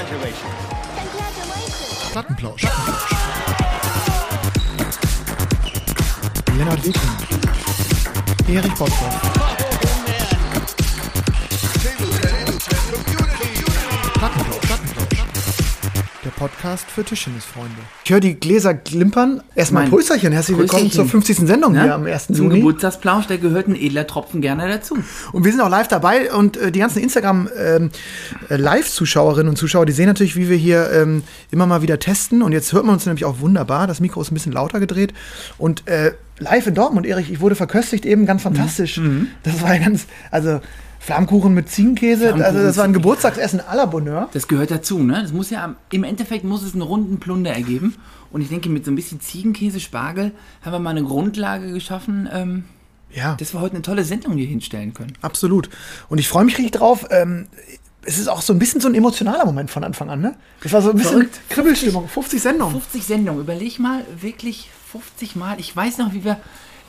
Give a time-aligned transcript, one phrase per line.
[0.00, 0.50] Congratulations.
[2.12, 2.62] Plattenplausch.
[6.56, 7.18] Lennart Wegner.
[8.48, 9.39] Erich Botthoff.
[16.40, 17.76] Podcast für Tischtennisfreunde.
[18.02, 19.42] Ich höre die Gläser klimpern.
[19.54, 20.32] Erstmal Mein Prösterchen.
[20.32, 21.36] Herzlich willkommen zur 50.
[21.40, 21.82] Sendung Ne?
[21.82, 22.28] hier am 1.
[22.28, 22.60] Zum Juni.
[22.60, 24.96] Geburtstagsplausch, da gehört ein edler Tropfen gerne dazu.
[25.32, 30.06] Und wir sind auch live dabei und äh, die ganzen Instagram-Live-Zuschauerinnen und Zuschauer, die sehen
[30.06, 32.40] natürlich, wie wir hier ähm, immer mal wieder testen.
[32.40, 33.86] Und jetzt hört man uns nämlich auch wunderbar.
[33.86, 35.12] Das Mikro ist ein bisschen lauter gedreht.
[35.58, 38.98] Und äh, live in Dortmund, Erich, ich wurde verköstigt eben ganz fantastisch.
[39.42, 40.62] Das war ja ganz, also
[41.00, 42.28] Flammkuchen mit Ziegenkäse.
[42.28, 44.28] Flammkuchen also das war ein Geburtstagsessen à la Bonheur.
[44.32, 45.20] Das gehört dazu, ne?
[45.22, 47.96] Das muss ja, im Endeffekt muss es einen runden Plunder ergeben.
[48.30, 50.32] Und ich denke, mit so ein bisschen Ziegenkäse, Spargel
[50.62, 52.64] haben wir mal eine Grundlage geschaffen, ähm,
[53.12, 55.14] Ja, dass wir heute eine tolle Sendung hier hinstellen können.
[55.22, 55.70] absolut.
[56.10, 57.06] Und ich freue mich richtig drauf.
[57.10, 57.48] Ähm,
[58.02, 60.36] es ist auch so ein bisschen so ein emotionaler Moment von Anfang an, ne?
[60.62, 61.40] Das war so ein bisschen Verrückt.
[61.48, 62.08] Kribbelstimmung.
[62.08, 62.72] 50 Sendungen.
[62.80, 65.58] 50 Sendungen, überleg mal, wirklich 50 Mal.
[65.60, 66.38] Ich weiß noch, wie wir,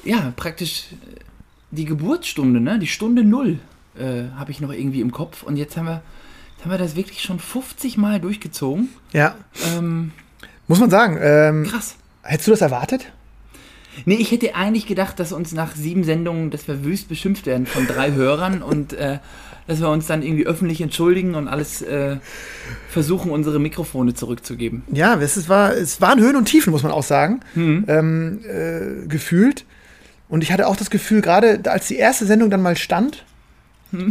[0.03, 1.15] ja, praktisch äh,
[1.71, 2.77] die Geburtsstunde, ne?
[2.77, 3.59] Die Stunde Null
[3.97, 5.43] äh, habe ich noch irgendwie im Kopf.
[5.43, 6.01] Und jetzt haben wir,
[6.55, 8.89] jetzt haben wir das wirklich schon 50 Mal durchgezogen.
[9.13, 9.35] Ja,
[9.77, 10.11] Ähm,
[10.67, 11.17] muss man sagen.
[11.21, 11.95] Ähm, krass.
[12.23, 13.11] hättest du das erwartet?
[14.05, 17.65] Nee, ich hätte eigentlich gedacht, dass uns nach sieben Sendungen, dass wir wüst beschimpft werden
[17.65, 19.19] von drei Hörern und äh,
[19.67, 22.15] dass wir uns dann irgendwie öffentlich entschuldigen und alles äh,
[22.89, 24.83] versuchen, unsere Mikrofone zurückzugeben.
[24.93, 27.85] Ja, es, war, es waren Höhen und Tiefen, muss man auch sagen, Mhm.
[27.89, 29.65] ähm, äh, gefühlt.
[30.29, 33.25] Und ich hatte auch das Gefühl, gerade als die erste Sendung dann mal stand,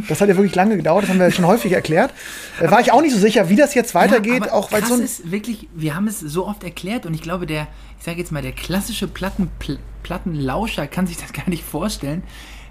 [0.09, 2.13] Das hat ja wirklich lange gedauert, das haben wir ja schon häufig erklärt,
[2.61, 4.97] äh, war ich auch nicht so sicher, wie das jetzt weitergeht, aber auch weil so
[4.97, 7.67] ist wirklich, wir haben es so oft erklärt und ich glaube, der,
[7.99, 12.23] ich sage jetzt mal, der klassische Platten, Pl Plattenlauscher kann sich das gar nicht vorstellen,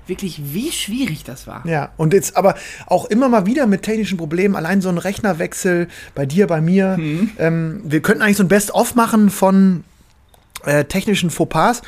[0.07, 1.65] wirklich wie schwierig das war.
[1.65, 2.55] Ja, und jetzt aber
[2.87, 6.97] auch immer mal wieder mit technischen Problemen, allein so ein Rechnerwechsel bei dir, bei mir.
[6.97, 7.29] Mhm.
[7.37, 9.83] Ähm, wir könnten eigentlich so ein Best-of machen von
[10.65, 11.81] äh, technischen Fauxpas,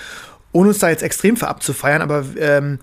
[0.53, 2.79] ohne uns da jetzt extrem für abzufeiern, aber ähm,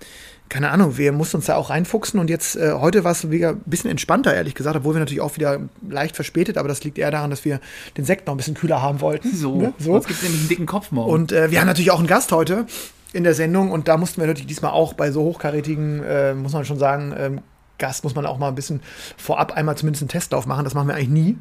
[0.48, 3.50] keine Ahnung, wir mussten uns da auch reinfuchsen und jetzt äh, heute war es wieder
[3.50, 6.98] ein bisschen entspannter, ehrlich gesagt, obwohl wir natürlich auch wieder leicht verspätet, aber das liegt
[6.98, 7.60] eher daran, dass wir
[7.96, 9.34] den Sekt noch ein bisschen kühler haben wollten.
[9.34, 9.72] So, Ne?
[9.78, 9.92] so.
[9.92, 11.10] sonst gibt es nämlich einen dicken Kopf morgen.
[11.10, 12.66] Und äh, wir haben natürlich auch einen Gast heute
[13.12, 16.52] in der Sendung und da mussten wir natürlich diesmal auch bei so hochkarätigen, äh, muss
[16.52, 17.40] man schon sagen, ähm,
[17.78, 18.80] Gast muss man auch mal ein bisschen
[19.16, 20.64] vorab einmal zumindest einen Testlauf machen.
[20.64, 21.36] Das machen wir eigentlich nie.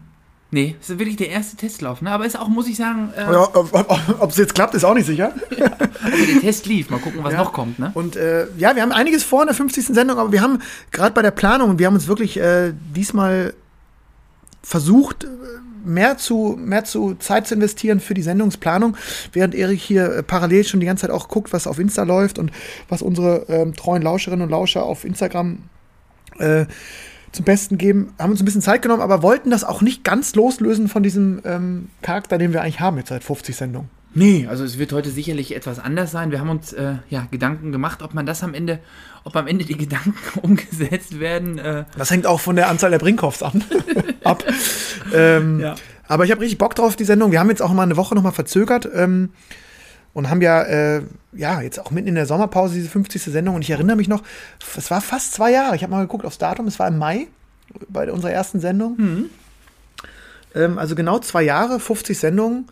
[0.52, 2.02] Nee, das ist wirklich der erste Testlauf.
[2.02, 2.12] Ne?
[2.12, 3.48] Aber ist auch, muss ich sagen, äh, Ja,
[4.20, 5.34] Ob es jetzt klappt, ist auch nicht sicher.
[6.04, 6.90] also der Test lief.
[6.90, 7.40] Mal gucken, was Ja.
[7.40, 7.80] noch kommt.
[7.80, 7.92] Ne?
[7.94, 9.86] Und äh, ja, wir haben einiges vor in der 50.
[9.88, 10.60] Sendung, aber wir haben
[10.92, 13.54] gerade bei der Planung, wir haben uns wirklich äh, diesmal
[14.64, 15.28] versucht, äh,
[15.86, 18.98] mehr zu, mehr zu Zeit zu investieren für die Sendungsplanung,
[19.32, 22.40] während Erik hier äh, parallel schon die ganze Zeit auch guckt, was auf Insta läuft
[22.40, 22.52] und
[22.90, 25.60] was unsere ähm, treuen Lauscherinnen und Lauscher auf Instagram
[26.40, 26.66] äh,
[27.32, 30.36] zum Besten geben, haben uns ein bisschen Zeit genommen, aber wollten das auch nicht ganz
[30.36, 33.90] loslösen von diesem ähm, Charakter, den wir eigentlich haben jetzt seit 50 Sendungen.
[34.14, 36.32] Nee, also es wird heute sicherlich etwas anders sein.
[36.32, 38.80] Wir haben uns äh, ja Gedanken gemacht, ob man das am Ende,
[39.26, 41.60] ob am Ende die Gedanken umgesetzt werden.
[41.60, 43.64] Äh, Das hängt auch von der Anzahl der Brinkhoffs an.
[44.24, 44.44] ab.
[45.14, 45.76] Ähm, Ja.
[46.08, 47.32] Aber ich habe richtig Bock drauf, die Sendung.
[47.34, 49.32] Wir haben jetzt auch mal eine Woche noch mal verzögert ähm,
[50.18, 53.22] und haben ja, äh, ja, jetzt auch mitten in der Sommerpause diese 50.
[53.22, 53.54] Sendung.
[53.54, 54.24] Und ich erinnere mich noch,
[54.76, 55.76] es war fast zwei Jahre.
[55.76, 57.28] Ich habe mal geguckt aufs Datum, es war im Mai
[57.88, 58.98] bei unserer ersten Sendung.
[60.56, 62.66] Ähm, also genau zwei Jahre, 50 Sendungen.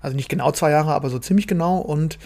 [0.00, 1.78] Also nicht genau zwei Jahre, aber so ziemlich genau.
[1.78, 2.20] Und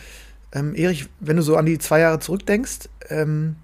[0.53, 3.57] ähm, Erich, wenn du so an die zwei Jahre zurückdenkst, ähm,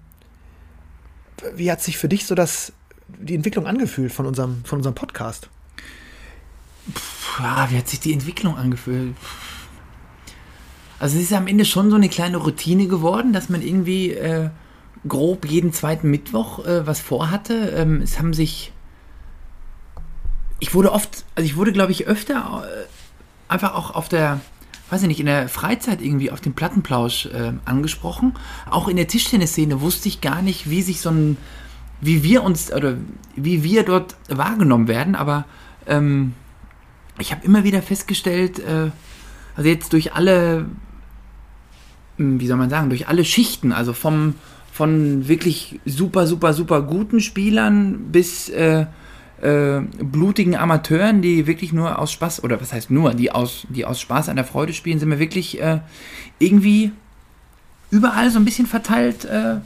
[1.55, 2.73] wie hat sich für dich so das,
[3.07, 5.47] die Entwicklung angefühlt von unserem, von unserem Podcast?
[7.39, 9.15] ja, wie hat sich die Entwicklung angefühlt?
[10.99, 14.49] Also es ist am Ende schon so eine kleine Routine geworden, dass man irgendwie äh,
[15.07, 17.73] grob jeden zweiten Mittwoch äh, was vorhatte.
[17.75, 18.73] Ähm, es haben sich
[20.63, 24.39] ich wurde oft, also ich wurde glaube ich öfter äh, einfach auch auf der,
[24.89, 28.35] weiß ich nicht, in der Freizeit irgendwie auf den Plattenplausch äh, angesprochen.
[28.69, 31.37] Auch in der Tischtennisszene wusste ich gar nicht, wie sich so ein,
[31.99, 32.95] wie wir uns oder
[33.35, 35.43] wie wir dort wahrgenommen werden, aber
[35.85, 36.33] ähm,
[37.19, 38.91] ich habe immer wieder festgestellt, äh,
[39.55, 40.65] also jetzt durch alle,
[42.17, 44.35] hm, wie soll man sagen, durch alle Schichten, also vom
[44.73, 48.87] von wirklich super, super, super guten Spielern bis äh,
[49.39, 53.85] äh, blutigen Amateuren, die wirklich nur aus Spaß, oder was heißt nur, die aus, die
[53.85, 55.81] aus Spaß an der Freude spielen, sind wir wirklich äh,
[56.39, 56.91] irgendwie
[57.91, 59.57] überall so ein bisschen verteilt, äh,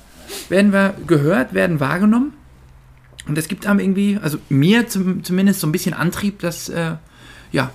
[0.50, 2.33] werden wir gehört, werden wahrgenommen.
[3.30, 6.95] Und das gibt einem irgendwie, also mir zum, zumindest so ein bisschen Antrieb, das äh,
[7.54, 7.72] ja,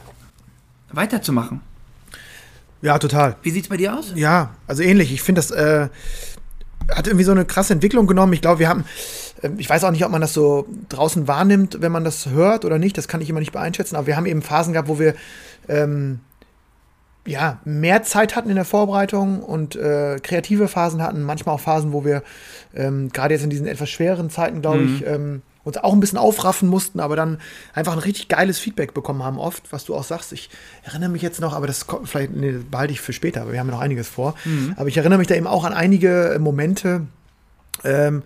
[0.92, 1.60] weiterzumachen.
[2.82, 3.36] Ja, total.
[3.42, 4.12] Wie sieht's bei dir aus?
[4.14, 5.12] Ja, also ähnlich.
[5.12, 5.88] Ich finde, das äh,
[6.90, 8.32] hat irgendwie so eine krasse Entwicklung genommen.
[8.32, 8.84] Ich glaube, wir haben
[9.42, 12.64] ähm, ich weiß auch nicht, ob man das so draußen wahrnimmt, wenn man das hört
[12.64, 12.98] oder nicht.
[12.98, 13.96] Das kann ich immer nicht beeinschätzen.
[13.96, 15.14] Aber wir haben eben Phasen gehabt, wo wir
[15.68, 16.20] ähm,
[17.24, 21.92] ja, mehr Zeit hatten in der Vorbereitung und äh, kreative Phasen hatten, manchmal auch Phasen,
[21.92, 22.22] wo wir
[22.74, 24.94] ähm, gerade jetzt in diesen etwas schwereren Zeiten, glaube Mhm.
[24.96, 27.38] ich, ähm, uns auch ein bisschen aufraffen mussten, aber dann
[27.74, 30.32] einfach ein richtig geiles Feedback bekommen haben, oft, was du auch sagst.
[30.32, 30.50] Ich
[30.82, 33.60] erinnere mich jetzt noch, aber das kommt vielleicht, nee, behalte ich für später, aber wir
[33.60, 34.34] haben ja noch einiges vor.
[34.44, 34.74] Mhm.
[34.76, 37.06] Aber ich erinnere mich da eben auch an einige Momente,
[37.84, 38.22] ähm,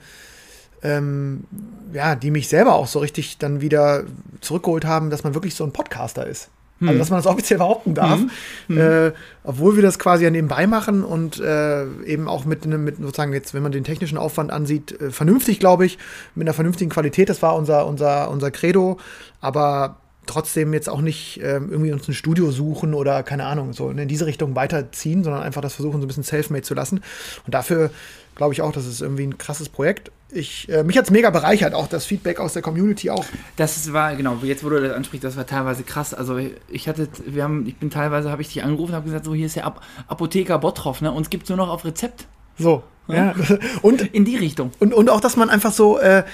[0.83, 1.45] ähm,
[1.93, 4.05] ja, die mich selber auch so richtig dann wieder
[4.41, 6.49] zurückgeholt haben, dass man wirklich so ein Podcaster ist.
[6.89, 8.21] Also, dass man das offiziell behaupten darf,
[8.69, 9.13] Äh,
[9.45, 13.33] obwohl wir das quasi ja nebenbei machen und äh, eben auch mit einem, mit sozusagen
[13.33, 15.99] jetzt, wenn man den technischen Aufwand ansieht, äh, vernünftig, glaube ich,
[16.35, 17.29] mit einer vernünftigen Qualität.
[17.29, 18.99] Das war unser, unser, unser Credo,
[19.41, 19.97] aber
[20.27, 24.09] trotzdem jetzt auch nicht ähm, irgendwie uns ein Studio suchen oder keine Ahnung, so in
[24.09, 27.01] diese Richtung weiterziehen, sondern einfach das versuchen, so ein bisschen self-made zu lassen.
[27.47, 27.91] Und dafür
[28.35, 30.11] glaube ich auch, das ist irgendwie ein krasses Projekt.
[30.31, 33.25] Ich, äh, mich hat es mega bereichert, auch das Feedback aus der Community auch.
[33.57, 36.15] Das war, genau, jetzt wo du das ansprichst, das war teilweise krass.
[36.15, 36.39] Also
[36.69, 39.35] ich hatte, wir haben, ich bin teilweise, habe ich dich angerufen und habe gesagt, so
[39.35, 41.13] hier ist der Ap Apotheker Bottroff, ne?
[41.13, 42.27] Uns gibt es nur noch auf Rezept.
[42.59, 43.35] So, ja.
[43.83, 44.73] Und In die Richtung.
[44.81, 46.25] Und, und auch, dass man einfach so äh,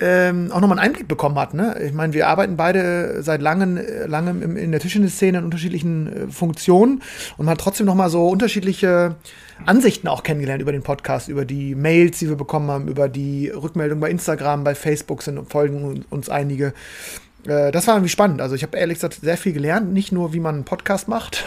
[0.00, 1.54] ähm, auch nochmal einen Einblick bekommen hat.
[1.54, 1.80] Ne?
[1.84, 6.30] Ich meine, wir arbeiten beide seit langem, äh, langem in der Tischtennis-Szene in unterschiedlichen äh,
[6.30, 7.02] Funktionen
[7.36, 9.16] und man hat trotzdem nochmal so unterschiedliche
[9.66, 13.48] Ansichten auch kennengelernt über den Podcast, über die Mails, die wir bekommen haben, über die
[13.48, 16.72] Rückmeldungen bei Instagram, bei Facebook sind folgen uns einige.
[17.46, 18.40] Äh, das war irgendwie spannend.
[18.40, 21.44] Also ich habe ehrlich gesagt sehr viel gelernt, nicht nur wie man einen Podcast macht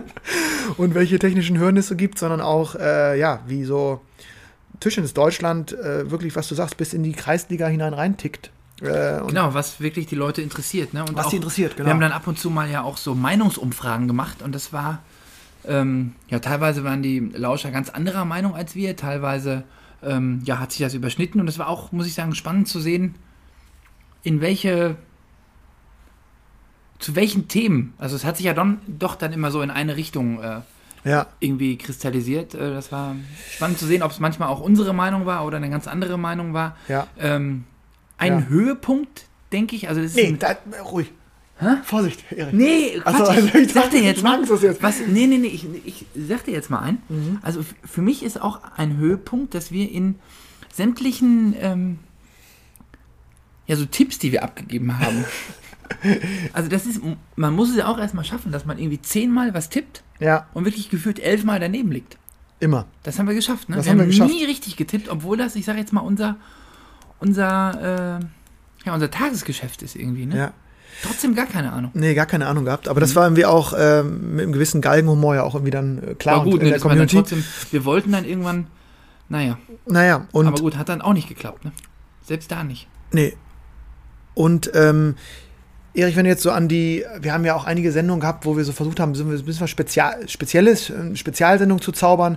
[0.76, 4.00] und welche technischen so gibt, sondern auch äh, ja, wie so
[4.80, 8.50] Tischtennis Deutschland äh, wirklich, was du sagst, bis in die Kreisliga hinein reintickt.
[8.80, 10.94] Äh, Genau, was wirklich die Leute interessiert.
[10.94, 11.04] Ne?
[11.04, 11.88] Und Was die interessiert, genau.
[11.88, 15.02] Wir haben dann ab und zu mal ja auch so Meinungsumfragen gemacht und das war,
[15.68, 19.64] ähm, ja, teilweise waren die Lauscher ganz anderer Meinung als wir, teilweise,
[20.02, 22.80] ähm, ja, hat sich das überschnitten und es war auch, muss ich sagen, spannend zu
[22.80, 23.14] sehen,
[24.22, 24.96] in welche,
[26.98, 29.96] zu welchen Themen, also es hat sich ja dann, doch dann immer so in eine
[29.96, 30.60] Richtung äh,
[31.04, 32.54] ja, irgendwie kristallisiert.
[32.54, 33.14] Äh, das war
[33.54, 36.54] spannend zu sehen, ob es manchmal auch unsere Meinung war oder eine ganz andere Meinung
[36.54, 36.76] war.
[36.88, 37.06] ja.
[37.18, 37.64] Ähm,
[38.20, 38.46] ein Ja.
[38.48, 39.88] Höhepunkt, denke ich.
[39.88, 41.12] Also das ist Nee, da, ruhig.
[41.84, 42.54] Vorsicht, Erik.
[42.54, 44.40] nee, Quatsch, also ich, ich sag dir jetzt mal.
[44.40, 44.82] jetzt.
[44.82, 46.98] Was, nee, nee, nee, ich, ich sag dir jetzt mal ein.
[47.08, 47.38] Mhm.
[47.42, 50.16] Also für mich ist auch ein Höhepunkt, dass wir in
[50.72, 51.98] sämtlichen ähm,
[53.66, 55.24] ja, so Tipps, die wir abgegeben haben.
[56.52, 57.00] also das ist,
[57.36, 60.64] man muss es ja auch erstmal schaffen, dass man irgendwie zehnmal was tippt Ja, und
[60.64, 62.18] wirklich gefühlt elfmal daneben liegt.
[62.60, 62.86] immer.
[63.02, 63.76] Das haben wir geschafft, ne?
[63.76, 64.30] Das wir haben wir geschafft.
[64.32, 66.36] nie richtig getippt, obwohl das, ich sag jetzt mal, unser,
[67.20, 70.36] unser, äh, ja, unser Tagesgeschäft ist irgendwie, ne?
[70.36, 70.52] Ja.
[71.02, 71.90] Trotzdem gar keine Ahnung.
[71.94, 72.88] Nee, gar keine Ahnung gehabt.
[72.88, 76.14] Aber das war irgendwie auch ähm, mit einem gewissen Galgenhumor ja auch irgendwie dann äh,
[76.14, 77.16] klar Aber gut, in ne, der war Community.
[77.16, 78.66] trotzdem, wir wollten dann irgendwann,
[79.28, 81.72] naja, Naja, und aber gut, hat dann auch nicht geklappt, ne?
[82.22, 82.88] Selbst da nicht.
[83.12, 83.36] Nee.
[84.34, 85.14] Und ähm,
[85.94, 88.56] Erich, wenn du jetzt so an die, wir haben ja auch einige Sendungen gehabt, wo
[88.56, 92.36] wir so versucht haben, so ein bisschen was Spezial, Spezielles, äh, Spezialsendung zu zaubern.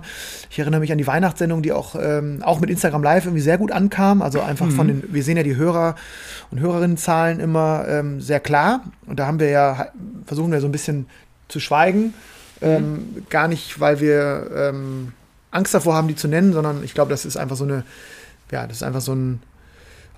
[0.50, 3.58] Ich erinnere mich an die Weihnachtssendung, die auch, ähm, auch mit Instagram Live irgendwie sehr
[3.58, 4.22] gut ankam.
[4.22, 5.96] Also einfach von den, wir sehen ja die Hörer
[6.50, 8.82] und Hörerinnenzahlen immer ähm, sehr klar.
[9.06, 9.88] Und da haben wir ja,
[10.26, 11.06] versuchen wir so ein bisschen
[11.48, 12.14] zu schweigen.
[12.62, 15.12] Ähm, gar nicht, weil wir ähm,
[15.50, 17.84] Angst davor haben, die zu nennen, sondern ich glaube, das ist einfach so eine,
[18.50, 19.40] ja, das ist einfach so ein,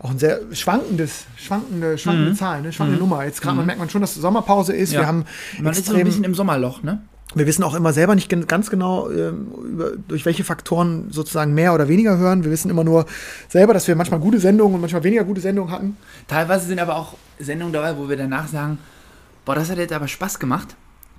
[0.01, 2.73] auch ein sehr schwankendes, schwankende, schwankende Zahl, ne?
[2.73, 3.25] schwankende Nummer.
[3.25, 4.93] Jetzt gerade man merkt man schon, dass Sommerpause ist.
[4.93, 5.01] Ja.
[5.01, 5.25] Wir haben
[5.61, 7.03] Man ist so ein extrem, bisschen im Sommerloch, ne?
[7.35, 11.75] wir wissen auch immer selber nicht ganz genau, ähm, über, durch welche Faktoren sozusagen mehr
[11.75, 12.45] oder weniger hören.
[12.45, 13.07] Wir wissen immer nur
[13.49, 15.97] selber, dass wir manchmal gute Sendungen und manchmal weniger gute Sendungen hatten.
[16.29, 18.79] Teilweise sind aber auch Sendungen dabei, wo wir danach sagen,
[19.45, 20.77] boah, das hat jetzt aber Spaß gemacht.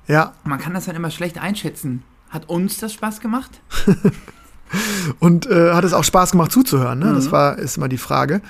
[0.08, 2.04] Ja, Man kann das dann immer schlecht einschätzen.
[2.30, 3.52] Hat uns das Spaß gemacht?
[5.20, 7.00] und äh, hat es auch Spaß gemacht zuzuhören.
[7.00, 7.06] Ne?
[7.08, 7.16] Mhm.
[7.16, 8.42] Das war ist immer die Frage.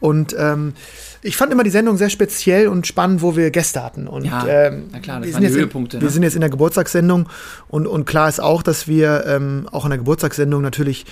[0.00, 0.74] Und ähm,
[1.22, 4.06] ich fand immer die Sendung sehr speziell und spannend, wo wir Gäste hatten.
[4.06, 6.12] Und, Ja, ähm, na klar, das wir waren sind die jetzt Höhepunkte, In, wir ne?
[6.12, 7.28] sind jetzt in der Geburtstagssendung
[7.68, 11.04] und, und klar ist auch, dass wir ähm, auch in der Geburtstagssendung natürlich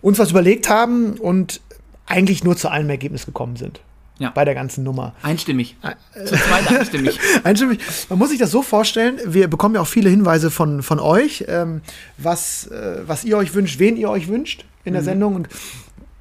[0.00, 1.60] uns was überlegt haben und
[2.06, 3.80] eigentlich nur zu einem Ergebnis gekommen sind.
[4.18, 4.30] Ja.
[4.30, 5.14] Bei der ganzen Nummer.
[5.22, 5.76] Einstimmig.
[6.12, 7.20] Zu zweit einstimmig.
[7.44, 7.78] Einstimmig.
[8.08, 11.44] Man muss sich das so vorstellen, wir bekommen ja auch viele Hinweise von, von euch,
[11.46, 11.82] ähm,
[12.16, 15.36] was, äh, was ihr euch wünscht, wen ihr euch wünscht in der Sendung.
[15.36, 15.48] Und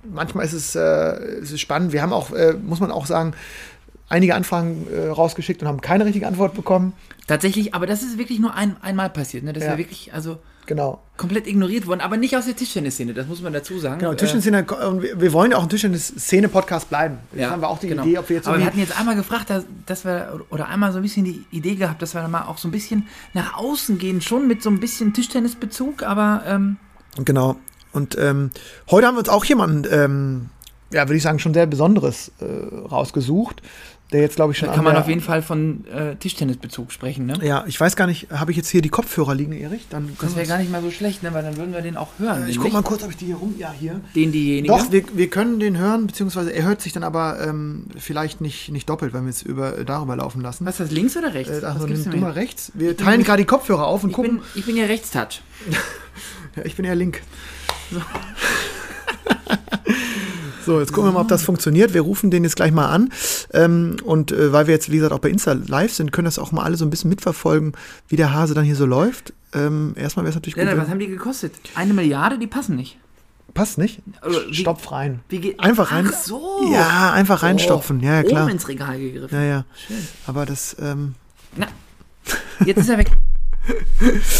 [0.03, 1.91] manchmal ist es, äh, es ist spannend.
[1.91, 3.33] Wir haben auch, äh, muss man auch sagen,
[4.09, 6.93] einige Anfragen äh, rausgeschickt und haben keine richtige Antwort bekommen.
[7.27, 9.53] Tatsächlich, aber das ist wirklich nur ein, einmal passiert, ne?
[9.53, 11.01] Das ja wirklich, also Genau.
[11.17, 13.99] komplett ignoriert worden, aber nicht aus der Tischtennisszene, das muss man dazu sagen.
[13.99, 17.17] Genau, Äh, Tischtennis-Szene, und wir, wollen ja auch ein Tischtennis-Szene-Podcast bleiben.
[17.31, 18.03] Jetzt Ja, haben wir auch die genau.
[18.03, 20.91] Idee, ob wir jetzt Aber wir hatten jetzt einmal gefragt, dass, dass wir, oder einmal
[20.91, 23.57] so ein bisschen die Idee gehabt, dass wir dann mal auch so ein bisschen nach
[23.57, 26.77] außen gehen, schon mit so ein bisschen Tischtennisbezug, aber ähm,
[27.25, 27.55] Genau.
[27.93, 28.51] Und ähm,
[28.91, 30.49] heute haben wir uns auch jemanden ähm,
[30.91, 33.61] ja, würde ich sagen, schon sehr Besonderes äh, rausgesucht.
[34.13, 37.25] Der jetzt, glaube ich, schon Da kann man auf jeden Fall von äh, Tischtennisbezug sprechen,
[37.25, 37.39] ne?
[37.41, 39.87] Ja, ich weiß gar nicht, habe ich jetzt hier die Kopfhörer liegen, Erich?
[39.89, 41.33] Dann Das wäre gar nicht mal so schlecht, ne?
[41.33, 42.47] Weil dann würden wir den auch hören.
[42.47, 43.55] Ich den guck mal kurz, ob ich die hier rum.
[43.57, 43.99] Ja, hier.
[44.15, 44.73] Den diejenige.
[44.73, 48.69] Doch, wir, wir können den hören, beziehungsweise er hört sich dann aber ähm, vielleicht nicht,
[48.71, 50.65] nicht doppelt, wenn wir es über, äh, darüber laufen lassen.
[50.65, 51.61] Was ist das, links oder rechts?
[51.61, 52.71] Äh, also nimm du mal rechts.
[52.75, 54.37] Wir teilen gerade die Kopfhörer auf und ich, gucken.
[54.37, 55.41] bin, ich bin ja Rechtstouch.
[56.55, 57.21] Ja, ich bin eher link.
[57.91, 58.01] So,
[60.79, 61.93] jetzt gucken wir mal, ob das funktioniert.
[61.93, 63.11] Wir rufen den jetzt gleich mal an.
[63.53, 66.37] Ähm, und äh, weil wir jetzt, wie gesagt, auch bei Insta live sind, können das
[66.39, 67.73] auch mal alle so ein bisschen mitverfolgen,
[68.07, 69.33] wie der Hase dann hier so läuft.
[69.53, 70.63] Ähm, erstmal wäre es natürlich gut.
[70.65, 71.53] Lennart, was haben die gekostet?
[71.75, 72.37] Eine Milliarde?
[72.37, 72.97] Die passen nicht.
[73.53, 74.01] Passt nicht?
[74.49, 75.21] Wie- Stopf rein.
[75.29, 76.09] Wie geht Einfach rein.
[76.13, 76.69] Ach so.
[76.71, 78.01] Ja, einfach reinstopfen.
[78.01, 78.43] Ja, ja, klar.
[78.43, 79.33] Oben ins Regal gegriffen.
[79.35, 79.65] Ja, ja.
[79.87, 79.97] Schön.
[80.27, 81.15] Aber das, ähm,
[81.55, 81.65] Na,
[82.65, 83.11] jetzt ist er weg.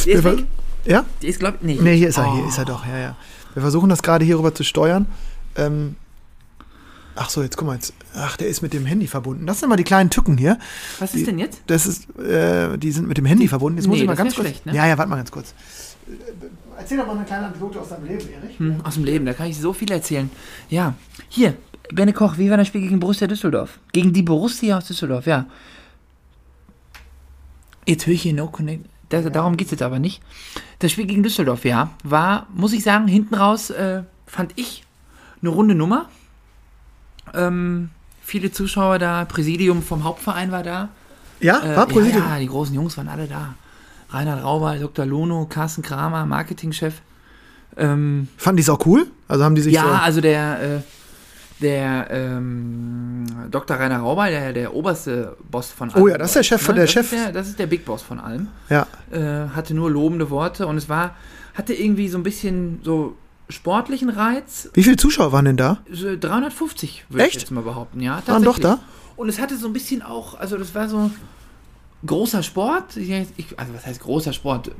[0.05, 0.43] Der ist weg.
[0.86, 1.05] ja?
[1.22, 1.81] Der ist, glaub ich, nicht.
[1.81, 2.36] Nee, hier ist er, Oh.
[2.36, 3.15] hier ist er doch, ja, ja.
[3.53, 5.07] Wir versuchen das gerade hier rüber zu steuern.
[5.55, 5.96] Ähm,
[7.17, 9.45] ach so, jetzt guck mal, jetzt, ach, der ist mit dem Handy verbunden.
[9.45, 10.57] Das sind mal die kleinen Tücken hier.
[11.00, 11.62] Was ist denn jetzt?
[11.67, 13.77] Das ist, äh, die sind mit dem Handy verbunden.
[13.77, 14.47] Jetzt muss Nee, ich mal das ganz kurz.
[14.47, 14.74] schlecht, ne?
[14.75, 15.53] Ja, ja, warte mal ganz kurz.
[16.07, 16.12] Äh,
[16.79, 18.59] Erzähl doch mal eine kleine Anekdote aus deinem Leben, Erich.
[18.59, 20.29] Hm, aus dem Leben, da kann ich so viel erzählen.
[20.69, 20.93] Ja,
[21.27, 21.55] hier,
[21.91, 23.79] Benne Koch, wie war das Spiel gegen Borussia Düsseldorf?
[23.93, 25.45] Gegen die Borussia aus Düsseldorf, ja.
[27.88, 28.86] Jetzt höre ich hier No Connect.
[29.09, 30.21] Da, Darum geht es jetzt aber nicht.
[30.79, 34.83] Das Spiel gegen Düsseldorf, ja, war, muss ich sagen, hinten raus äh, fand ich
[35.41, 36.09] eine runde Nummer.
[37.34, 37.89] Ähm,
[38.22, 40.89] viele Zuschauer da, Präsidium vom Hauptverein war da.
[41.39, 42.24] Ja, Äh, war Präsidium.
[42.24, 43.53] Ja, ja, die großen Jungs waren alle da.
[44.10, 45.05] Reinhard Rauber, Dr.
[45.05, 47.01] Lono, Carsten Kramer, Marketingchef.
[47.75, 49.07] Ähm, Fanden die es auch cool?
[49.27, 49.89] Also haben die sich ja, so.
[49.89, 50.79] also der, äh,
[51.62, 53.77] der ähm, Dr.
[53.77, 56.03] Rainer Rauber, der, der oberste Boss von allem.
[56.03, 57.12] Oh ja, das ist der Chef von- der das Chef.
[57.12, 58.48] Ist der, das ist der Big Boss von allem.
[58.69, 58.88] Ja.
[59.12, 61.15] Äh, hatte nur lobende Worte und es war,
[61.53, 63.15] hatte irgendwie so ein bisschen so
[63.49, 64.69] sportlichen Reiz.
[64.73, 65.77] Wie viele Zuschauer waren denn da?
[65.91, 68.21] So 350, würde ich jetzt mal behaupten, ja.
[68.25, 68.79] Waren doch da?
[69.15, 71.09] Und es hatte so ein bisschen auch, also das war so
[72.05, 72.97] großer Sport.
[72.97, 74.71] Ich, ich- also was heißt großer Sport?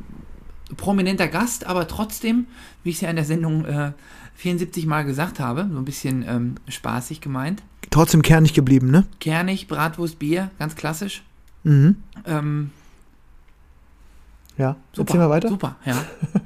[0.76, 2.46] Prominenter Gast, aber trotzdem,
[2.84, 3.94] wie ich es ja in der Sendung äh,
[4.36, 7.64] 74 Mal gesagt habe, so ein bisschen ähm, spaßig gemeint.
[7.90, 9.06] Trotzdem kernig geblieben, ne?
[9.22, 11.24] Kernig, Bratwurst, Bier, ganz klassisch.
[11.64, 11.96] Mhm.
[12.26, 12.72] Ähm,
[14.58, 14.76] Ja.
[14.92, 15.48] super, Erzähl mal weiter.
[15.50, 15.96] Super, ja.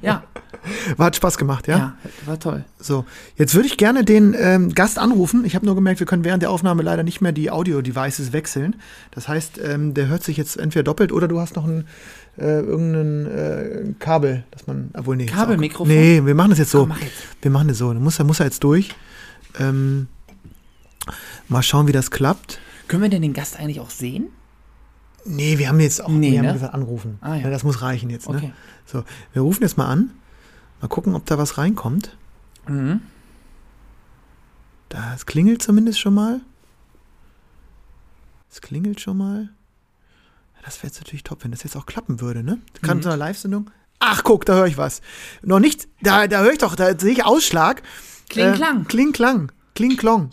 [0.02, 0.22] Ja,
[0.96, 1.76] War, hat Spaß gemacht, ja?
[1.76, 2.64] ja, war toll.
[2.78, 3.04] So,
[3.36, 5.44] jetzt würde ich gerne den ähm, Gast anrufen.
[5.44, 8.76] Ich habe nur gemerkt, wir können während der Aufnahme leider nicht mehr die Audio-Devices wechseln.
[9.10, 11.86] Das heißt, ähm, der hört sich jetzt entweder doppelt oder du hast noch ein
[12.38, 14.90] äh, irgendein äh, Kabel, das man.
[14.94, 15.26] Obwohl, nee.
[15.26, 15.92] Kabelmikrofon?
[15.92, 16.86] Nee, wir machen das jetzt so.
[16.86, 17.12] Komm, jetzt.
[17.40, 17.92] Wir machen das so.
[17.92, 18.94] Dann muss er, muss er jetzt durch.
[19.58, 20.06] Ähm,
[21.48, 22.58] mal schauen, wie das klappt.
[22.88, 24.28] Können wir denn den Gast eigentlich auch sehen?
[25.24, 26.52] Nee, wir haben jetzt auch Nee, wir haben ne?
[26.54, 27.18] gesagt, anrufen.
[27.20, 27.42] Ah, ja.
[27.42, 28.28] Ja, das muss reichen jetzt.
[28.28, 28.36] Ne?
[28.36, 28.52] Okay.
[28.86, 30.10] So, wir rufen jetzt mal an.
[30.82, 32.16] Mal gucken, ob da was reinkommt.
[32.68, 33.00] Mhm.
[34.90, 36.40] Da, es klingelt zumindest schon mal.
[38.50, 39.48] Es klingelt schon mal.
[40.64, 42.58] Das wäre jetzt natürlich top, wenn das jetzt auch klappen würde, ne?
[42.82, 43.02] Kann Mhm.
[43.02, 43.70] so eine Live-Sendung.
[43.98, 45.00] Ach, guck, da höre ich was.
[45.42, 47.82] Noch nicht, da, da höre ich doch, da sehe ich Ausschlag.
[48.28, 48.82] Kling, klang.
[48.82, 49.52] Äh, kling, klang.
[49.74, 50.30] Kling, klong.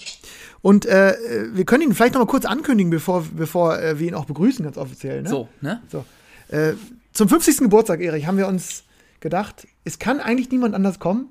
[0.61, 4.07] Und äh, äh, wir können ihn vielleicht noch mal kurz ankündigen, bevor, bevor äh, wir
[4.07, 5.21] ihn auch begrüßen, ganz offiziell.
[5.21, 5.29] Ne?
[5.29, 5.81] So, ne?
[5.89, 6.05] So.
[6.49, 6.73] Äh,
[7.13, 7.57] zum 50.
[7.59, 8.83] Geburtstag, Erich, haben wir uns
[9.21, 11.29] gedacht, es kann eigentlich niemand anders kommen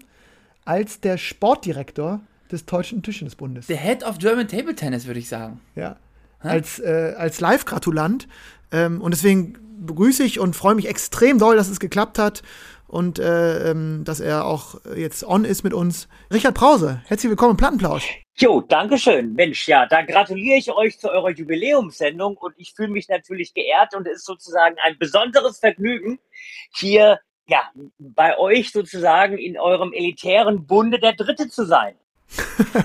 [0.65, 3.67] als der Sportdirektor des Deutschen Tischtennisbundes.
[3.67, 5.61] Der Head of German Table Tennis, würde ich sagen.
[5.75, 5.97] Ja.
[6.41, 8.29] Als, äh, als Live-Gratulant.
[8.71, 12.43] Ähm, und deswegen begrüße ich und freue mich extrem doll, dass es geklappt hat
[12.87, 16.09] und äh, ähm, dass er auch jetzt on ist mit uns.
[16.33, 18.23] Richard Brause, herzlich willkommen im Plattenplausch.
[18.37, 19.35] Jo, Dankeschön.
[19.35, 23.95] Mensch, ja, da gratuliere ich euch zu eurer Jubiläumssendung und ich fühle mich natürlich geehrt
[23.95, 26.19] und es ist sozusagen ein besonderes Vergnügen,
[26.75, 27.63] hier ja,
[27.99, 31.95] bei euch sozusagen in eurem elitären Bunde der Dritte zu sein.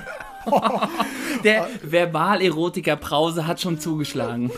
[1.44, 4.52] Der Verbalerotiker Brause hat schon zugeschlagen.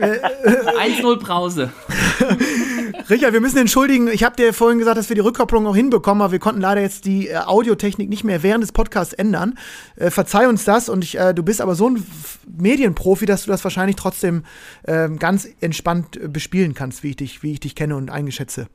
[0.00, 1.72] 1-0 Brause.
[3.10, 4.08] Richard, wir müssen entschuldigen.
[4.08, 6.80] Ich habe dir vorhin gesagt, dass wir die Rückkopplung auch hinbekommen, aber wir konnten leider
[6.80, 9.58] jetzt die äh, Audiotechnik nicht mehr während des Podcasts ändern.
[9.96, 13.44] Äh, verzeih uns das und ich, äh, du bist aber so ein F- Medienprofi, dass
[13.44, 14.44] du das wahrscheinlich trotzdem
[14.86, 18.68] ähm, ganz entspannt äh, bespielen kannst, wie ich dich, wie ich dich kenne und eingeschätze.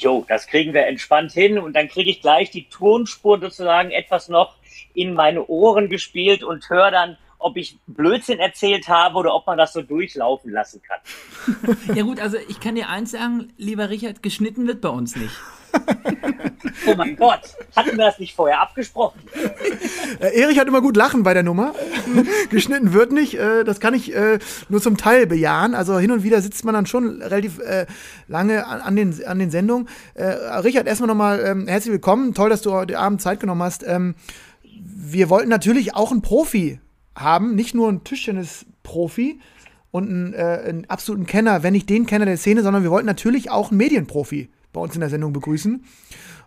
[0.00, 4.28] Jo, das kriegen wir entspannt hin und dann kriege ich gleich die Tonspur sozusagen etwas
[4.28, 4.56] noch
[4.94, 9.58] in meine Ohren gespielt und höre dann, ob ich Blödsinn erzählt habe oder ob man
[9.58, 11.00] das so durchlaufen lassen kann.
[11.94, 15.34] Ja gut, also ich kann dir eins sagen, lieber Richard, geschnitten wird bei uns nicht.
[16.86, 17.40] Oh mein Gott,
[17.76, 19.20] hatten wir das nicht vorher abgesprochen?
[20.18, 21.72] Äh, Erich hat immer gut lachen bei der Nummer.
[22.50, 23.34] Geschnitten wird nicht.
[23.34, 25.74] Äh, das kann ich äh, nur zum Teil bejahen.
[25.74, 27.60] Also hin und wieder sitzt man dann schon relativ
[28.26, 29.88] lange an, den, an den Sendungen.
[30.16, 32.34] Richard, erstmal nochmal ähm, herzlich willkommen.
[32.34, 33.84] Toll, dass du heute Abend Zeit genommen hast.
[33.86, 34.16] Ähm,
[34.64, 36.80] wir wollten natürlich auch einen Profi
[37.14, 39.40] haben, nicht nur ein Tischtennis-Profi
[39.92, 43.50] und einen, einen absoluten Kenner, wenn nicht den Kenner der Szene, sondern wir wollten natürlich
[43.50, 45.84] auch einen Medienprofi bei uns in der Sendung begrüßen.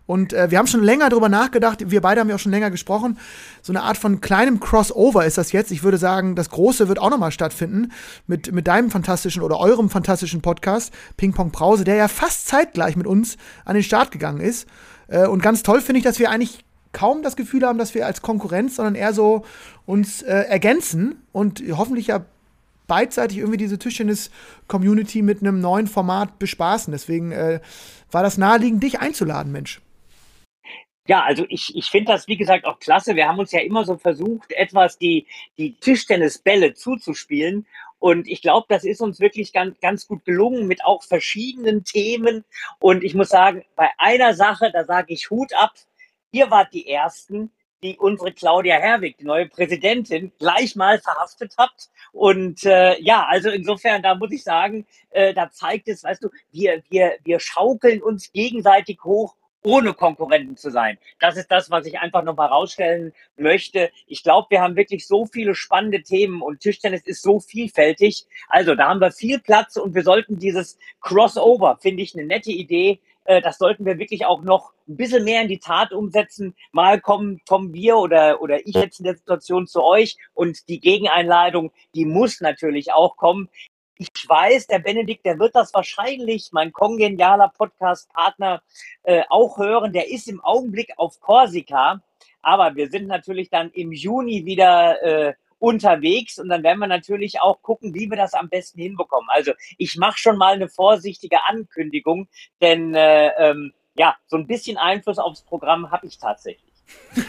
[0.06, 2.70] Und äh, wir haben schon länger darüber nachgedacht, wir beide haben ja auch schon länger
[2.70, 3.18] gesprochen.
[3.62, 5.70] So eine Art von kleinem Crossover ist das jetzt.
[5.70, 7.92] Ich würde sagen, das Große wird auch nochmal stattfinden
[8.26, 12.96] mit, mit deinem fantastischen oder eurem fantastischen Podcast, Ping Pong Brause, der ja fast zeitgleich
[12.96, 14.68] mit uns an den Start gegangen ist.
[15.08, 18.06] Äh, und ganz toll finde ich, dass wir eigentlich kaum das Gefühl haben, dass wir
[18.06, 19.44] als Konkurrenz, sondern eher so
[19.86, 22.24] uns äh, ergänzen und hoffentlich ja
[22.86, 26.92] beidseitig irgendwie diese Tischtennis-Community mit einem neuen Format bespaßen.
[26.92, 27.60] Deswegen äh,
[28.10, 29.80] war das naheliegend, dich einzuladen, Mensch.
[31.06, 33.14] Ja, also ich, ich finde das, wie gesagt, auch klasse.
[33.14, 35.26] Wir haben uns ja immer so versucht, etwas die,
[35.58, 37.66] die Tischtennisbälle zuzuspielen.
[37.98, 42.44] Und ich glaube, das ist uns wirklich ganz, ganz gut gelungen mit auch verschiedenen Themen.
[42.78, 45.74] Und ich muss sagen, bei einer Sache, da sage ich Hut ab.
[46.30, 47.50] Ihr wart die Ersten,
[47.84, 51.90] die unsere Claudia Herwig, die neue Präsidentin, gleich mal verhaftet habt.
[52.12, 56.30] Und äh, ja, also insofern, da muss ich sagen, äh, da zeigt es, weißt du,
[56.50, 60.98] wir, wir, wir schaukeln uns gegenseitig hoch ohne Konkurrenten zu sein.
[61.18, 63.90] Das ist das, was ich einfach nochmal rausstellen möchte.
[64.06, 68.26] Ich glaube, wir haben wirklich so viele spannende Themen und Tischtennis ist so vielfältig.
[68.48, 72.50] Also da haben wir viel Platz und wir sollten dieses Crossover, finde ich eine nette
[72.50, 73.00] Idee.
[73.24, 76.54] Äh, das sollten wir wirklich auch noch ein bisschen mehr in die Tat umsetzen.
[76.72, 80.80] Mal kommen, kommen wir oder, oder ich jetzt in der Situation zu euch und die
[80.80, 83.48] Gegeneinladung, die muss natürlich auch kommen
[83.96, 88.62] ich weiß, der Benedikt, der wird das wahrscheinlich, mein kongenialer Podcast-Partner,
[89.04, 89.92] äh, auch hören.
[89.92, 92.02] Der ist im Augenblick auf Korsika,
[92.42, 97.40] aber wir sind natürlich dann im Juni wieder äh, unterwegs und dann werden wir natürlich
[97.40, 99.28] auch gucken, wie wir das am besten hinbekommen.
[99.30, 102.28] Also ich mache schon mal eine vorsichtige Ankündigung,
[102.60, 106.72] denn äh, ähm, ja, so ein bisschen Einfluss aufs Programm habe ich tatsächlich.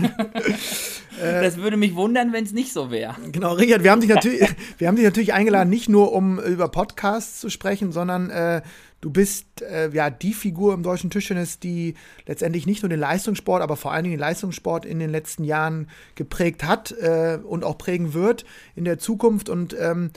[1.21, 3.15] das würde mich wundern, wenn es nicht so wäre.
[3.31, 4.41] Genau, Richard, wir haben dich natürlich,
[4.77, 8.62] wir haben dich natürlich eingeladen, nicht nur um über Podcasts zu sprechen, sondern äh,
[9.05, 11.93] du bist äh, ja die Figur im deutschen Tischtennis, die
[12.25, 15.89] letztendlich nicht nur den Leistungssport, aber vor allen Dingen den Leistungssport in den letzten Jahren
[16.15, 19.47] geprägt hat äh, und auch prägen wird in der Zukunft.
[19.47, 20.09] Und ähm,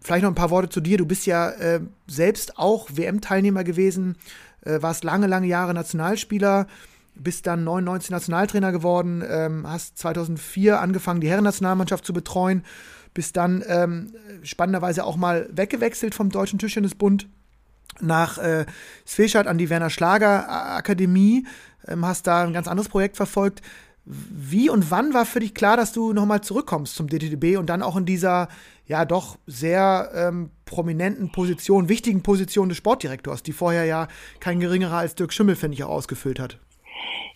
[0.00, 0.96] vielleicht noch ein paar Worte zu dir.
[0.96, 4.16] Du bist ja äh, selbst auch WM-Teilnehmer gewesen,
[4.62, 6.66] äh, warst lange, lange Jahre Nationalspieler
[7.16, 12.64] bist dann 99 Nationaltrainer geworden, ähm, hast 2004 angefangen, die Herrennationalmannschaft zu betreuen,
[13.12, 17.28] bist dann ähm, spannenderweise auch mal weggewechselt vom Deutschen Tischtennisbund
[18.00, 18.66] nach äh,
[19.06, 21.46] Sveshad an die Werner Schlager Akademie,
[21.86, 23.62] ähm, hast da ein ganz anderes Projekt verfolgt.
[24.04, 27.82] Wie und wann war für dich klar, dass du nochmal zurückkommst zum DTDB und dann
[27.82, 28.48] auch in dieser
[28.86, 34.08] ja doch sehr ähm, prominenten Position, wichtigen Position des Sportdirektors, die vorher ja
[34.40, 36.58] kein geringerer als Dirk Schimmel, finde ich, auch ausgefüllt hat?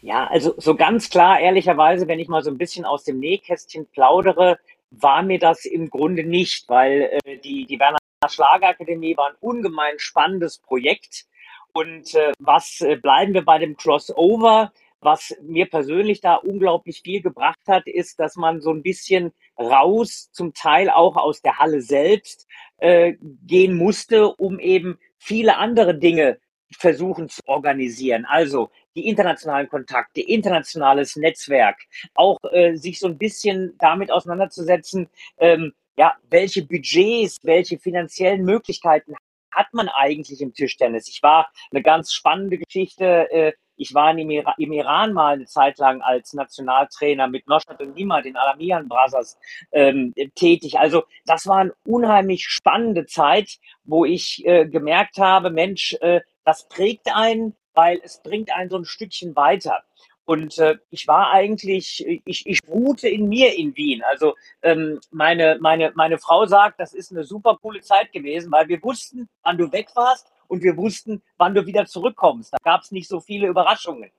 [0.03, 3.87] Ja, also so ganz klar, ehrlicherweise, wenn ich mal so ein bisschen aus dem Nähkästchen
[3.87, 4.59] plaudere,
[4.91, 9.99] war mir das im Grunde nicht, weil äh, die, die Werner Schlagerakademie war ein ungemein
[9.99, 11.27] spannendes Projekt.
[11.73, 14.73] Und äh, was äh, bleiben wir bei dem Crossover?
[15.01, 20.29] Was mir persönlich da unglaublich viel gebracht hat, ist, dass man so ein bisschen raus,
[20.33, 23.15] zum Teil auch aus der Halle selbst, äh,
[23.47, 26.41] gehen musste, um eben viele andere Dinge
[26.77, 28.25] versuchen zu organisieren.
[28.25, 31.77] Also die internationalen Kontakte, internationales Netzwerk,
[32.15, 39.15] auch äh, sich so ein bisschen damit auseinanderzusetzen, ähm, ja, welche Budgets, welche finanziellen Möglichkeiten
[39.51, 41.09] hat man eigentlich im Tischtennis?
[41.09, 43.29] Ich war eine ganz spannende Geschichte.
[43.33, 47.81] Äh, ich war im, Ira im, Iran mal eine Zeit lang als Nationaltrainer mit Noshat
[47.81, 49.39] und Nima, den Alamian Brothers,
[49.73, 50.79] ähm, tätig.
[50.79, 56.69] Also das war eine unheimlich spannende Zeit, wo ich äh, gemerkt habe, Mensch, äh, das
[56.69, 59.83] prägt einen, weil es bringt einen so ein Stückchen weiter.
[60.29, 64.03] Und äh, ich war eigentlich, ich, ich ruhte in mir in Wien.
[64.03, 68.69] Also ähm, meine, meine, meine Frau sagt, das ist eine super coole Zeit gewesen, weil
[68.69, 72.53] wir wussten, wann du weg warst und wir wussten, wann du wieder zurückkommst.
[72.53, 74.11] Da gab es nicht so viele Überraschungen.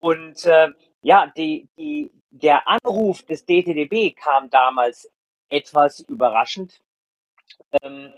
[0.00, 0.70] Und äh,
[1.02, 5.12] ja, die, die, der Anruf des DTDB kam damals
[5.48, 6.80] etwas überraschend.
[7.82, 8.12] Ähm,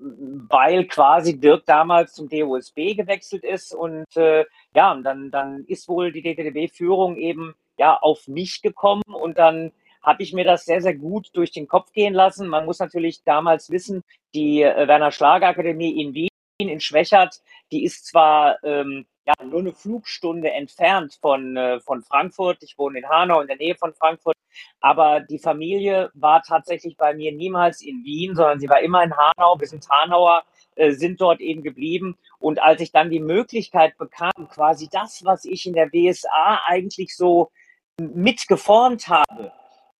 [0.00, 6.12] weil quasi Dirk damals zum DOSB gewechselt ist und äh, ja, dann, dann ist wohl
[6.12, 10.94] die DTDB-Führung eben ja auf mich gekommen und dann habe ich mir das sehr, sehr
[10.94, 12.48] gut durch den Kopf gehen lassen.
[12.48, 14.02] Man muss natürlich damals wissen,
[14.34, 16.28] die äh, Werner Schlager Akademie in Wien,
[16.68, 17.40] in Schwächert,
[17.72, 22.62] die ist zwar ähm, ja, nur eine Flugstunde entfernt von, äh, von Frankfurt.
[22.62, 24.36] Ich wohne in Hanau in der Nähe von Frankfurt.
[24.80, 29.16] Aber die Familie war tatsächlich bei mir niemals in Wien, sondern sie war immer in
[29.16, 29.58] Hanau.
[29.58, 30.44] Wir sind Hanauer,
[30.74, 32.16] äh, sind dort eben geblieben.
[32.38, 37.16] Und als ich dann die Möglichkeit bekam, quasi das, was ich in der WSA eigentlich
[37.16, 37.50] so
[37.98, 39.52] mitgeformt habe,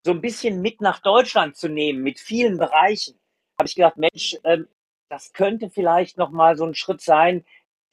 [0.03, 3.19] so ein bisschen mit nach Deutschland zu nehmen, mit vielen Bereichen,
[3.59, 4.67] habe ich gedacht, Mensch, ähm,
[5.11, 7.43] das könnte vielleicht nochmal so ein Schritt sein,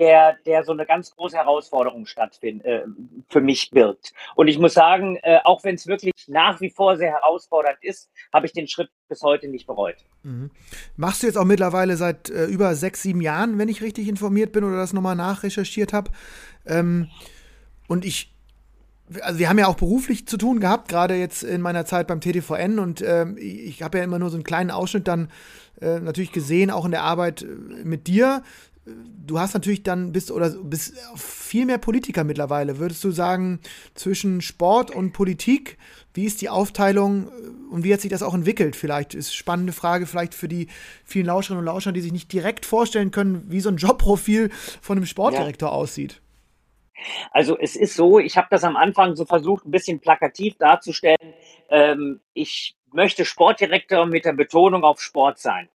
[0.01, 2.85] der, der so eine ganz große Herausforderung stattfindet, äh,
[3.29, 4.13] für mich birgt.
[4.37, 8.09] Und ich muss sagen, äh, auch wenn es wirklich nach wie vor sehr herausfordernd ist,
[8.33, 9.97] habe ich den Schritt bis heute nicht bereut.
[10.23, 10.51] Mhm.
[10.97, 14.53] Machst du jetzt auch mittlerweile seit äh, über sechs, sieben Jahren, wenn ich richtig informiert
[14.53, 16.13] bin oder das nochmal nachrecherchiert habe.
[16.65, 17.11] Ähm,
[17.89, 18.33] und ich,
[19.23, 22.21] also wir haben ja auch beruflich zu tun gehabt, gerade jetzt in meiner Zeit beim
[22.21, 25.29] TTVN und ähm, ich habe ja immer nur so einen kleinen Ausschnitt dann
[25.81, 27.47] äh, natürlich gesehen, auch in der Arbeit äh,
[27.85, 28.43] mit dir.
[29.27, 32.79] Du hast natürlich dann bist oder bist viel mehr Politiker mittlerweile.
[32.79, 33.61] Würdest du sagen,
[33.95, 35.77] zwischen Sport und Politik,
[36.15, 37.31] wie ist die Aufteilung äh,
[37.71, 38.77] und wie hat sich das auch entwickelt?
[38.77, 40.69] Vielleicht ist eine spannende Frage, vielleicht für die
[41.05, 44.99] vielen Lauscherinnen und Lauscher, die sich nicht direkt vorstellen können, wie so ein Jobprofil von
[44.99, 45.75] einem Sportdirektor ja.
[45.75, 46.21] aussieht.
[47.31, 51.35] Also es ist so, ich habe das am Anfang so versucht, ein bisschen plakativ darzustellen.
[51.69, 55.69] Ähm, ich möchte Sportdirektor mit der Betonung auf Sport sein.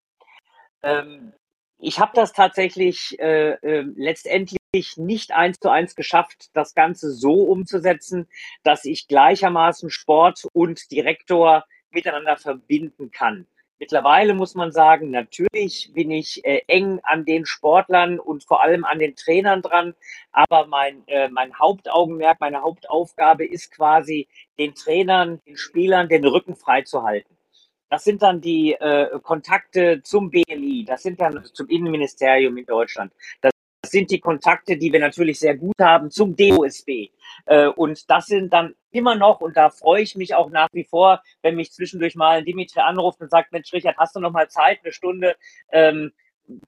[0.82, 1.32] Ähm,
[1.78, 4.58] ich habe das tatsächlich äh, äh, letztendlich
[4.96, 8.28] nicht eins zu eins geschafft, das Ganze so umzusetzen,
[8.62, 13.46] dass ich gleichermaßen Sport und Direktor miteinander verbinden kann.
[13.82, 18.84] Mittlerweile muss man sagen, natürlich bin ich äh, eng an den Sportlern und vor allem
[18.84, 19.96] an den Trainern dran,
[20.30, 26.54] aber mein, äh, mein Hauptaugenmerk, meine Hauptaufgabe ist quasi, den Trainern, den Spielern den Rücken
[26.54, 27.36] frei zu halten.
[27.90, 33.12] Das sind dann die äh, Kontakte zum BMI, das sind dann zum Innenministerium in Deutschland.
[33.82, 37.10] Das sind die Kontakte, die wir natürlich sehr gut haben zum DOSB.
[37.46, 40.84] Äh, und das sind dann immer noch, und da freue ich mich auch nach wie
[40.84, 44.48] vor, wenn mich zwischendurch mal Dimitri anruft und sagt, Mensch, Richard, hast du noch mal
[44.48, 45.34] Zeit, eine Stunde?
[45.72, 46.12] Ähm,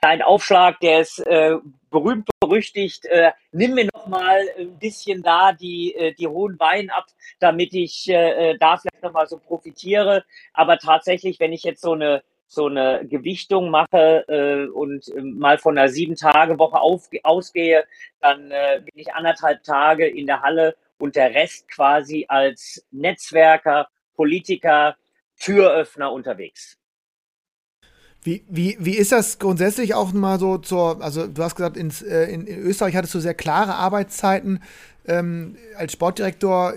[0.00, 1.57] dein Aufschlag, der ist äh,
[1.88, 3.05] berühmt berüchtigt.
[3.05, 7.07] Äh, nimm mir noch mal ein bisschen da die, die hohen Wein ab,
[7.38, 10.24] damit ich da vielleicht noch mal so profitiere.
[10.53, 12.24] Aber tatsächlich, wenn ich jetzt so eine
[12.55, 17.85] so eine Gewichtung mache äh, und äh, mal von einer sieben Tage Woche auf, ausgehe,
[18.21, 23.88] dann äh, bin ich anderthalb Tage in der Halle und der Rest quasi als Netzwerker,
[24.14, 24.97] Politiker,
[25.38, 26.79] Türöffner unterwegs.
[28.23, 32.01] Wie, wie, wie ist das grundsätzlich auch mal so zur, also du hast gesagt, ins,
[32.01, 34.62] äh, in, in, Österreich hattest du sehr klare Arbeitszeiten.
[35.07, 36.73] Ähm, als Sportdirektor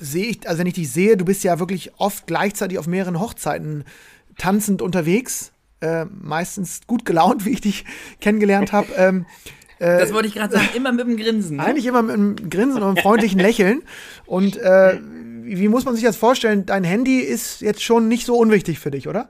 [0.00, 3.20] sehe ich, also wenn ich dich sehe, du bist ja wirklich oft gleichzeitig auf mehreren
[3.20, 3.84] Hochzeiten
[4.38, 5.52] tanzend unterwegs.
[5.80, 7.84] Äh, meistens gut gelaunt, wie ich dich
[8.20, 8.86] kennengelernt habe.
[8.96, 9.26] Ähm,
[9.80, 11.56] äh, das wollte ich gerade sagen, immer mit einem Grinsen.
[11.56, 11.64] Ne?
[11.64, 13.82] Eigentlich immer mit einem Grinsen und einem freundlichen Lächeln.
[14.26, 15.00] Und äh,
[15.42, 16.66] wie, wie muss man sich das vorstellen?
[16.66, 19.28] Dein Handy ist jetzt schon nicht so unwichtig für dich, oder?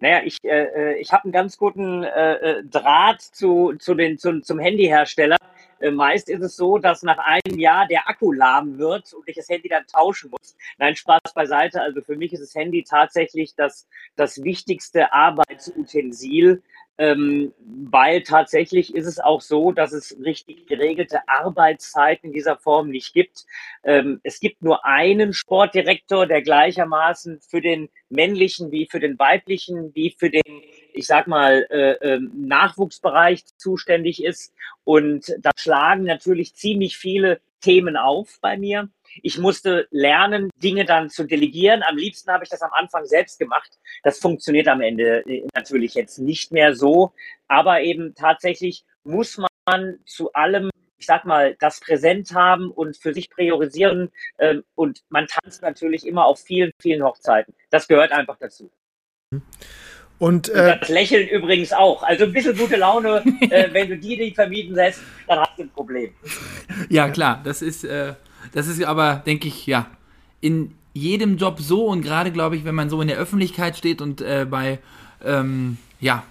[0.00, 4.18] Naja, ich, äh, äh, ich habe einen ganz guten äh, äh, Draht zu, zu den,
[4.18, 5.36] zu, zum Handyhersteller.
[5.84, 9.36] Äh, meist ist es so, dass nach einem Jahr der Akku lahm wird und ich
[9.36, 10.56] das Handy dann tauschen muss.
[10.78, 11.82] Nein, Spaß beiseite.
[11.82, 16.62] Also für mich ist das Handy tatsächlich das, das wichtigste Arbeitsutensil
[16.96, 22.90] ähm, weil tatsächlich ist es auch so, dass es richtig geregelte Arbeitszeiten in dieser Form
[22.90, 23.46] nicht gibt.
[23.82, 29.92] Ähm, es gibt nur einen Sportdirektor, der gleichermaßen für den männlichen wie für den weiblichen
[29.94, 30.42] wie für den,
[30.94, 34.54] ich sag mal, äh, äh, Nachwuchsbereich zuständig ist.
[34.84, 38.88] Und da schlagen natürlich ziemlich viele Themen auf bei mir.
[39.22, 41.82] Ich musste lernen, Dinge dann zu delegieren.
[41.82, 43.78] Am liebsten habe ich das am Anfang selbst gemacht.
[44.02, 47.12] Das funktioniert am Ende äh, natürlich jetzt nicht mehr so.
[47.48, 53.12] Aber eben tatsächlich muss man zu allem ich sag mal, das präsent haben und für
[53.12, 54.10] sich priorisieren.
[54.38, 57.54] Ähm, und man tanzt natürlich immer auf vielen, vielen Hochzeiten.
[57.68, 58.70] Das gehört einfach dazu.
[60.18, 62.02] Und, äh, und das Lächeln übrigens auch.
[62.02, 65.62] Also ein bisschen gute Laune, äh, wenn du die nicht vermieden lässt, dann hast du
[65.64, 66.10] ein Problem.
[66.88, 68.14] Ja, klar, das ist, äh,
[68.52, 69.86] das ist aber, denke ich, ja,
[70.40, 74.00] in jedem Job so und gerade, glaube ich, wenn man so in der Öffentlichkeit steht
[74.00, 74.78] und äh, bei,
[75.24, 76.22] ähm, ja,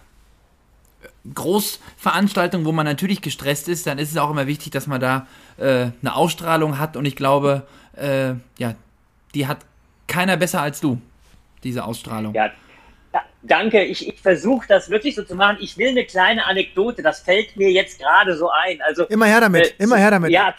[1.33, 5.27] Großveranstaltungen, wo man natürlich gestresst ist, dann ist es auch immer wichtig, dass man da
[5.57, 7.65] äh, eine Ausstrahlung hat und ich glaube,
[7.95, 8.75] äh, ja,
[9.33, 9.59] die hat
[10.07, 11.01] keiner besser als du,
[11.63, 12.33] diese Ausstrahlung.
[12.33, 12.51] Ja,
[13.43, 13.83] danke.
[13.83, 15.57] Ich, ich versuche das wirklich so zu machen.
[15.59, 18.81] Ich will eine kleine Anekdote, das fällt mir jetzt gerade so ein.
[18.81, 20.31] Also, immer her damit, äh, immer her damit.
[20.31, 20.55] Ja,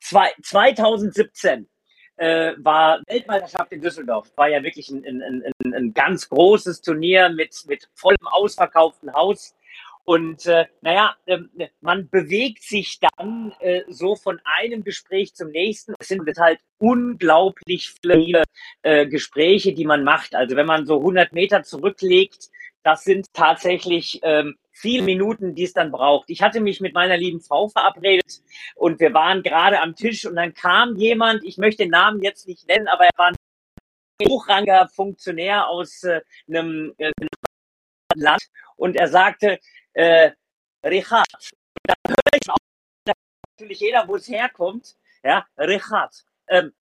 [0.00, 1.68] zwei, 2017
[2.16, 4.30] äh, war Weltmeisterschaft in Düsseldorf.
[4.36, 9.54] War ja wirklich ein, ein, ein, ein ganz großes Turnier mit, mit vollem ausverkauften Haus.
[10.08, 11.36] Und äh, naja, äh,
[11.82, 15.92] man bewegt sich dann äh, so von einem Gespräch zum nächsten.
[15.98, 18.44] Es sind halt unglaublich viele
[18.80, 20.34] äh, Gespräche, die man macht.
[20.34, 22.48] Also wenn man so 100 Meter zurücklegt,
[22.82, 26.30] das sind tatsächlich ähm, viele Minuten, die es dann braucht.
[26.30, 28.40] Ich hatte mich mit meiner lieben Frau verabredet
[28.76, 32.48] und wir waren gerade am Tisch und dann kam jemand, ich möchte den Namen jetzt
[32.48, 37.12] nicht nennen, aber er war ein hochrangiger Funktionär aus äh, einem äh,
[38.14, 38.42] Land
[38.76, 39.58] und er sagte,
[39.98, 40.30] äh,
[40.84, 41.26] Richard,
[41.82, 42.56] da höre ich auch
[43.56, 46.72] natürlich jeder, wo es herkommt, ja, Richard, ähm,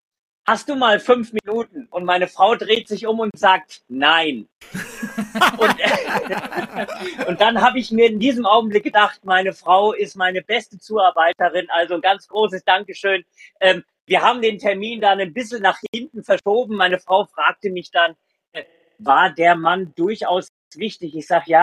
[0.45, 1.88] hast du mal fünf Minuten?
[1.89, 4.47] Und meine Frau dreht sich um und sagt, nein.
[5.58, 5.75] und,
[7.27, 11.67] und, dann habe ich mir in diesem Augenblick gedacht, meine Frau ist meine beste Zuarbeiterin,
[11.71, 13.25] also ein ganz großes Dankeschön.
[13.60, 16.75] Ähm, wir haben den Termin dann ein bisschen nach hinten verschoben.
[16.75, 18.15] Meine Frau fragte mich dann,
[18.53, 18.63] äh,
[18.99, 21.15] war der Mann durchaus wichtig?
[21.15, 21.62] Ich sage, ja,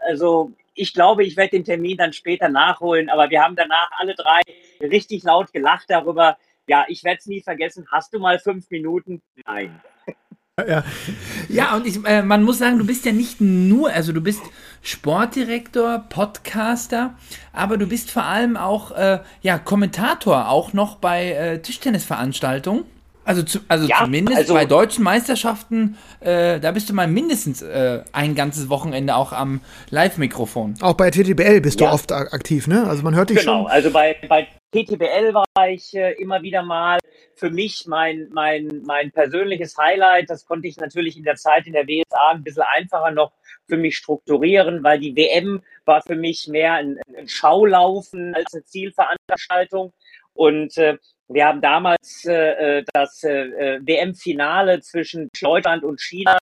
[0.00, 4.14] also ich glaube, ich werde den Termin dann später nachholen, aber wir haben danach alle
[4.14, 4.40] drei
[4.80, 6.36] richtig laut gelacht darüber,
[6.68, 7.86] ja, ich werde es nie vergessen.
[7.90, 9.22] Hast du mal fünf Minuten?
[9.44, 9.80] Nein.
[10.66, 10.84] Ja,
[11.50, 14.40] ja und ich, äh, man muss sagen, du bist ja nicht nur, also du bist
[14.80, 17.14] Sportdirektor, Podcaster,
[17.52, 22.86] aber du bist vor allem auch äh, ja, Kommentator, auch noch bei äh, Tischtennisveranstaltungen.
[23.26, 27.60] Also, zu, also ja, zumindest also, bei deutschen Meisterschaften, äh, da bist du mal mindestens
[27.60, 29.60] äh, ein ganzes Wochenende auch am
[29.90, 30.76] Live-Mikrofon.
[30.80, 31.88] Auch bei TTBL bist ja.
[31.88, 32.86] du oft aktiv, ne?
[32.86, 33.62] Also man hört dich genau, schon.
[33.64, 36.98] Genau, also bei, bei TTBL war ich äh, immer wieder mal
[37.34, 40.30] für mich mein, mein, mein persönliches Highlight.
[40.30, 43.32] Das konnte ich natürlich in der Zeit in der WSA ein bisschen einfacher noch
[43.66, 48.64] für mich strukturieren, weil die WM war für mich mehr ein, ein Schaulaufen als eine
[48.64, 49.92] Zielveranstaltung.
[50.36, 56.38] Und äh, wir haben damals äh, äh das äh, äh WM-Finale zwischen Deutschland und China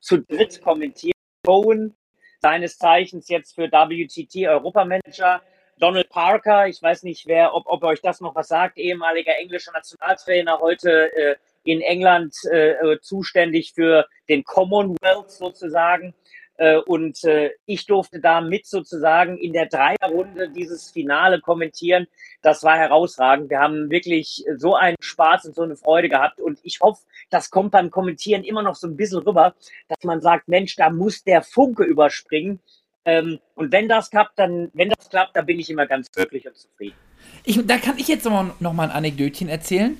[0.00, 1.14] zu dritt kommentiert.
[1.44, 1.94] Cohen,
[2.40, 5.42] seines Zeichens jetzt für WTT Europamanager.
[5.78, 9.72] Donald Parker, ich weiß nicht, wer, ob, ob euch das noch was sagt, ehemaliger englischer
[9.72, 16.14] Nationaltrainer, heute äh, in England äh, äh zuständig für den Commonwealth sozusagen.
[16.58, 22.06] Äh, und äh, ich durfte da mit sozusagen in der Dreierrunde dieses Finale kommentieren.
[22.42, 23.50] Das war herausragend.
[23.50, 26.40] Wir haben wirklich so einen Spaß und so eine Freude gehabt.
[26.40, 29.54] Und ich hoffe, das kommt beim Kommentieren immer noch so ein bisschen rüber,
[29.88, 32.60] dass man sagt, Mensch, da muss der Funke überspringen.
[33.04, 36.46] Ähm, und wenn das klappt, dann, wenn das klappt, dann bin ich immer ganz glücklich
[36.46, 36.96] und zufrieden.
[37.44, 39.96] Ich, da kann ich jetzt noch, noch mal ein Anekdötchen erzählen.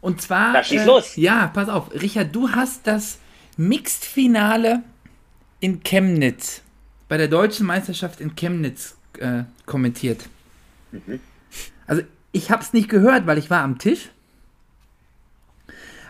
[0.00, 0.52] Und zwar.
[0.52, 1.16] Da schieß äh, los.
[1.16, 1.92] Ja, pass auf.
[1.92, 3.18] Richard, du hast das
[3.56, 4.82] Mixed-Finale
[5.62, 6.60] in Chemnitz,
[7.08, 10.28] bei der deutschen Meisterschaft in Chemnitz äh, kommentiert.
[10.90, 11.20] Mhm.
[11.86, 14.10] Also ich habe es nicht gehört, weil ich war am Tisch.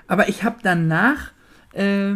[0.07, 1.33] Aber ich habe danach,
[1.75, 2.15] äh,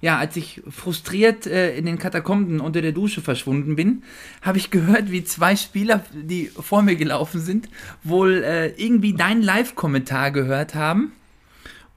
[0.00, 4.02] ja, als ich frustriert äh, in den Katakomben unter der Dusche verschwunden bin,
[4.40, 7.68] habe ich gehört, wie zwei Spieler, die vor mir gelaufen sind,
[8.02, 11.12] wohl äh, irgendwie deinen Live-Kommentar gehört haben.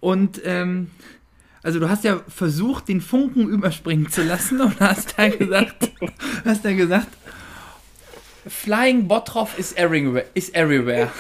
[0.02, 0.92] Und ähm,
[1.64, 5.92] also du hast ja versucht, den Funken überspringen zu lassen und hast da gesagt,
[6.46, 7.08] hast da gesagt,
[8.46, 10.26] Flying Bottroff is everywhere.
[10.34, 11.10] Is everywhere.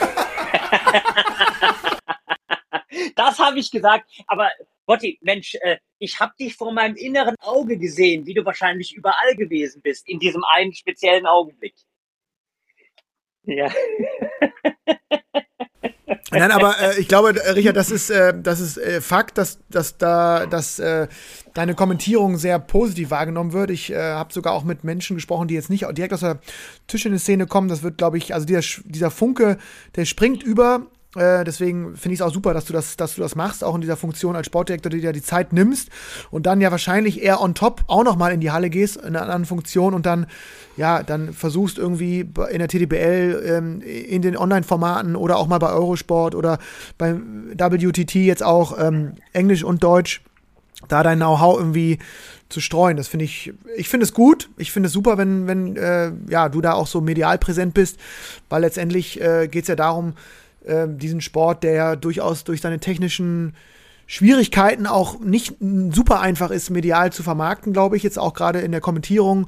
[3.15, 4.51] das habe ich gesagt, aber
[4.85, 9.37] Botti, Mensch, äh, ich habe dich vor meinem inneren Auge gesehen, wie du wahrscheinlich überall
[9.37, 11.75] gewesen bist, in diesem einen speziellen Augenblick.
[13.43, 13.71] Ja.
[16.31, 19.59] Nein, aber äh, ich glaube, äh, Richard, das ist, äh, das ist äh, Fakt, dass,
[19.69, 21.07] dass da dass, äh,
[21.53, 23.69] deine Kommentierung sehr positiv wahrgenommen wird.
[23.69, 26.39] Ich äh, habe sogar auch mit Menschen gesprochen, die jetzt nicht direkt aus der
[26.87, 27.67] Tischtennis-Szene kommen.
[27.67, 29.57] Das wird, glaube ich, also dieser, dieser Funke,
[29.95, 33.21] der springt über äh, deswegen finde ich es auch super, dass du, das, dass du
[33.21, 35.89] das machst, auch in dieser Funktion als Sportdirektor, die dir die Zeit nimmst
[36.31, 39.21] und dann ja wahrscheinlich eher on top auch nochmal in die Halle gehst, in einer
[39.21, 40.25] anderen Funktion und dann,
[40.75, 45.71] ja, dann versuchst irgendwie in der TDBL, ähm, in den Online-Formaten oder auch mal bei
[45.71, 46.57] Eurosport oder
[46.97, 50.21] beim WTT jetzt auch ähm, Englisch und Deutsch,
[50.87, 51.99] da dein Know-how irgendwie
[52.49, 52.97] zu streuen.
[52.97, 54.49] Das finde ich, ich finde es gut.
[54.57, 57.99] Ich finde es super, wenn, wenn äh, ja, du da auch so medial präsent bist,
[58.49, 60.13] weil letztendlich äh, geht es ja darum,
[60.65, 63.53] äh, diesen Sport, der ja durchaus durch seine technischen
[64.05, 68.71] Schwierigkeiten auch nicht super einfach ist, medial zu vermarkten, glaube ich, jetzt auch gerade in
[68.71, 69.47] der Kommentierung,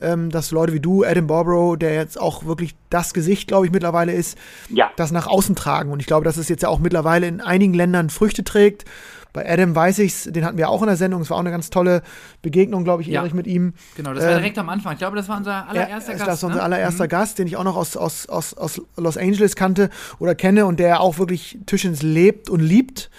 [0.00, 3.72] ähm, dass Leute wie du, Adam Barbrough, der jetzt auch wirklich das Gesicht, glaube ich,
[3.72, 4.36] mittlerweile ist,
[4.68, 4.90] ja.
[4.96, 5.90] das nach außen tragen.
[5.90, 8.84] Und ich glaube, dass es jetzt ja auch mittlerweile in einigen Ländern Früchte trägt.
[9.34, 11.20] Bei Adam weiß ich's, den hatten wir auch in der Sendung.
[11.20, 12.02] Es war auch eine ganz tolle
[12.40, 13.20] Begegnung, glaube ich, ja.
[13.20, 13.74] Erich, mit ihm.
[13.96, 14.92] Genau, das war ähm, direkt am Anfang.
[14.92, 16.28] Ich glaube, das war unser allererster ja, Gast.
[16.28, 16.62] Das war unser ne?
[16.62, 17.08] allererster mhm.
[17.08, 20.78] Gast, den ich auch noch aus, aus, aus, aus Los Angeles kannte oder kenne und
[20.78, 23.10] der auch wirklich Tischens lebt und liebt,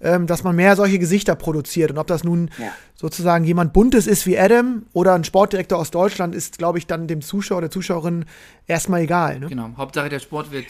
[0.00, 1.90] ähm, dass man mehr solche Gesichter produziert.
[1.90, 2.70] Und ob das nun ja.
[2.94, 7.08] sozusagen jemand Buntes ist wie Adam oder ein Sportdirektor aus Deutschland, ist, glaube ich, dann
[7.08, 8.26] dem Zuschauer, der Zuschauerin
[8.68, 9.40] erstmal egal.
[9.40, 9.48] Ne?
[9.48, 10.66] Genau, Hauptsache der Sport wird.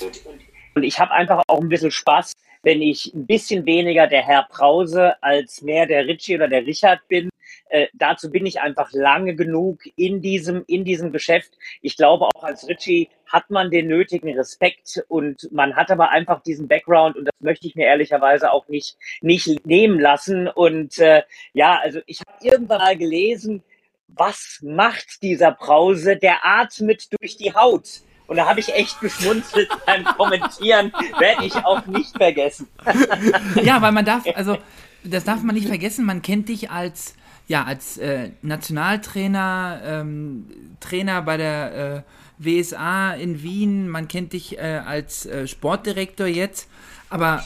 [0.75, 2.33] Und ich habe einfach auch ein bisschen Spaß
[2.65, 7.07] wenn ich ein bisschen weniger der Herr Brause als mehr der Richie oder der Richard
[7.09, 7.31] bin.
[7.69, 11.53] äh, dazu bin ich einfach lange genug in diesem, in diesem Geschäft.
[11.83, 16.43] Ich glaube, auch als Richie hat man den nötigen Respekt und man hat aber einfach
[16.43, 20.49] diesen Background und das möchte ich mir ehrlicherweise auch nicht, nicht nehmen lassen.
[20.49, 21.23] Und äh,
[21.53, 23.63] ja, also ich habe irgendwann mal gelesen,
[24.09, 26.17] was macht dieser Brause?
[26.17, 28.03] Der atmet durch die Haut.
[28.27, 30.93] Und da habe ich echt geschmunzelt beim Kommentieren.
[31.19, 32.69] Werde ich auch nicht vergessen.
[33.63, 34.57] ja, weil man darf, also
[35.05, 37.15] das darf man nicht vergessen, man kennt dich als,
[37.47, 40.47] ja, als äh, Nationaltrainer, ähm,
[40.81, 42.03] Trainer bei der äh,
[42.39, 46.69] WSA in Wien, man kennt dich äh, als äh, Sportdirektor jetzt,
[47.11, 47.45] aber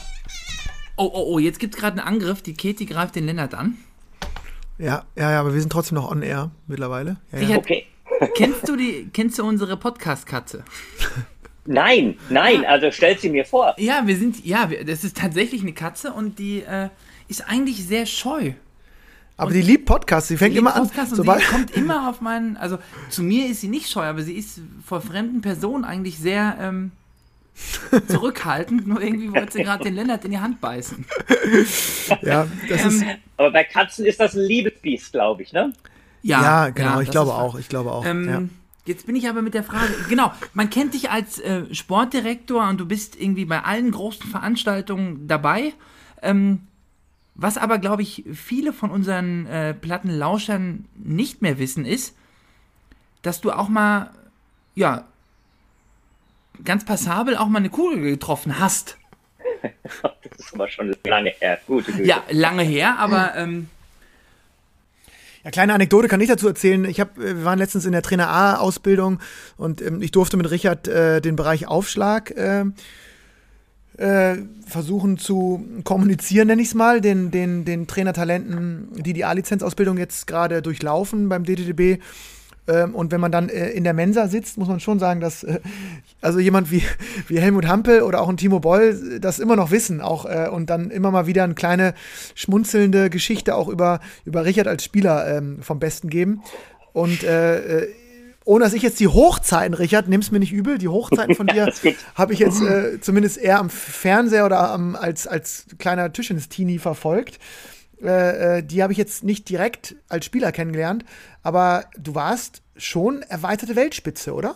[0.95, 3.77] oh, oh, oh, jetzt gibt es gerade einen Angriff, die Katie greift den Lennart an.
[4.77, 7.17] Ja, ja, ja, aber wir sind trotzdem noch on air mittlerweile.
[7.33, 7.57] Ja, ja.
[7.57, 7.85] Okay.
[8.35, 10.63] Kennst du die, kennst du unsere Podcast-Katze?
[11.65, 13.75] Nein, nein, also stell sie mir vor.
[13.77, 16.89] Ja, wir sind, ja, das ist tatsächlich eine Katze und die äh,
[17.27, 18.53] ist eigentlich sehr scheu.
[19.37, 20.81] Aber und die liebt Podcasts, sie fängt immer an.
[20.81, 22.77] Und sie kommt immer auf meinen, also
[23.09, 26.91] zu mir ist sie nicht scheu, aber sie ist vor fremden Personen eigentlich sehr ähm,
[28.07, 31.05] zurückhaltend, nur irgendwie wollte sie gerade den Lennart in die Hand beißen.
[32.21, 33.05] Ja, das ähm, ist.
[33.37, 35.71] Aber bei Katzen ist das ein Liebesbiest, glaube ich, ne?
[36.21, 38.05] Ja, ja genau, ja, ich glaube auch, ich glaube auch.
[38.05, 38.41] Ähm, ja.
[38.85, 42.79] Jetzt bin ich aber mit der Frage, genau, man kennt dich als äh, Sportdirektor und
[42.79, 45.73] du bist irgendwie bei allen großen Veranstaltungen dabei.
[46.21, 46.61] Ähm,
[47.35, 52.15] was aber, glaube ich, viele von unseren äh, Plattenlauschern nicht mehr wissen, ist,
[53.21, 54.11] dass du auch mal,
[54.75, 55.05] ja,
[56.65, 58.97] ganz passabel auch mal eine Kugel getroffen hast.
[59.91, 61.59] das ist aber schon lange her.
[61.67, 62.07] Gute Güte.
[62.07, 63.69] Ja, lange her, aber ähm,
[65.43, 66.85] ja, kleine Anekdote kann ich dazu erzählen.
[66.85, 69.19] Ich hab, äh, wir waren letztens in der Trainer A-Ausbildung
[69.57, 72.65] und ähm, ich durfte mit Richard äh, den Bereich Aufschlag äh,
[73.97, 79.97] äh, versuchen zu kommunizieren, nenne ich es mal, den, den, den Trainertalenten, die die A-Lizenzausbildung
[79.97, 81.99] jetzt gerade durchlaufen beim DDDB.
[82.69, 85.43] Ähm, und wenn man dann äh, in der Mensa sitzt, muss man schon sagen, dass
[85.43, 85.59] äh,
[86.21, 86.83] also jemand wie,
[87.27, 90.69] wie Helmut Hampel oder auch ein Timo Boll das immer noch wissen auch äh, und
[90.69, 91.93] dann immer mal wieder eine kleine
[92.35, 96.41] schmunzelnde Geschichte auch über, über Richard als Spieler ähm, vom Besten geben.
[96.93, 97.87] Und äh,
[98.45, 101.71] ohne dass ich jetzt die Hochzeiten, Richard, nimm's mir nicht übel, die Hochzeiten von dir
[102.15, 107.39] habe ich jetzt äh, zumindest eher am Fernseher oder am, als, als kleiner Tischtennis-Teenie verfolgt.
[108.01, 111.05] Äh, die habe ich jetzt nicht direkt als Spieler kennengelernt,
[111.43, 114.55] aber du warst schon erweiterte Weltspitze, oder?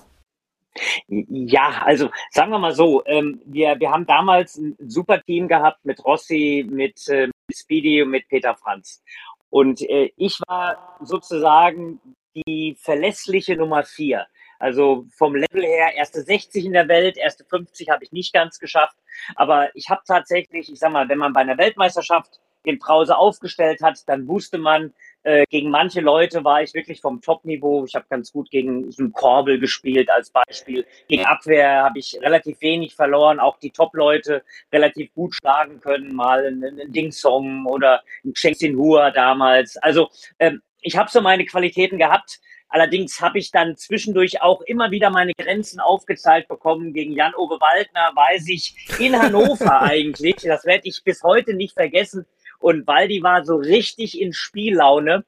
[1.08, 5.86] Ja, also sagen wir mal so, ähm, wir, wir haben damals ein super Team gehabt
[5.86, 9.04] mit Rossi, mit äh, Speedy und mit Peter Franz.
[9.50, 12.00] Und äh, ich war sozusagen
[12.36, 14.26] die verlässliche Nummer vier.
[14.58, 18.58] Also vom Level her, erste 60 in der Welt, erste 50 habe ich nicht ganz
[18.58, 18.96] geschafft.
[19.36, 23.82] Aber ich habe tatsächlich, ich sag mal, wenn man bei einer Weltmeisterschaft den Browser aufgestellt
[23.82, 27.86] hat, dann wusste man, äh, gegen manche Leute war ich wirklich vom Top-Niveau.
[27.86, 30.86] Ich habe ganz gut gegen so einen Korbel gespielt als Beispiel.
[31.08, 33.40] Gegen Abwehr habe ich relativ wenig verloren.
[33.40, 36.14] Auch die Top-Leute relativ gut schlagen können.
[36.14, 39.78] Mal einen, Ding Song oder ein Chengxin Hua damals.
[39.78, 42.40] Also ähm, ich habe so meine Qualitäten gehabt.
[42.68, 46.92] Allerdings habe ich dann zwischendurch auch immer wieder meine Grenzen aufgezeigt bekommen.
[46.92, 52.26] Gegen Jan-Ove Waldner weiß ich in Hannover eigentlich, das werde ich bis heute nicht vergessen,
[52.64, 55.26] und Waldi war so richtig in Spiellaune.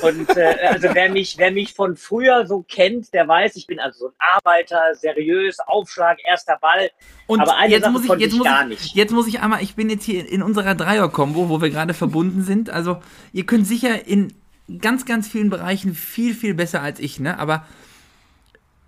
[0.00, 3.80] Und äh, also wer mich, wer mich von früher so kennt, der weiß, ich bin
[3.80, 6.88] also so ein Arbeiter, seriös, Aufschlag, erster Ball.
[7.26, 8.94] Und aber eine jetzt Sache muss ich, jetzt ich muss gar ich, nicht.
[8.94, 12.42] Jetzt muss ich einmal, ich bin jetzt hier in unserer Dreier-Kombo, wo wir gerade verbunden
[12.42, 12.70] sind.
[12.70, 14.32] Also ihr könnt sicher in
[14.80, 17.40] ganz, ganz vielen Bereichen viel, viel besser als ich, ne?
[17.40, 17.66] Aber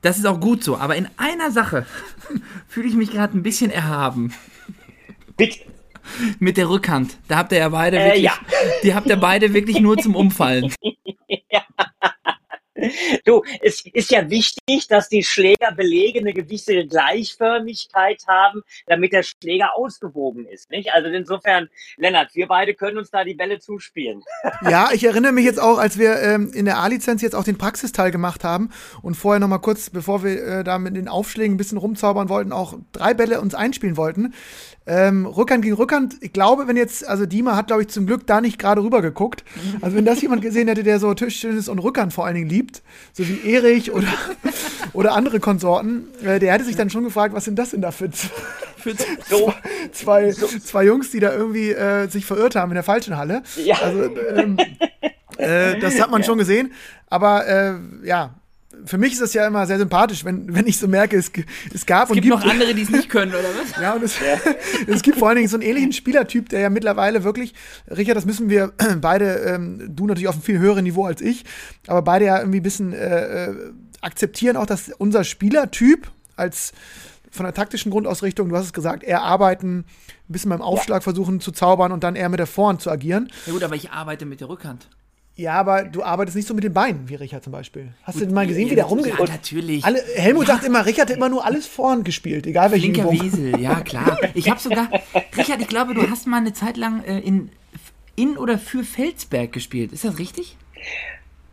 [0.01, 0.77] das ist auch gut so.
[0.77, 1.87] Aber in einer Sache
[2.69, 4.33] fühle ich mich gerade ein bisschen erhaben.
[5.37, 5.59] Bitte.
[6.39, 7.17] Mit der Rückhand.
[7.29, 8.35] Da habt ihr ja beide äh, wirklich, ja.
[8.83, 10.73] die habt ihr beide wirklich nur zum Umfallen.
[11.51, 11.63] ja.
[13.25, 19.23] Du, es ist ja wichtig, dass die Schläger belege eine gewisse Gleichförmigkeit haben, damit der
[19.23, 20.71] Schläger ausgewogen ist.
[20.71, 20.93] Nicht?
[20.93, 24.23] Also insofern, Lennart, wir beide können uns da die Bälle zuspielen.
[24.63, 27.59] Ja, ich erinnere mich jetzt auch, als wir ähm, in der A-Lizenz jetzt auch den
[27.59, 28.71] Praxisteil gemacht haben
[29.03, 32.29] und vorher noch mal kurz, bevor wir äh, da mit den Aufschlägen ein bisschen rumzaubern
[32.29, 34.35] wollten, auch drei Bälle uns einspielen wollten.
[34.91, 38.27] Ähm, Rückhand gegen Rückhand, ich glaube, wenn jetzt, also Dima hat, glaube ich, zum Glück
[38.27, 39.45] da nicht gerade rüber geguckt.
[39.83, 42.83] Also wenn das jemand gesehen hätte, der so Tischtennis und Rückhand vor allen Dingen liebt,
[43.13, 44.09] so wie Erich oder,
[44.93, 47.93] oder andere Konsorten, äh, der hätte sich dann schon gefragt, was sind das denn da
[47.93, 48.11] für,
[48.77, 48.95] für
[49.93, 53.43] zwei, zwei Jungs, die da irgendwie äh, sich verirrt haben in der falschen Halle.
[53.65, 53.77] Ja.
[53.81, 54.59] Also, ähm,
[55.39, 56.73] äh, das hat man schon gesehen.
[57.07, 58.40] Aber äh, ja,
[58.85, 61.31] für mich ist das ja immer sehr sympathisch, wenn, wenn ich so merke, es,
[61.73, 62.45] es gab es gibt und gibt.
[62.45, 63.81] noch andere, die es nicht können, oder was?
[63.81, 64.39] ja, und es, ja.
[64.87, 67.55] es gibt vor allen Dingen so einen ähnlichen Spielertyp, der ja mittlerweile wirklich,
[67.89, 71.45] Richard, das müssen wir beide, ähm, du natürlich auf einem viel höheren Niveau als ich,
[71.87, 73.73] aber beide ja irgendwie ein bisschen äh, äh
[74.03, 76.73] akzeptieren auch, dass unser Spielertyp als
[77.31, 79.85] von der taktischen Grundausrichtung, du hast es gesagt, eher arbeiten, ein
[80.29, 81.01] bisschen beim Aufschlag ja.
[81.03, 83.31] versuchen zu zaubern und dann eher mit der Vorhand zu agieren.
[83.47, 84.89] Ja gut, aber ich arbeite mit der Rückhand.
[85.41, 87.95] Ja, aber du arbeitest nicht so mit den Beinen wie Richard zum Beispiel.
[88.03, 89.19] Hast Gut, du mal gesehen, ja, wie der rumgeht?
[89.19, 89.83] Ja, natürlich.
[89.83, 90.55] Alle, Helmut ja.
[90.55, 93.23] sagt immer, Richard hat immer nur alles Vorhand gespielt, egal welche Linker Übung.
[93.23, 94.19] Wiesel, ja klar.
[94.35, 94.91] Ich habe sogar,
[95.39, 97.51] Richard, ich glaube, du hast mal eine Zeit lang äh, in,
[98.17, 99.93] in oder für Felsberg gespielt.
[99.93, 100.59] Ist das richtig?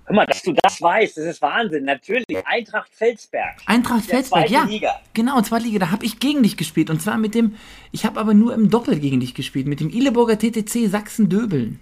[0.03, 1.85] Hör mal, dass du das weißt, das ist Wahnsinn.
[1.85, 3.55] Natürlich, Eintracht Felsberg.
[3.67, 4.65] Eintracht Felsberg, ja.
[4.65, 4.99] Liga.
[5.13, 5.79] Genau, zweite Liga.
[5.79, 6.89] Da habe ich gegen dich gespielt.
[6.89, 7.55] Und zwar mit dem,
[7.93, 11.79] ich habe aber nur im Doppel gegen dich gespielt, mit dem Ileburger TTC Sachsen-Döbeln.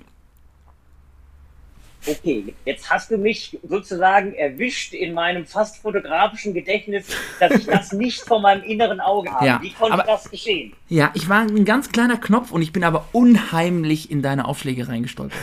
[2.08, 7.08] Okay, jetzt hast du mich sozusagen erwischt in meinem fast fotografischen Gedächtnis,
[7.40, 9.46] dass ich das nicht vor meinem inneren Auge habe.
[9.46, 10.74] Ja, Wie konnte aber, das geschehen?
[10.88, 14.88] Ja, ich war ein ganz kleiner Knopf und ich bin aber unheimlich in deine Aufschläge
[14.88, 15.40] reingestolpert.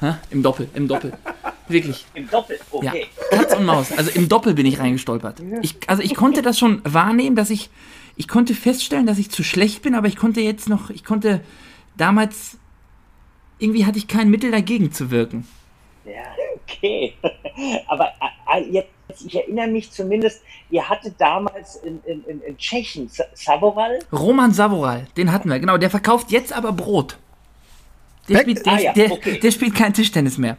[0.00, 0.18] Ha?
[0.30, 1.12] Im Doppel, im Doppel.
[1.68, 2.04] Wirklich.
[2.14, 3.06] Im Doppel, okay.
[3.32, 3.92] Ja, Katz und Maus.
[3.96, 5.42] Also im Doppel bin ich reingestolpert.
[5.62, 7.70] Ich, also ich konnte das schon wahrnehmen, dass ich,
[8.16, 11.40] ich konnte feststellen, dass ich zu schlecht bin, aber ich konnte jetzt noch, ich konnte
[11.96, 12.58] damals,
[13.58, 15.46] irgendwie hatte ich kein Mittel dagegen zu wirken.
[16.04, 16.24] Ja,
[16.62, 17.14] okay.
[17.88, 18.90] Aber äh, äh, jetzt,
[19.24, 23.98] ich erinnere mich zumindest, ihr hattet damals in, in, in Tschechien Savoral.
[24.12, 25.78] Roman Savoral, den hatten wir, genau.
[25.78, 27.18] Der verkauft jetzt aber Brot.
[28.28, 29.38] Der, spielt, der, ah, ja, der, okay.
[29.38, 30.56] der spielt kein Tischtennis mehr.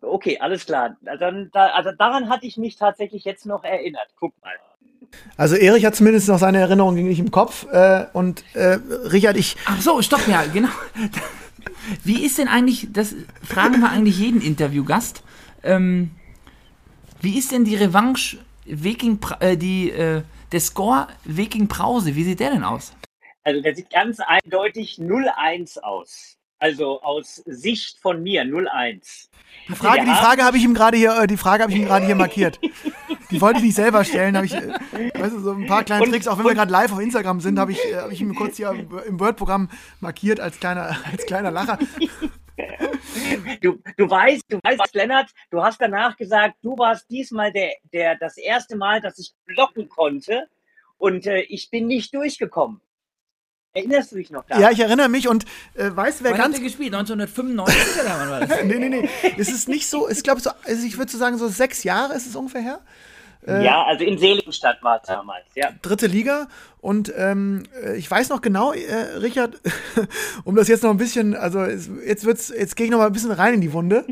[0.00, 0.96] Okay, alles klar.
[1.02, 4.08] Dann, da, also daran hatte ich mich tatsächlich jetzt noch erinnert.
[4.18, 4.52] Guck mal.
[5.36, 7.66] Also Erich hat zumindest noch seine Erinnerung nicht im Kopf.
[7.72, 8.78] Äh, und äh,
[9.12, 9.56] Richard, ich.
[9.66, 10.68] Ach so, stopp, ja, genau.
[12.04, 15.22] Wie ist denn eigentlich, das fragen wir eigentlich jeden Interviewgast,
[15.62, 16.10] ähm,
[17.20, 20.22] wie ist denn die Revanche Viking, äh, die, äh,
[20.52, 22.92] der Score Viking Brause, wie sieht der denn aus?
[23.44, 26.36] Also der sieht ganz eindeutig 0-1 aus.
[26.58, 29.28] Also aus Sicht von mir 0-1.
[29.68, 31.86] Die Frage, die Frage habe ich ihm gerade hier, äh, die Frage habe ich ihm
[31.86, 32.58] gerade hier markiert.
[33.30, 34.72] Die wollte ich nicht selber stellen, habe ich, äh,
[35.14, 37.42] weißt du, so ein paar kleine und, Tricks, auch wenn wir gerade live auf Instagram
[37.42, 39.68] sind, habe ich, äh, hab ich ihm kurz hier im Word-Programm
[40.00, 41.78] markiert als kleiner, als kleiner Lacher.
[43.60, 48.16] Du, du weißt, du weißt, Lennart, du hast danach gesagt, du warst diesmal der, der,
[48.16, 50.48] das erste Mal, dass ich blocken konnte
[50.96, 52.80] und äh, ich bin nicht durchgekommen.
[53.74, 54.62] Erinnerst du dich noch daran?
[54.62, 55.44] Ja, ich erinnere mich und
[55.74, 56.56] äh, weißt wer wann ganz.
[56.56, 56.94] Hat gespielt?
[56.94, 58.64] 1995 oder wann war das?
[58.64, 59.08] nee, nee, nee.
[59.36, 62.14] Es ist nicht so, ich glaube, so, also ich würde so sagen, so sechs Jahre
[62.14, 62.80] ist es ungefähr her.
[63.46, 65.70] Äh, ja, also in Seligenstadt war es damals, ja.
[65.82, 66.48] Dritte Liga.
[66.80, 69.60] Und ähm, äh, ich weiß noch genau, äh, Richard,
[70.44, 73.12] um das jetzt noch ein bisschen, also jetzt wird's, jetzt gehe ich noch mal ein
[73.12, 74.04] bisschen rein in die Wunde.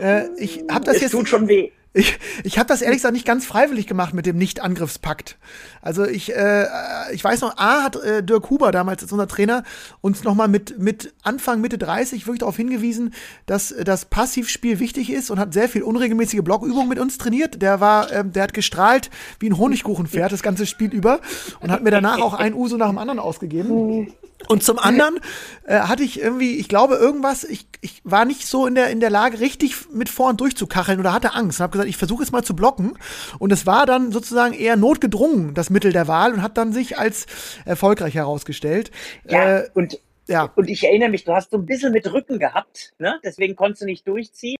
[0.00, 1.12] Äh, ich habe das es jetzt.
[1.12, 1.70] tut schon weh.
[1.92, 5.38] Ich, ich habe das ehrlich gesagt nicht ganz freiwillig gemacht mit dem Nicht-Angriffspakt.
[5.82, 6.66] Also ich, äh,
[7.12, 9.64] ich weiß noch, A hat äh, Dirk Huber damals als unser Trainer
[10.00, 13.12] uns nochmal mit, mit Anfang, Mitte 30 wirklich darauf hingewiesen,
[13.46, 17.60] dass das Passivspiel wichtig ist und hat sehr viel unregelmäßige Blockübungen mit uns trainiert.
[17.60, 19.10] Der war, ähm, der hat gestrahlt
[19.40, 21.18] wie ein Honigkuchenpferd das ganze Spiel über
[21.58, 24.12] und hat mir danach auch ein Uso nach dem anderen ausgegeben.
[24.50, 25.20] Und zum anderen
[25.64, 28.98] äh, hatte ich irgendwie, ich glaube, irgendwas, ich, ich war nicht so in der, in
[28.98, 32.32] der Lage, richtig mit vorn durchzukacheln oder hatte Angst und habe gesagt, ich versuche es
[32.32, 32.98] mal zu blocken.
[33.38, 36.98] Und es war dann sozusagen eher notgedrungen, das Mittel der Wahl, und hat dann sich
[36.98, 37.26] als
[37.64, 38.90] erfolgreich herausgestellt.
[39.24, 40.50] Ja, äh, und, ja.
[40.56, 43.20] und ich erinnere mich, du hast so ein bisschen mit Rücken gehabt, ne?
[43.22, 44.56] deswegen konntest du nicht durchziehen.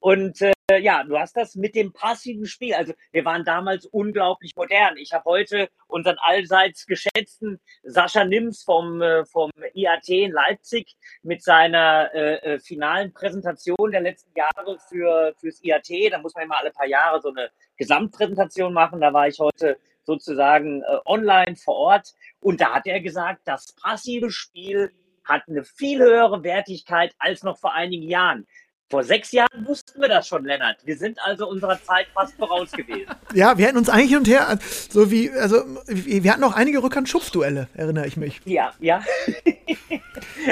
[0.00, 2.74] Und äh, ja, du hast das mit dem passiven Spiel.
[2.74, 4.96] Also wir waren damals unglaublich modern.
[4.96, 11.42] Ich habe heute unseren allseits geschätzten Sascha Nims vom, äh, vom IAT in Leipzig mit
[11.42, 16.12] seiner äh, äh, finalen Präsentation der letzten Jahre für, fürs IAT.
[16.12, 19.00] Da muss man immer alle paar Jahre so eine Gesamtpräsentation machen.
[19.00, 22.14] Da war ich heute sozusagen äh, online vor Ort.
[22.40, 24.92] Und da hat er gesagt, das passive Spiel
[25.24, 28.46] hat eine viel höhere Wertigkeit als noch vor einigen Jahren.
[28.90, 30.78] Vor sechs Jahren wussten wir das schon, Lennart.
[30.84, 33.06] Wir sind also unserer Zeit fast voraus gewesen.
[33.32, 34.58] Ja, wir hatten uns eigentlich hin und her,
[34.90, 38.40] so wie, also wir hatten auch einige Rückhand-Schubsduelle, erinnere ich mich.
[38.44, 39.02] Ja, ja.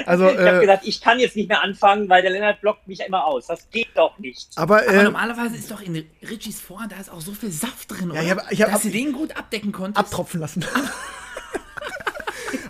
[0.06, 2.86] Also, ich habe äh, gesagt, ich kann jetzt nicht mehr anfangen, weil der Lennart blockt
[2.86, 3.46] mich immer aus.
[3.46, 4.48] Das geht doch nicht.
[4.56, 7.90] Aber, äh, aber normalerweise ist doch in Richies Vorhand, da ist auch so viel Saft
[7.90, 8.22] drin, ja, oder?
[8.22, 9.98] Ich hab, ich hab Dass ab, du den gut abdecken konntest.
[9.98, 10.64] Abtropfen lassen.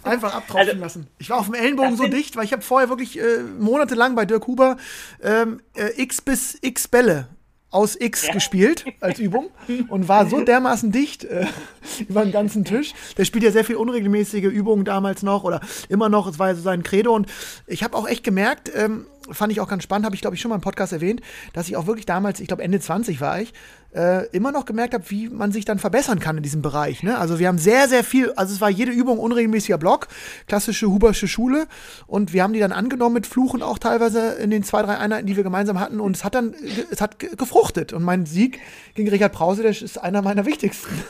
[0.08, 1.06] Einfach abtropfen also, lassen.
[1.18, 4.24] Ich war auf dem Ellenbogen so dicht, weil ich habe vorher wirklich äh, monatelang bei
[4.24, 4.76] Dirk Huber
[5.22, 7.28] ähm, äh, X bis X Bälle
[7.70, 8.32] aus X ja.
[8.32, 9.50] gespielt als Übung
[9.88, 11.46] und war so dermaßen dicht äh,
[12.08, 12.94] über den ganzen Tisch.
[13.16, 16.26] Der spielt ja sehr viel unregelmäßige Übungen damals noch oder immer noch.
[16.26, 17.26] Es war ja so sein Credo und
[17.66, 20.40] ich habe auch echt gemerkt, ähm, fand ich auch ganz spannend, habe ich glaube ich
[20.40, 21.20] schon mal im Podcast erwähnt,
[21.52, 23.52] dass ich auch wirklich damals, ich glaube Ende 20 war ich,
[23.94, 27.02] äh, immer noch gemerkt habe, wie man sich dann verbessern kann in diesem Bereich.
[27.02, 27.18] Ne?
[27.18, 30.08] Also wir haben sehr, sehr viel, also es war jede Übung unregelmäßiger Block,
[30.46, 31.66] klassische Hubersche Schule
[32.06, 35.26] und wir haben die dann angenommen mit Fluchen auch teilweise in den zwei, drei Einheiten,
[35.26, 36.54] die wir gemeinsam hatten und es hat dann,
[36.90, 38.60] es hat gefruchtet und mein Sieg
[38.94, 41.04] gegen Richard Brause, der ist einer meiner wichtigsten.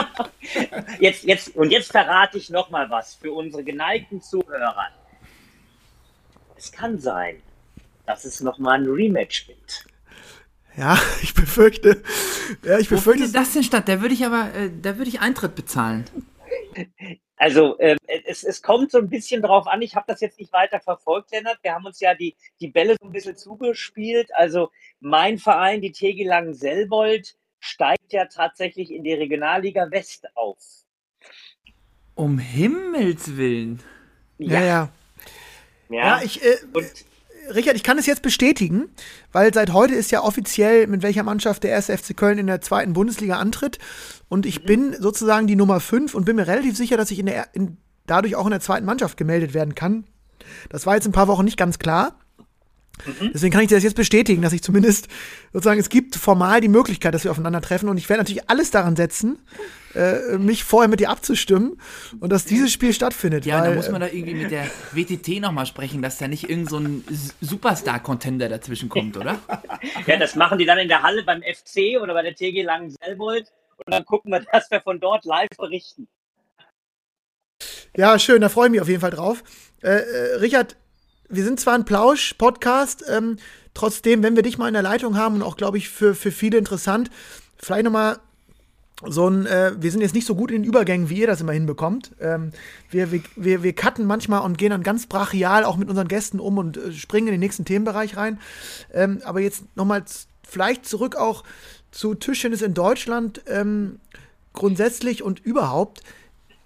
[1.00, 4.88] jetzt, jetzt, und jetzt verrate ich noch mal was für unsere geneigten Zuhörer.
[6.60, 7.40] Es kann sein,
[8.04, 9.86] dass es noch mal ein Rematch gibt.
[10.76, 12.02] Ja, ich befürchte.
[12.62, 13.06] Ja, ich befürchte.
[13.06, 13.88] Wo findet das denn statt?
[13.88, 16.04] Da würde ich aber, äh, da würde ich Eintritt bezahlen.
[17.36, 17.96] Also äh,
[18.26, 21.32] es, es kommt so ein bisschen drauf an, ich habe das jetzt nicht weiter verfolgt,
[21.32, 21.58] Lennart.
[21.62, 24.28] Wir haben uns ja die, die Bälle so ein bisschen zugespielt.
[24.34, 30.58] Also mein Verein, die TG Langen-Selbold, steigt ja tatsächlich in die Regionalliga West auf.
[32.14, 33.80] Um Himmels Willen.
[34.36, 34.66] Ja, ja.
[34.66, 34.92] Ja,
[35.90, 36.42] ja ich.
[36.42, 36.56] Äh,
[37.54, 38.90] Richard, ich kann es jetzt bestätigen,
[39.32, 41.86] weil seit heute ist ja offiziell, mit welcher Mannschaft der 1.
[41.86, 43.78] FC Köln in der zweiten Bundesliga antritt.
[44.28, 44.66] Und ich mhm.
[44.66, 47.76] bin sozusagen die Nummer 5 und bin mir relativ sicher, dass ich in der, in,
[48.06, 50.04] dadurch auch in der zweiten Mannschaft gemeldet werden kann.
[50.68, 52.18] Das war jetzt ein paar Wochen nicht ganz klar.
[53.06, 53.30] Mhm.
[53.32, 55.08] Deswegen kann ich dir das jetzt bestätigen, dass ich zumindest
[55.52, 58.96] sozusagen, es gibt formal die Möglichkeit, dass wir aufeinandertreffen und ich werde natürlich alles daran
[58.96, 59.38] setzen,
[59.94, 61.80] äh, mich vorher mit dir abzustimmen
[62.20, 63.46] und dass dieses Spiel stattfindet.
[63.46, 66.70] Ja, da muss man da irgendwie mit der WTT nochmal sprechen, dass da nicht irgend
[66.70, 67.04] so ein
[67.40, 69.38] Superstar-Contender dazwischen kommt, oder?
[70.06, 73.52] ja, das machen die dann in der Halle beim FC oder bei der TG Langen-Selbold
[73.84, 76.08] und dann gucken wir, dass wir von dort live berichten.
[77.96, 79.42] Ja, schön, da freue ich mich auf jeden Fall drauf.
[79.82, 80.76] Äh, äh, Richard,
[81.28, 83.38] wir sind zwar ein Plausch-Podcast, ähm,
[83.74, 86.30] trotzdem, wenn wir dich mal in der Leitung haben und auch, glaube ich, für, für
[86.30, 87.10] viele interessant,
[87.56, 88.18] vielleicht nochmal
[89.08, 91.40] so ein, äh, wir sind jetzt nicht so gut in den Übergängen, wie ihr das
[91.40, 92.12] immer hinbekommt.
[92.20, 92.52] Ähm,
[92.90, 96.40] wir, wir, wir, wir cutten manchmal und gehen dann ganz brachial auch mit unseren Gästen
[96.40, 98.38] um und äh, springen in den nächsten Themenbereich rein.
[98.92, 100.04] Ähm, aber jetzt nochmal
[100.46, 101.44] vielleicht zurück auch
[101.90, 104.00] zu Tischtennis in Deutschland ähm,
[104.52, 106.02] grundsätzlich und überhaupt.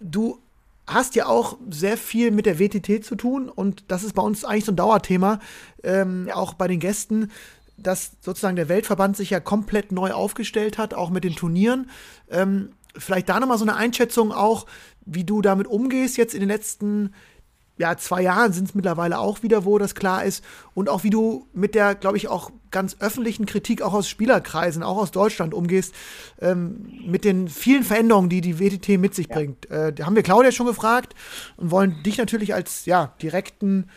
[0.01, 0.39] Du
[0.87, 4.45] hast ja auch sehr viel mit der WTT zu tun und das ist bei uns
[4.45, 5.39] eigentlich so ein Dauerthema,
[5.83, 7.31] ähm, auch bei den Gästen,
[7.77, 11.91] dass sozusagen der Weltverband sich ja komplett neu aufgestellt hat, auch mit den Turnieren.
[12.31, 14.67] Ähm, vielleicht da nochmal so eine Einschätzung auch,
[15.05, 17.13] wie du damit umgehst jetzt in den letzten
[17.77, 20.45] ja, zwei Jahren sind es mittlerweile auch wieder, wo das klar ist.
[20.75, 24.83] Und auch wie du mit der, glaube ich, auch ganz öffentlichen Kritik auch aus Spielerkreisen,
[24.83, 25.95] auch aus Deutschland umgehst,
[26.41, 29.35] ähm, mit den vielen Veränderungen, die die WTT mit sich ja.
[29.35, 29.69] bringt.
[29.71, 31.15] Äh, da haben wir Claudia schon gefragt
[31.57, 33.91] und wollen dich natürlich als ja, direkten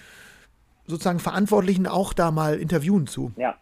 [0.88, 3.32] sozusagen Verantwortlichen auch da mal interviewen zu.
[3.36, 3.58] Ja.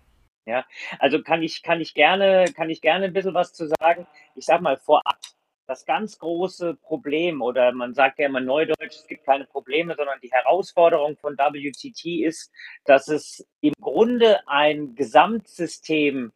[0.45, 0.65] Ja,
[0.99, 4.05] also kann ich, kann ich gerne, kann ich gerne ein bisschen was zu sagen.
[4.35, 5.19] Ich sag mal vorab,
[5.67, 10.19] das ganz große Problem oder man sagt ja immer neudeutsch, es gibt keine Probleme, sondern
[10.21, 12.51] die Herausforderung von WTT ist,
[12.85, 16.31] dass es im Grunde ein Gesamtsystem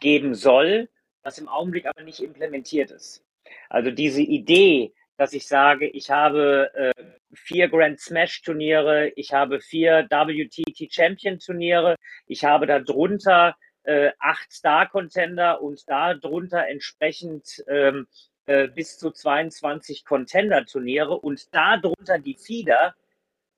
[0.00, 0.88] geben soll,
[1.22, 3.24] was im Augenblick aber nicht implementiert ist.
[3.68, 4.92] Also diese Idee,
[5.22, 11.38] dass ich sage, ich habe äh, vier Grand Smash Turniere, ich habe vier WTT Champion
[11.38, 11.94] Turniere,
[12.26, 13.54] ich habe darunter
[13.84, 18.08] äh, acht Star Contender und darunter entsprechend ähm,
[18.46, 22.96] äh, bis zu 22 Contender-Turniere und darunter die Fieder,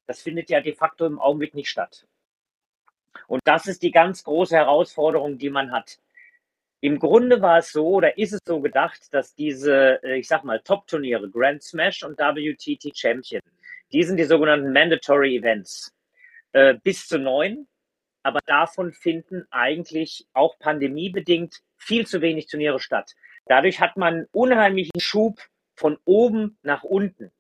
[0.07, 2.07] das findet ja de facto im Augenblick nicht statt.
[3.27, 5.99] Und das ist die ganz große Herausforderung, die man hat.
[6.81, 10.45] Im Grunde war es so oder ist es so gedacht, dass diese, äh, ich sag
[10.45, 13.41] mal, Top-Turniere, Grand Smash und WTT Champion,
[13.93, 15.93] die sind die sogenannten Mandatory Events.
[16.53, 17.67] Äh, bis zu neun,
[18.23, 23.15] aber davon finden eigentlich auch pandemiebedingt viel zu wenig Turniere statt.
[23.47, 25.41] Dadurch hat man unheimlichen Schub
[25.75, 27.33] von oben nach unten.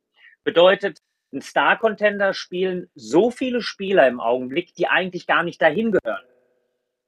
[0.43, 0.99] Bedeutet,
[1.33, 6.25] ein Star-Contender spielen so viele Spieler im Augenblick, die eigentlich gar nicht dahin gehören.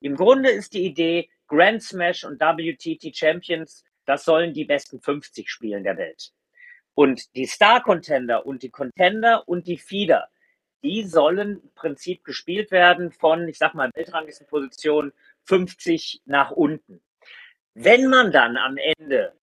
[0.00, 5.51] Im Grunde ist die Idee, Grand Smash und WTT Champions, das sollen die besten 50
[5.51, 6.32] spielen der Welt.
[6.94, 10.28] Und die Star-Contender und die Contender und die Feeder,
[10.82, 15.12] die sollen im Prinzip gespielt werden von, ich sag mal, Weltranglistenposition
[15.44, 17.03] 50 nach unten.
[17.74, 19.34] Wenn man dann am Ende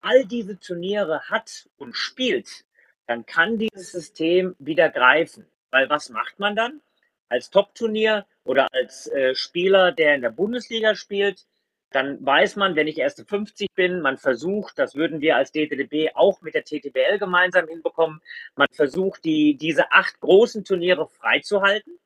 [0.00, 2.64] all diese Turniere hat und spielt,
[3.06, 5.46] dann kann dieses System wieder greifen.
[5.70, 6.80] Weil was macht man dann?
[7.28, 11.46] Als Top-Turnier oder als äh, Spieler, der in der Bundesliga spielt,
[11.90, 16.10] dann weiß man, wenn ich erste 50 bin, man versucht, das würden wir als DTDB
[16.14, 18.20] auch mit der TTBL gemeinsam hinbekommen,
[18.56, 21.98] man versucht, die, diese acht großen Turniere freizuhalten.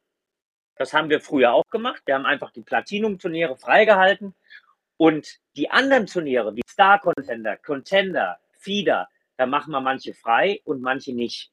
[0.77, 2.03] Das haben wir früher auch gemacht.
[2.05, 4.35] Wir haben einfach die Platinum-Turniere freigehalten
[4.97, 10.81] und die anderen Turniere wie Star Contender, Contender, Feeder, da machen wir manche frei und
[10.81, 11.51] manche nicht.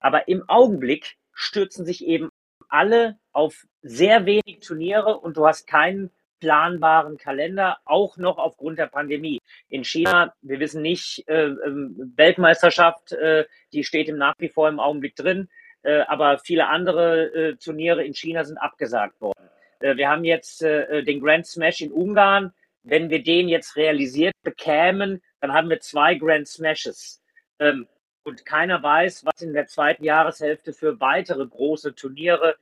[0.00, 2.30] Aber im Augenblick stürzen sich eben
[2.68, 6.10] alle auf sehr wenig Turniere und du hast keinen
[6.40, 9.40] planbaren Kalender, auch noch aufgrund der Pandemie.
[9.68, 14.68] In China, wir wissen nicht, äh, ähm, Weltmeisterschaft, äh, die steht im nach wie vor
[14.68, 15.48] im Augenblick drin,
[15.82, 19.48] äh, aber viele andere äh, Turniere in China sind abgesagt worden.
[19.80, 22.52] Äh, wir haben jetzt äh, den Grand Smash in Ungarn.
[22.82, 27.22] Wenn wir den jetzt realisiert bekämen, dann haben wir zwei Grand Smashes.
[27.58, 27.86] Ähm,
[28.22, 32.56] und keiner weiß, was in der zweiten Jahreshälfte für weitere große Turniere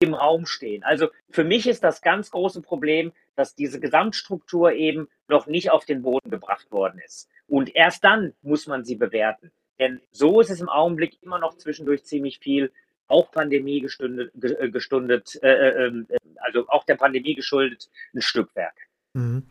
[0.00, 0.82] im Raum stehen.
[0.84, 5.84] Also für mich ist das ganz große Problem, dass diese Gesamtstruktur eben noch nicht auf
[5.84, 7.28] den Boden gebracht worden ist.
[7.48, 9.50] Und erst dann muss man sie bewerten.
[9.78, 12.72] Denn so ist es im Augenblick immer noch zwischendurch ziemlich viel,
[13.06, 18.74] auch Pandemie gestundet, äh, gestundet äh, äh, ähm, also auch der Pandemie geschuldet, ein Stückwerk.
[19.14, 19.44] Mhm.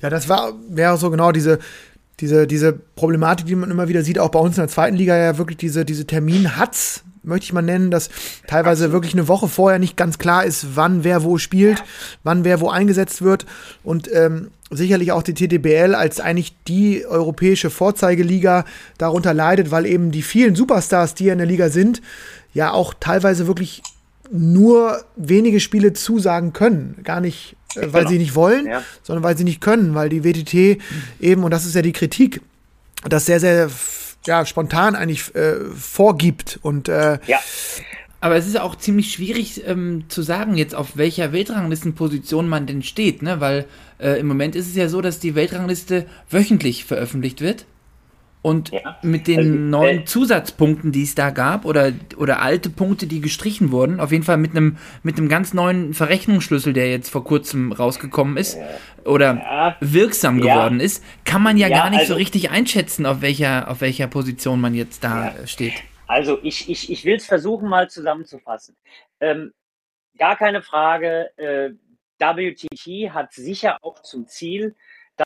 [0.00, 1.58] Ja, das war, wäre so genau diese,
[2.20, 5.16] diese, diese Problematik, die man immer wieder sieht, auch bei uns in der zweiten Liga
[5.16, 8.10] ja wirklich diese, diese Termin-Hatz, möchte ich mal nennen, dass
[8.46, 11.82] teilweise wirklich eine Woche vorher nicht ganz klar ist, wann wer wo spielt,
[12.24, 13.46] wann wer wo eingesetzt wird.
[13.84, 18.64] Und ähm, sicherlich auch die TDBL als eigentlich die europäische Vorzeigeliga
[18.98, 22.02] darunter leidet, weil eben die vielen Superstars, die ja in der Liga sind,
[22.54, 23.82] ja auch teilweise wirklich
[24.32, 27.00] nur wenige Spiele zusagen können.
[27.04, 28.08] Gar nicht, äh, weil genau.
[28.08, 28.82] sie nicht wollen, ja.
[29.02, 30.82] sondern weil sie nicht können, weil die WTT
[31.20, 32.40] eben, und das ist ja die Kritik,
[33.04, 33.70] das sehr, sehr
[34.26, 36.58] ja, spontan eigentlich äh, vorgibt.
[36.62, 37.38] Und äh, ja.
[38.20, 42.84] Aber es ist auch ziemlich schwierig ähm, zu sagen, jetzt auf welcher Weltranglistenposition man denn
[42.84, 43.40] steht, ne?
[43.40, 43.66] Weil
[43.98, 47.66] äh, im Moment ist es ja so, dass die Weltrangliste wöchentlich veröffentlicht wird.
[48.42, 48.98] Und ja.
[49.02, 53.20] mit den also, neuen äh, Zusatzpunkten, die es da gab, oder, oder alte Punkte, die
[53.20, 57.22] gestrichen wurden, auf jeden Fall mit einem mit einem ganz neuen Verrechnungsschlüssel, der jetzt vor
[57.22, 58.58] kurzem rausgekommen ist
[59.04, 59.76] oder ja.
[59.80, 60.86] wirksam geworden ja.
[60.86, 64.60] ist, kann man ja, gar nicht also, so richtig einschätzen, auf welcher, auf welcher Position
[64.60, 65.74] man jetzt da steht.
[66.08, 68.76] Also ich, ich, ich will es versuchen, mal zusammenzufassen.
[69.20, 69.52] Ähm,
[70.18, 71.70] gar keine Frage, äh,
[72.18, 74.74] WTT hat sicher auch zum Ziel,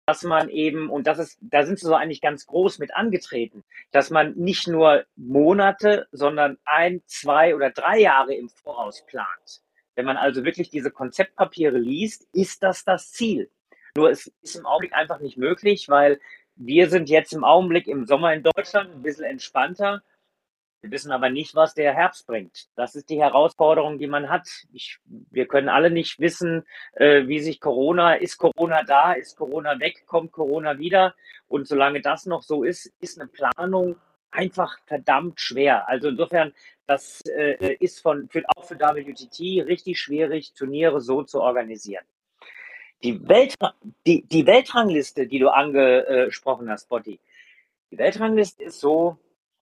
[0.07, 3.65] dass man eben, und das ist, da sind sie so eigentlich ganz groß mit angetreten,
[3.93, 9.63] dass man nicht nur Monate, sondern ein, zwei oder drei Jahre im Voraus plant.
[9.95, 13.51] Wenn man also wirklich diese Konzeptpapiere liest, ist das das Ziel.
[13.97, 16.21] Nur es ist im Augenblick einfach nicht möglich, weil
[16.55, 20.03] wir sind jetzt im Augenblick im Sommer in Deutschland ein bisschen entspannter
[20.87, 22.69] wir wissen aber nicht, was der Herbst bringt.
[22.77, 24.49] Das ist die Herausforderung, die man hat.
[24.73, 29.81] Ich, wir können alle nicht wissen, äh, wie sich Corona, ist Corona da, ist Corona
[29.81, 31.15] weg, kommt Corona wieder.
[31.49, 33.97] Und solange das noch so ist, ist eine Planung
[34.31, 35.89] einfach verdammt schwer.
[35.89, 36.53] Also insofern,
[36.87, 42.05] das äh, ist von, für, auch für WTT richtig schwierig, Turniere so zu organisieren.
[43.03, 43.55] Die, Welt,
[44.07, 47.19] die, die Weltrangliste, die du angesprochen hast, Botti,
[47.91, 49.19] die Weltrangliste ist so,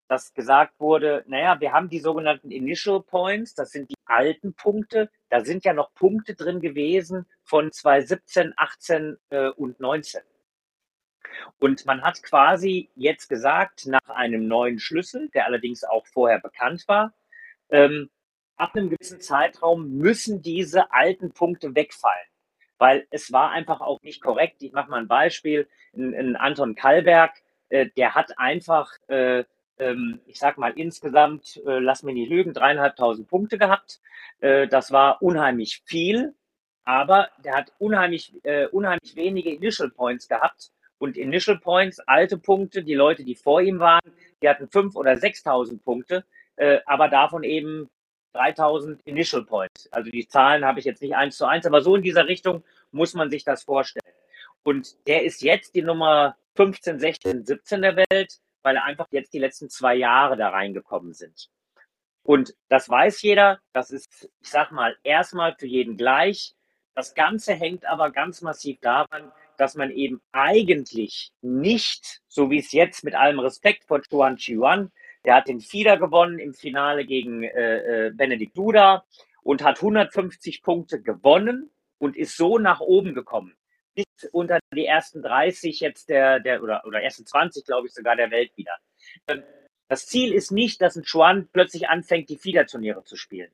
[0.09, 5.11] dass gesagt wurde, naja, wir haben die sogenannten Initial Points, das sind die alten Punkte.
[5.31, 10.21] Da sind ja noch Punkte drin gewesen von 2017, 18 äh, und 19.
[11.59, 16.87] Und man hat quasi jetzt gesagt, nach einem neuen Schlüssel, der allerdings auch vorher bekannt
[16.87, 17.15] war,
[17.71, 18.11] ähm,
[18.57, 22.27] ab einem gewissen Zeitraum müssen diese alten Punkte wegfallen.
[22.79, 24.63] Weil es war einfach auch nicht korrekt.
[24.63, 25.69] Ich mache mal ein Beispiel.
[25.93, 27.33] In, in Anton Kallberg,
[27.69, 29.45] äh, der hat einfach äh,
[29.79, 34.01] ähm, ich sag mal, insgesamt, äh, lass mich nicht lügen, dreieinhalbtausend Punkte gehabt.
[34.41, 36.35] Äh, das war unheimlich viel,
[36.85, 40.71] aber der hat unheimlich, äh, unheimlich wenige Initial Points gehabt.
[40.99, 44.01] Und Initial Points, alte Punkte, die Leute, die vor ihm waren,
[44.43, 46.25] die hatten fünf oder sechstausend Punkte,
[46.87, 47.91] aber davon eben
[48.35, 49.89] 3000 Initial Points.
[49.93, 52.63] Also die Zahlen habe ich jetzt nicht eins zu eins, aber so in dieser Richtung
[52.91, 54.15] muss man sich das vorstellen.
[54.63, 59.39] Und der ist jetzt die Nummer 15, 16, 17 der Welt weil einfach jetzt die
[59.39, 61.49] letzten zwei Jahre da reingekommen sind.
[62.23, 66.55] Und das weiß jeder, das ist, ich sag mal, erstmal für jeden gleich.
[66.95, 72.73] Das Ganze hängt aber ganz massiv daran, dass man eben eigentlich nicht, so wie es
[72.73, 74.91] jetzt mit allem Respekt von Chuan Chiuan,
[75.25, 79.05] der hat den Fieder gewonnen im Finale gegen äh, äh, Benedikt Duda
[79.43, 83.55] und hat 150 Punkte gewonnen und ist so nach oben gekommen
[83.95, 88.17] bis unter die ersten 30 jetzt der, der oder, oder ersten 20, glaube ich, sogar
[88.17, 88.77] der Welt wieder.
[89.29, 89.43] Ähm,
[89.89, 93.51] das Ziel ist nicht, dass ein Chuan plötzlich anfängt, die FIDA-Turniere zu spielen.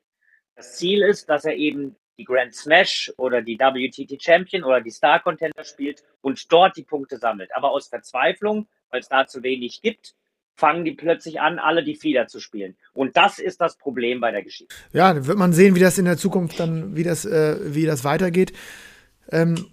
[0.55, 4.91] Das Ziel ist, dass er eben die Grand Smash oder die WTT Champion oder die
[4.91, 7.49] Star Contender spielt und dort die Punkte sammelt.
[7.55, 10.13] Aber aus Verzweiflung, weil es da zu wenig gibt,
[10.55, 12.75] fangen die plötzlich an, alle die Fieder zu spielen.
[12.93, 14.75] Und das ist das Problem bei der Geschichte.
[14.93, 17.85] Ja, dann wird man sehen, wie das in der Zukunft dann, wie das, äh, wie
[17.85, 18.53] das weitergeht.
[19.31, 19.71] Ähm,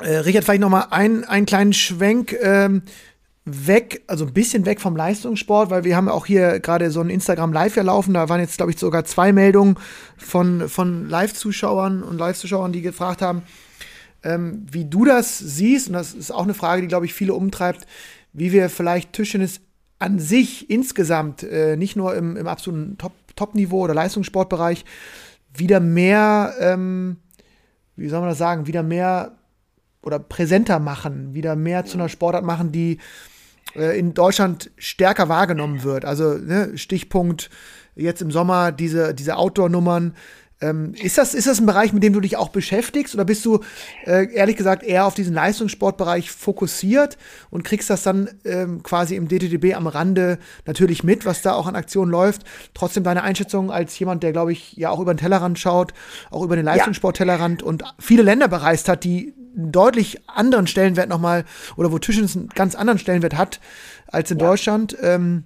[0.00, 2.34] äh, Richard, vielleicht noch mal ein, einen kleinen Schwenk.
[2.40, 2.82] Ähm,
[3.44, 7.10] weg, also ein bisschen weg vom Leistungssport, weil wir haben auch hier gerade so ein
[7.10, 8.14] Instagram Live ja laufen.
[8.14, 9.76] Da waren jetzt, glaube ich, sogar zwei Meldungen
[10.16, 13.42] von, von Live-Zuschauern und Live-Zuschauern, die gefragt haben,
[14.22, 15.88] ähm, wie du das siehst.
[15.88, 17.86] Und das ist auch eine Frage, die, glaube ich, viele umtreibt,
[18.32, 19.60] wie wir vielleicht Tischtennis
[19.98, 22.96] an sich insgesamt, äh, nicht nur im, im absoluten
[23.36, 24.84] Top-Niveau Top oder Leistungssportbereich,
[25.54, 27.18] wieder mehr, ähm,
[27.94, 29.36] wie soll man das sagen, wieder mehr
[30.04, 32.98] oder präsenter machen, wieder mehr zu einer Sportart machen, die
[33.74, 36.04] äh, in Deutschland stärker wahrgenommen wird.
[36.04, 37.50] Also ne, Stichpunkt
[37.96, 40.14] jetzt im Sommer diese, diese Outdoor-Nummern.
[40.60, 43.44] Ähm, ist, das, ist das ein Bereich, mit dem du dich auch beschäftigst oder bist
[43.44, 43.60] du
[44.06, 47.18] äh, ehrlich gesagt eher auf diesen Leistungssportbereich fokussiert
[47.50, 51.66] und kriegst das dann ähm, quasi im DTDB am Rande natürlich mit, was da auch
[51.66, 52.44] an Aktionen läuft?
[52.72, 55.92] Trotzdem deine Einschätzung als jemand, der glaube ich ja auch über den Tellerrand schaut,
[56.30, 57.66] auch über den Leistungssporttellerrand ja.
[57.66, 61.44] und viele Länder bereist hat, die einen deutlich anderen Stellenwert nochmal
[61.76, 63.60] oder wo Tischtennis einen ganz anderen Stellenwert hat
[64.06, 64.46] als in ja.
[64.46, 64.96] Deutschland.
[65.02, 65.44] Ähm,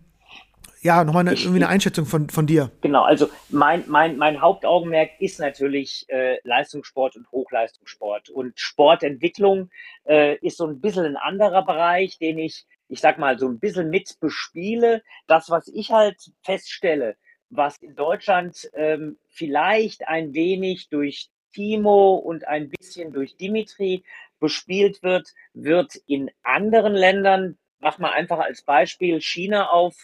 [0.80, 2.70] ja, nochmal eine, irgendwie eine Einschätzung von, von dir.
[2.82, 8.30] Genau, also mein, mein, mein Hauptaugenmerk ist natürlich äh, Leistungssport und Hochleistungssport.
[8.30, 9.70] Und Sportentwicklung
[10.04, 13.58] äh, ist so ein bisschen ein anderer Bereich, den ich, ich sag mal, so ein
[13.58, 15.02] bisschen mit bespiele.
[15.26, 17.16] Das, was ich halt feststelle,
[17.50, 21.28] was in Deutschland ähm, vielleicht ein wenig durch
[21.58, 24.04] Timo und ein bisschen durch Dimitri
[24.38, 29.96] bespielt wird, wird in anderen Ländern, mach mal einfach als Beispiel China auf,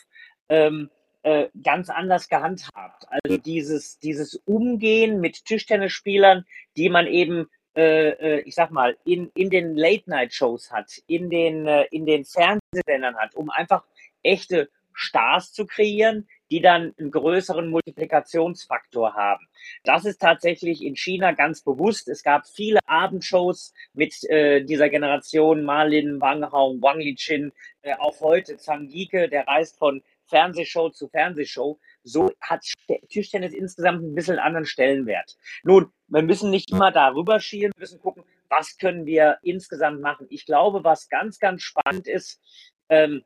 [0.49, 0.91] ähm,
[1.23, 3.07] äh, ganz anders gehandhabt.
[3.09, 6.45] Also dieses, dieses Umgehen mit Tischtennisspielern,
[6.77, 11.69] die man eben, äh, äh, ich sag mal, in, in den Late-Night-Shows hat, in den,
[11.69, 13.85] äh, in den Fernsehsendern hat, um einfach
[14.25, 19.45] echte Stars zu kreieren, die dann einen größeren Multiplikationsfaktor haben.
[19.83, 22.07] Das ist tatsächlich in China ganz bewusst.
[22.09, 27.51] Es gab viele Abendshows mit äh, dieser Generation, Malin, Wang Hao, Wang Liqin,
[27.83, 31.81] äh, auch heute Zhang Yike, der reist von Fernsehshow zu Fernsehshow.
[32.05, 32.65] So hat
[33.09, 35.37] Tischtennis insgesamt ein bisschen anderen Stellenwert.
[35.65, 40.29] Nun, wir müssen nicht immer darüber schielen, wir müssen gucken, was können wir insgesamt machen.
[40.31, 42.41] Ich glaube, was ganz, ganz spannend ist,
[42.89, 43.25] ähm,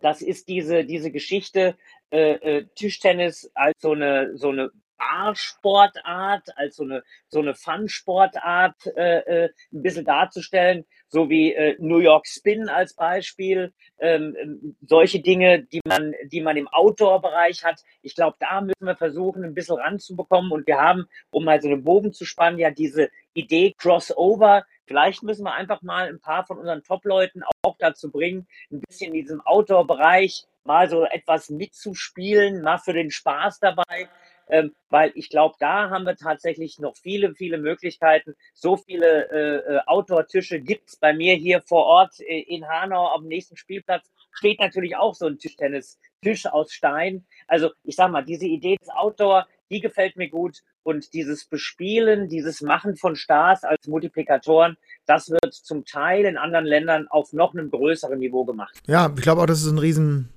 [0.00, 1.76] das ist diese, diese Geschichte
[2.10, 8.86] äh, äh, Tischtennis als so eine, so eine Barsportart, als so eine, so eine Fun-Sportart
[8.96, 14.76] äh, äh, ein bisschen darzustellen, so wie äh, New York Spin als Beispiel, ähm, ähm,
[14.82, 17.82] solche Dinge, die man, die man im Outdoor-Bereich hat.
[18.02, 21.68] Ich glaube, da müssen wir versuchen, ein bisschen ranzubekommen und wir haben, um mal so
[21.68, 24.64] einen Bogen zu spannen, ja diese Idee Crossover.
[24.86, 29.14] Vielleicht müssen wir einfach mal ein paar von unseren Top-Leuten auch dazu bringen, ein bisschen
[29.14, 34.08] in diesem Outdoor-Bereich mal so etwas mitzuspielen, mal für den Spaß dabei
[34.48, 38.34] ähm, weil ich glaube, da haben wir tatsächlich noch viele, viele Möglichkeiten.
[38.52, 43.08] So viele äh, äh Outdoor-Tische gibt es bei mir hier vor Ort äh, in Hanau
[43.14, 44.10] am nächsten Spielplatz.
[44.32, 47.26] Steht natürlich auch so ein Tischtennis-Tisch aus Stein.
[47.46, 50.62] Also ich sag mal, diese Idee des Outdoor, die gefällt mir gut.
[50.82, 56.66] Und dieses Bespielen, dieses Machen von Stars als Multiplikatoren, das wird zum Teil in anderen
[56.66, 58.78] Ländern auf noch einem größeren Niveau gemacht.
[58.86, 60.28] Ja, ich glaube auch, das ist ein riesen,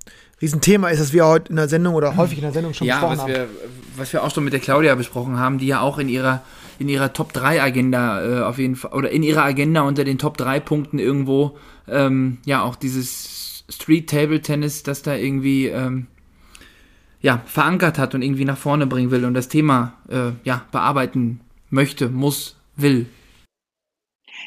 [0.41, 2.95] Riesenthema ist, dass wir heute in der Sendung oder häufig in der Sendung schon ja,
[2.95, 3.33] besprochen was haben.
[3.33, 3.49] Wir,
[3.95, 6.43] was wir auch schon mit der Claudia besprochen haben, die ja auch in ihrer,
[6.77, 10.19] in ihrer Top 3 Agenda äh, auf jeden Fall, oder in ihrer Agenda unter den
[10.19, 11.57] Top 3 Punkten irgendwo,
[11.87, 16.07] ähm, ja, auch dieses Street Table Tennis, das da irgendwie, ähm,
[17.21, 21.41] ja, verankert hat und irgendwie nach vorne bringen will und das Thema, äh, ja, bearbeiten
[21.69, 23.07] möchte, muss, will.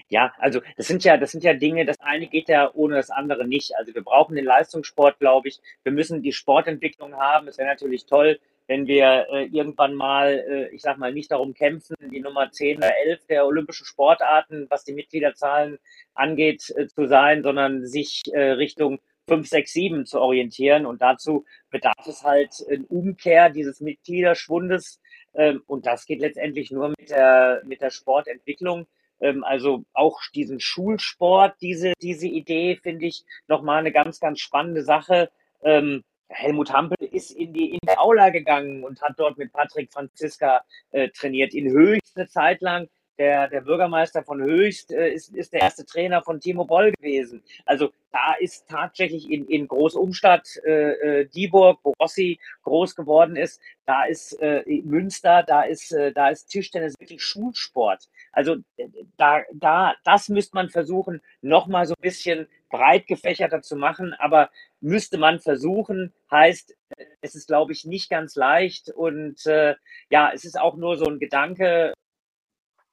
[0.09, 3.11] Ja, also das sind ja, das sind ja Dinge, das eine geht ja ohne das
[3.11, 3.77] andere nicht.
[3.77, 5.61] Also wir brauchen den Leistungssport, glaube ich.
[5.83, 7.49] Wir müssen die Sportentwicklung haben.
[7.49, 11.55] Es wäre natürlich toll, wenn wir äh, irgendwann mal, äh, ich sag mal, nicht darum
[11.55, 15.79] kämpfen, die Nummer 10 oder 11 der olympischen Sportarten, was die Mitgliederzahlen
[16.15, 19.01] angeht, äh, zu sein, sondern sich äh, Richtung
[19.31, 20.87] 5, 6, 7 zu orientieren.
[20.87, 25.01] Und dazu bedarf es halt eine Umkehr dieses Mitgliederschwundes.
[25.35, 28.89] Ähm, und das geht letztendlich nur mit der, mit der Sportentwicklung.
[29.21, 34.83] Ähm, also auch diesen Schulsport, diese, diese Idee finde ich nochmal eine ganz, ganz spannende
[34.83, 35.31] Sache.
[35.63, 39.93] Ähm, Helmut Hampel ist in die, in die Aula gegangen und hat dort mit Patrick
[39.93, 41.55] Franziska äh, trainiert.
[41.55, 42.89] In Höchst eine Zeit lang
[43.21, 47.43] der, der Bürgermeister von Höchst äh, ist, ist der erste Trainer von Timo Boll gewesen.
[47.67, 53.61] Also da ist tatsächlich in, in Großumstadt äh, äh, Dieburg, wo Rossi groß geworden ist,
[53.85, 58.09] da ist äh, Münster, da ist, äh, da ist Tischtennis wirklich Schulsport.
[58.33, 63.77] Also äh, da, da, das müsste man versuchen, nochmal so ein bisschen breit gefächerter zu
[63.77, 64.49] machen, aber
[64.81, 66.75] müsste man versuchen, heißt,
[67.21, 69.75] es ist, glaube ich, nicht ganz leicht und äh,
[70.09, 71.93] ja, es ist auch nur so ein Gedanke,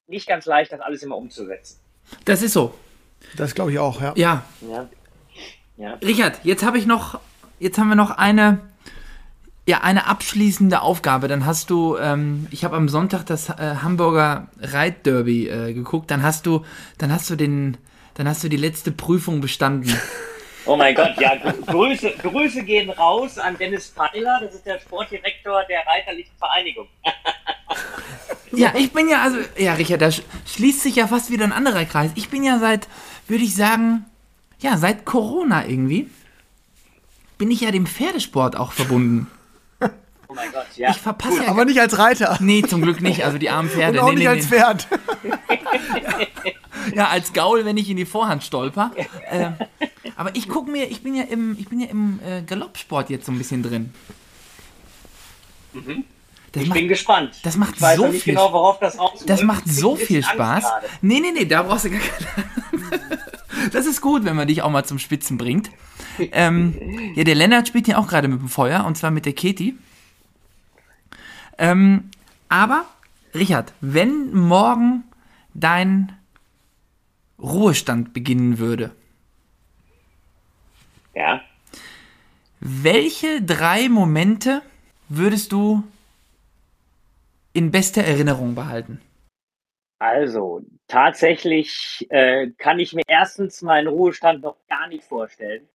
[0.08, 1.80] nicht ganz leicht, das alles immer umzusetzen.
[2.26, 2.74] Das ist so.
[3.36, 4.14] Das glaube ich auch, ja.
[4.16, 4.43] Ja.
[4.62, 4.89] ja.
[5.78, 5.93] Ja.
[6.03, 7.20] Richard, jetzt habe ich noch,
[7.60, 8.60] jetzt haben wir noch eine,
[9.68, 11.28] ja, eine abschließende Aufgabe.
[11.28, 16.10] Dann hast du, ähm, ich habe am Sonntag das äh, Hamburger Reitderby äh, geguckt.
[16.10, 16.66] Dann hast du,
[16.97, 17.78] dann hast du den,
[18.16, 19.93] dann hast du die letzte Prüfung bestanden.
[20.68, 25.63] Oh mein Gott, ja, Grüße, Grüße gehen raus an Dennis Pfeiler, das ist der Sportdirektor
[25.70, 26.88] der Reiterlichen Vereinigung.
[28.51, 31.86] ja, ich bin ja, also, ja, Richard, da schließt sich ja fast wieder ein anderer
[31.86, 32.11] Kreis.
[32.15, 32.88] Ich bin ja seit,
[33.28, 34.05] würde ich sagen,
[34.59, 36.09] ja, seit Corona irgendwie,
[37.38, 39.28] bin ich ja dem Pferdesport auch verbunden.
[40.30, 40.89] Oh mein Gott, ja.
[40.89, 41.49] Ich verpasse ja.
[41.49, 42.38] Aber nicht als Reiter.
[42.41, 43.24] Nee, zum Glück nicht.
[43.24, 43.99] Also die armen Pferde.
[43.99, 44.88] Und auch nee, nicht nee, als Pferd.
[46.95, 48.91] ja, als Gaul, wenn ich in die Vorhand stolper.
[49.30, 49.51] Äh,
[50.18, 53.28] aber ich gucke mir, ich bin ja im, ich bin ja im äh, Galoppsport jetzt
[53.28, 53.93] so ein bisschen drin.
[55.74, 56.03] Mhm.
[56.51, 57.36] Das ich macht, bin gespannt.
[57.43, 58.97] Das macht ich weiß so nicht viel genau, worauf das
[59.28, 60.63] Das macht so viel Spaß.
[61.01, 63.01] Nee, nee, nee, da brauchst du gar keine.
[63.72, 65.70] das ist gut, wenn man dich auch mal zum Spitzen bringt.
[66.18, 69.34] Ähm, ja, der Lennart spielt ja auch gerade mit dem Feuer und zwar mit der
[69.34, 69.78] Keti.
[71.59, 72.09] Ähm,
[72.49, 72.86] aber,
[73.36, 75.03] Richard, wenn morgen
[75.53, 76.13] dein
[77.39, 78.95] Ruhestand beginnen würde,
[81.18, 81.41] ja.
[82.59, 84.61] welche drei Momente
[85.09, 85.84] würdest du
[87.53, 89.01] in bester Erinnerung behalten?
[89.99, 95.68] Also, tatsächlich äh, kann ich mir erstens meinen Ruhestand noch gar nicht vorstellen.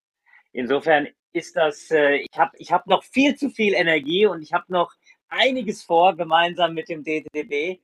[0.53, 4.53] Insofern ist das, äh, ich habe ich hab noch viel zu viel Energie und ich
[4.53, 4.93] habe noch
[5.28, 7.80] einiges vor, gemeinsam mit dem DTDB.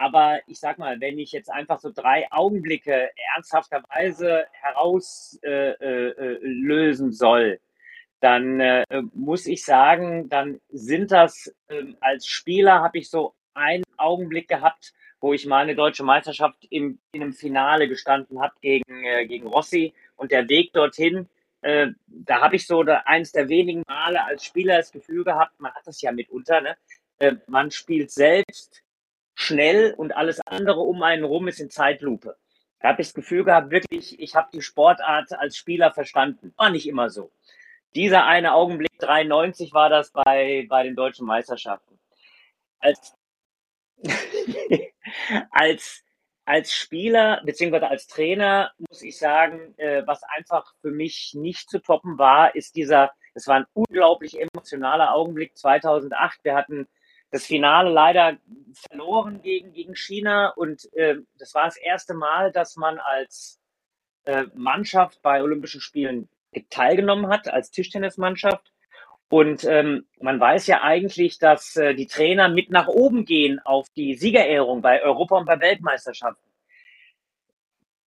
[0.00, 7.12] Aber ich sag mal, wenn ich jetzt einfach so drei Augenblicke ernsthafterweise herauslösen äh, äh,
[7.12, 7.60] soll,
[8.20, 13.84] dann äh, muss ich sagen, dann sind das ähm, als Spieler habe ich so einen
[13.98, 19.04] Augenblick gehabt, wo ich mal eine deutsche Meisterschaft im, in einem Finale gestanden habe gegen,
[19.04, 21.28] äh, gegen Rossi und der Weg dorthin,
[21.60, 25.60] äh, da habe ich so da, eins der wenigen Male als Spieler das Gefühl gehabt,
[25.60, 26.78] man hat das ja mitunter, ne?
[27.18, 28.82] Äh, man spielt selbst
[29.40, 32.36] schnell und alles andere um einen rum ist in Zeitlupe.
[32.80, 36.52] Da habe ich das Gefühl gehabt, wirklich, ich habe die Sportart als Spieler verstanden.
[36.56, 37.32] War nicht immer so.
[37.94, 41.98] Dieser eine Augenblick, 93 war das bei, bei den deutschen Meisterschaften.
[42.78, 43.14] Als,
[45.50, 46.04] als
[46.46, 51.78] als Spieler beziehungsweise als Trainer muss ich sagen, äh, was einfach für mich nicht zu
[51.80, 56.40] toppen war, ist dieser, es war ein unglaublich emotionaler Augenblick 2008.
[56.42, 56.88] Wir hatten
[57.30, 58.38] das Finale leider
[58.72, 63.60] verloren gegen, gegen China und äh, das war das erste Mal, dass man als
[64.24, 66.28] äh, Mannschaft bei Olympischen Spielen
[66.68, 68.72] teilgenommen hat, als Tischtennismannschaft.
[69.28, 73.88] Und ähm, man weiß ja eigentlich, dass äh, die Trainer mit nach oben gehen auf
[73.90, 76.50] die Siegerehrung bei Europa und bei Weltmeisterschaften.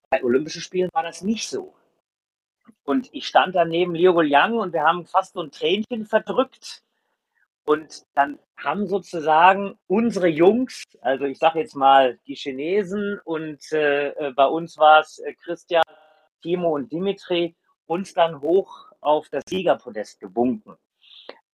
[0.09, 1.73] Bei Olympischen Spielen war das nicht so.
[2.83, 6.83] Und ich stand da neben Liu Yang und wir haben fast so ein Tränchen verdrückt.
[7.65, 14.09] Und dann haben sozusagen unsere Jungs, also ich sage jetzt mal die Chinesen und äh,
[14.09, 15.83] äh bei uns war es äh, Christian,
[16.41, 17.55] Timo und Dimitri,
[17.85, 20.77] uns dann hoch auf das Siegerpodest gewunken.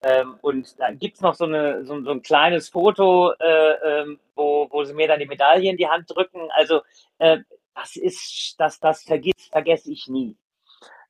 [0.02, 4.20] Ähm, und da gibt es noch so, eine, so, so, ein kleines Foto, äh, ähm,
[4.36, 6.50] wo, wo sie mir dann die Medaille in die Hand drücken.
[6.52, 6.82] Also
[7.18, 7.40] äh,
[7.76, 10.38] das ist, das, das vergiss, vergesse ich nie.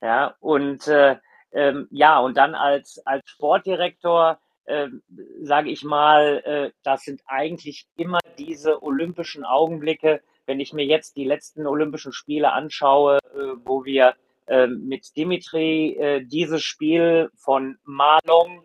[0.01, 1.17] Ja, und äh,
[1.51, 4.87] ähm, ja, und dann als, als Sportdirektor, äh,
[5.41, 11.15] sage ich mal, äh, das sind eigentlich immer diese olympischen Augenblicke, wenn ich mir jetzt
[11.15, 14.15] die letzten Olympischen Spiele anschaue, äh, wo wir
[14.47, 18.63] äh, mit Dimitri äh, dieses Spiel von Malong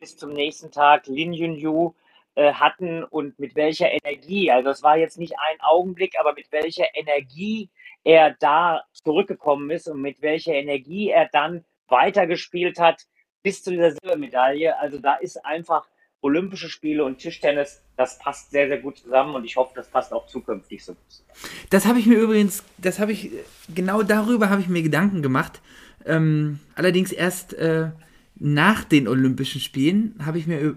[0.00, 1.94] bis zum nächsten Tag Lin Yunyu
[2.34, 4.50] äh, hatten und mit welcher Energie.
[4.50, 7.68] Also es war jetzt nicht ein Augenblick, aber mit welcher Energie
[8.04, 13.02] er da zurückgekommen ist und mit welcher Energie er dann weitergespielt hat
[13.42, 14.78] bis zu dieser Silbermedaille.
[14.78, 15.86] Also da ist einfach
[16.20, 20.12] Olympische Spiele und Tischtennis, das passt sehr, sehr gut zusammen und ich hoffe, das passt
[20.12, 20.96] auch zukünftig so.
[21.70, 23.30] Das habe ich mir übrigens, das habe ich,
[23.72, 25.60] genau darüber habe ich mir Gedanken gemacht.
[26.04, 27.90] Ähm, allerdings erst äh,
[28.34, 30.76] nach den Olympischen Spielen habe ich mir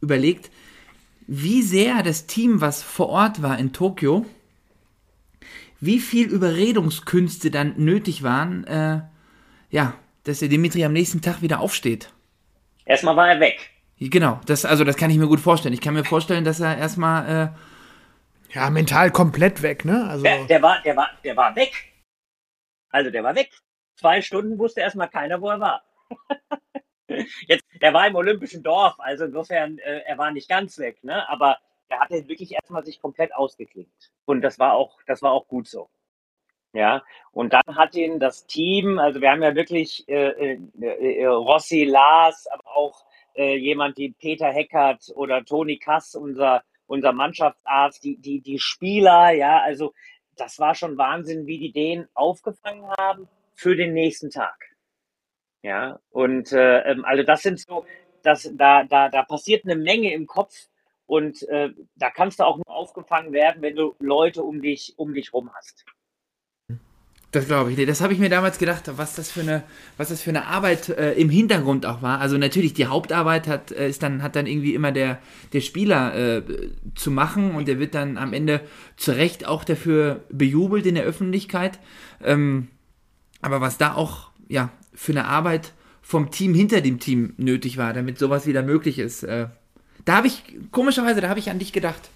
[0.00, 0.50] überlegt,
[1.26, 4.26] wie sehr das Team, was vor Ort war in Tokio,
[5.80, 9.02] wie viel Überredungskünste dann nötig waren, äh,
[9.70, 12.12] ja, dass der Dimitri am nächsten Tag wieder aufsteht.
[12.84, 13.70] Erstmal war er weg.
[13.98, 15.72] Genau, das, also das kann ich mir gut vorstellen.
[15.72, 17.52] Ich kann mir vorstellen, dass er erstmal.
[17.54, 20.06] Äh, ja, mental komplett weg, ne?
[20.08, 21.92] Also der, der, war, der, war, der war weg.
[22.90, 23.50] Also der war weg.
[23.96, 25.82] Zwei Stunden wusste erstmal keiner, wo er war.
[27.48, 31.28] Jetzt, er war im Olympischen Dorf, also insofern, äh, er war nicht ganz weg, ne?
[31.28, 31.58] Aber
[31.88, 34.12] er hatte wirklich erstmal sich komplett ausgeklinkt.
[34.24, 35.88] Und das war auch, das war auch gut so.
[36.74, 41.26] Ja, und dann hat ihn das Team, also wir haben ja wirklich äh, äh, äh
[41.26, 43.04] Rossi, Lars, aber auch
[43.36, 49.30] äh, jemand wie Peter Heckert oder Toni Kass, unser, unser Mannschaftsarzt, die, die, die Spieler,
[49.30, 49.94] ja, also
[50.36, 54.56] das war schon Wahnsinn, wie die den aufgefangen haben für den nächsten Tag.
[55.62, 57.86] Ja, und äh, ähm, also das sind so,
[58.24, 60.66] das, da, da, da passiert eine Menge im Kopf
[61.06, 65.14] und äh, da kannst du auch nur aufgefangen werden, wenn du Leute um dich, um
[65.14, 65.84] dich rum hast.
[67.34, 67.86] Das glaube ich.
[67.86, 69.64] Das habe ich mir damals gedacht, was das für eine,
[69.96, 72.20] was das für eine Arbeit äh, im Hintergrund auch war.
[72.20, 75.18] Also natürlich die Hauptarbeit hat, äh, ist dann, hat dann irgendwie immer der,
[75.52, 76.42] der Spieler äh,
[76.94, 78.60] zu machen und der wird dann am Ende
[78.96, 81.80] zu Recht auch dafür bejubelt in der Öffentlichkeit.
[82.22, 82.68] Ähm,
[83.42, 85.72] aber was da auch ja, für eine Arbeit
[86.02, 89.24] vom Team hinter dem Team nötig war, damit sowas wieder möglich ist.
[89.24, 89.48] Äh,
[90.04, 92.10] da habe ich, komischerweise, da habe ich an dich gedacht.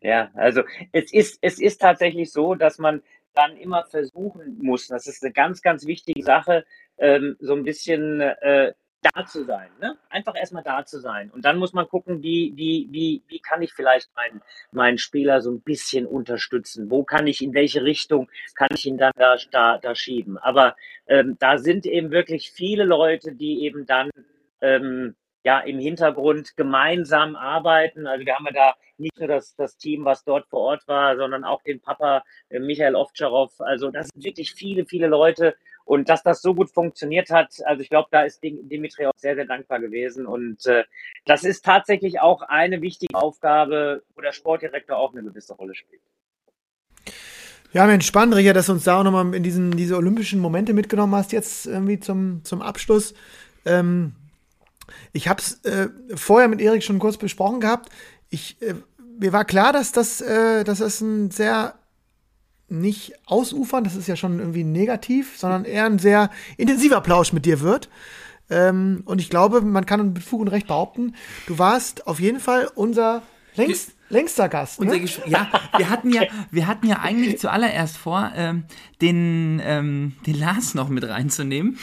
[0.00, 0.62] Ja, also
[0.92, 3.02] es ist, es ist tatsächlich so, dass man
[3.34, 6.64] dann immer versuchen muss, das ist eine ganz, ganz wichtige Sache,
[6.98, 8.72] ähm, so ein bisschen äh,
[9.02, 9.68] da zu sein.
[9.80, 9.96] Ne?
[10.10, 11.30] Einfach erstmal da zu sein.
[11.30, 15.40] Und dann muss man gucken, wie, wie, wie, wie kann ich vielleicht meinen, meinen Spieler
[15.40, 16.90] so ein bisschen unterstützen?
[16.90, 20.38] Wo kann ich, in welche Richtung kann ich ihn dann da, da, da schieben?
[20.38, 20.76] Aber
[21.06, 24.10] ähm, da sind eben wirklich viele Leute, die eben dann
[24.60, 28.06] ähm, ja im Hintergrund gemeinsam arbeiten.
[28.06, 31.16] Also wir haben ja da nicht nur das, das Team, was dort vor Ort war,
[31.16, 33.60] sondern auch den Papa äh, Michael Ovtcharov.
[33.60, 35.54] Also das sind wirklich viele, viele Leute.
[35.84, 39.34] Und dass das so gut funktioniert hat, also ich glaube, da ist Dimitri auch sehr,
[39.34, 40.26] sehr dankbar gewesen.
[40.26, 40.84] Und äh,
[41.26, 46.02] das ist tatsächlich auch eine wichtige Aufgabe, wo der Sportdirektor auch eine gewisse Rolle spielt.
[47.72, 50.72] Ja, Mensch, spannend, Richard, dass du uns da auch nochmal in diesen, diese olympischen Momente
[50.72, 53.14] mitgenommen hast, jetzt irgendwie zum, zum Abschluss.
[53.64, 54.14] Ähm,
[55.12, 57.90] ich habe es äh, vorher mit Erik schon kurz besprochen gehabt.
[58.30, 58.74] Ich, äh,
[59.18, 61.74] mir war klar, dass das, äh, dass das ein sehr
[62.68, 67.44] nicht ausufern, das ist ja schon irgendwie negativ, sondern eher ein sehr intensiver Plausch mit
[67.44, 67.90] dir wird.
[68.48, 71.14] Ähm, und ich glaube, man kann mit Fug und Recht behaupten,
[71.46, 73.22] du warst auf jeden Fall unser
[73.54, 74.80] längst, längster Gast.
[74.80, 75.04] Ne?
[75.26, 78.64] ja, wir hatten ja, wir hatten ja eigentlich zuallererst vor, ähm,
[79.00, 81.78] den, ähm, den Lars noch mit reinzunehmen.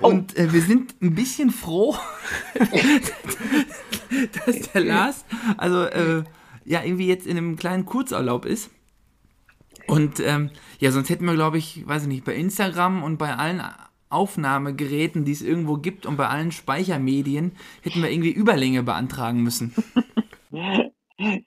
[0.00, 0.08] Oh.
[0.08, 1.96] Und äh, wir sind ein bisschen froh,
[4.46, 5.24] dass der Lars,
[5.56, 6.24] also äh,
[6.64, 8.70] ja, irgendwie jetzt in einem kleinen Kurzurlaub ist.
[9.86, 13.34] Und ähm, ja, sonst hätten wir, glaube ich, weiß ich nicht, bei Instagram und bei
[13.34, 13.62] allen
[14.08, 17.52] Aufnahmegeräten, die es irgendwo gibt und bei allen Speichermedien,
[17.82, 19.74] hätten wir irgendwie Überlänge beantragen müssen.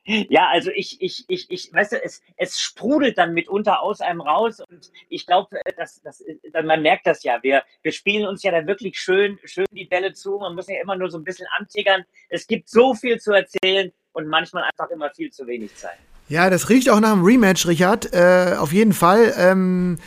[0.06, 4.22] Ja, also ich, ich, ich, ich, weißt du, es, es sprudelt dann mitunter aus einem
[4.22, 7.42] raus und ich glaube, äh, das, das, äh, man merkt das ja.
[7.42, 10.38] Wir, wir spielen uns ja dann wirklich schön, schön die Bälle zu.
[10.38, 12.04] Man muss ja immer nur so ein bisschen antickern.
[12.30, 15.98] Es gibt so viel zu erzählen und manchmal einfach immer viel zu wenig Zeit.
[16.30, 18.14] Ja, das riecht auch nach einem Rematch, Richard.
[18.14, 19.34] Äh, auf jeden Fall.
[19.38, 19.98] Ähm,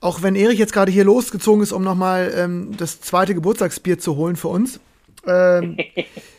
[0.00, 4.16] auch wenn Erich jetzt gerade hier losgezogen ist, um nochmal ähm, das zweite Geburtstagsbier zu
[4.16, 4.78] holen für uns.
[5.26, 5.78] Ähm,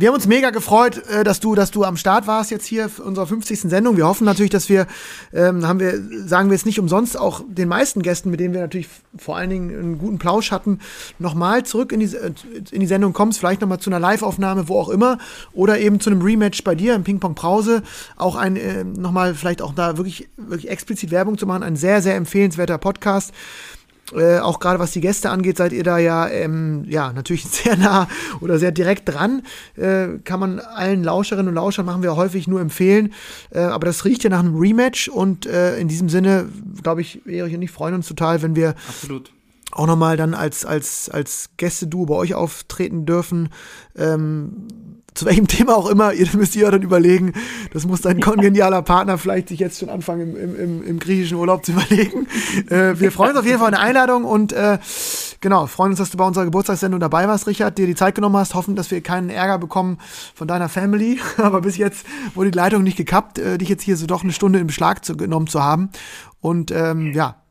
[0.00, 2.88] Wir haben uns mega gefreut, äh, dass du, dass du am Start warst jetzt hier
[2.88, 3.62] für unsere 50.
[3.62, 3.96] Sendung.
[3.96, 4.86] Wir hoffen natürlich, dass wir,
[5.32, 8.60] ähm, haben wir, sagen wir es nicht umsonst, auch den meisten Gästen, mit denen wir
[8.60, 10.78] natürlich vor allen Dingen einen guten Plausch hatten,
[11.18, 12.32] nochmal zurück in die, äh,
[12.70, 15.18] in die Sendung kommst, vielleicht nochmal zu einer Live-Aufnahme, wo auch immer,
[15.52, 17.82] oder eben zu einem Rematch bei dir im Ping-Pong Brause.
[18.14, 21.64] Auch ein, äh, nochmal vielleicht auch da wirklich, wirklich explizit Werbung zu machen.
[21.64, 23.32] Ein sehr, sehr empfehlenswerter Podcast.
[24.14, 27.76] Äh, auch gerade was die Gäste angeht, seid ihr da ja, ähm, ja natürlich sehr
[27.76, 28.08] nah
[28.40, 29.42] oder sehr direkt dran.
[29.76, 33.12] Äh, kann man allen Lauscherinnen und Lauschern machen wir häufig nur empfehlen.
[33.50, 36.48] Äh, aber das riecht ja nach einem Rematch und äh, in diesem Sinne,
[36.82, 39.32] glaube ich, Erich und ich freuen uns total, wenn wir Absolut.
[39.72, 43.50] auch nochmal dann als, als, als Gäste-Duo bei euch auftreten dürfen.
[43.96, 44.66] Ähm,
[45.18, 47.32] zu welchem Thema auch immer, ihr müsst ihr dann überlegen.
[47.72, 51.64] Das muss dein kongenialer Partner vielleicht sich jetzt schon anfangen, im, im, im griechischen Urlaub
[51.64, 52.28] zu überlegen.
[52.70, 54.78] Äh, wir freuen uns auf jeden Fall eine Einladung und äh,
[55.40, 58.36] genau, freuen uns, dass du bei unserer Geburtstagssendung dabei warst, Richard, dir die Zeit genommen
[58.36, 59.98] hast, hoffen, dass wir keinen Ärger bekommen
[60.34, 61.20] von deiner Family.
[61.36, 64.32] Aber bis jetzt wurde die Leitung nicht gekappt, äh, dich jetzt hier so doch eine
[64.32, 65.90] Stunde in Beschlag zu, genommen zu haben.
[66.40, 67.42] Und ähm, ja,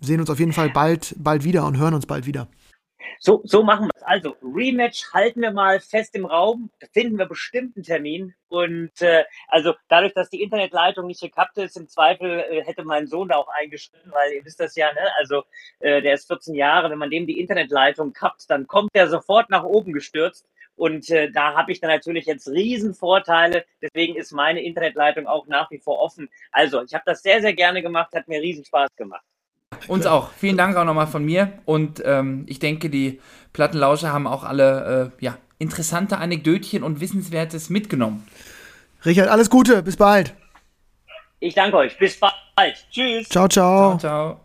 [0.00, 2.48] sehen uns auf jeden Fall bald, bald wieder und hören uns bald wieder.
[3.18, 4.02] So, so machen wir es.
[4.02, 6.70] Also, Rematch halten wir mal fest im Raum.
[6.92, 8.34] Finden wir bestimmt einen Termin.
[8.48, 13.06] Und äh, also dadurch, dass die Internetleitung nicht gekappt ist, im Zweifel äh, hätte mein
[13.06, 15.08] Sohn da auch eingeschritten, weil ihr wisst das ja, ne?
[15.18, 15.44] Also
[15.80, 19.48] äh, der ist 14 Jahre, wenn man dem die Internetleitung kappt, dann kommt der sofort
[19.50, 20.46] nach oben gestürzt.
[20.74, 23.64] Und äh, da habe ich dann natürlich jetzt riesen Vorteile.
[23.80, 26.28] Deswegen ist meine Internetleitung auch nach wie vor offen.
[26.50, 29.24] Also, ich habe das sehr, sehr gerne gemacht, hat mir riesen Spaß gemacht.
[29.88, 30.30] Uns auch.
[30.38, 31.52] Vielen Dank auch nochmal von mir.
[31.64, 33.20] Und ähm, ich denke, die
[33.52, 38.26] Plattenlauscher haben auch alle äh, ja, interessante Anekdötchen und Wissenswertes mitgenommen.
[39.04, 39.82] Richard, alles Gute.
[39.82, 40.34] Bis bald.
[41.40, 41.98] Ich danke euch.
[41.98, 42.32] Bis bald.
[42.90, 43.28] Tschüss.
[43.28, 43.98] Ciao, ciao.
[43.98, 44.40] Ciao, ciao.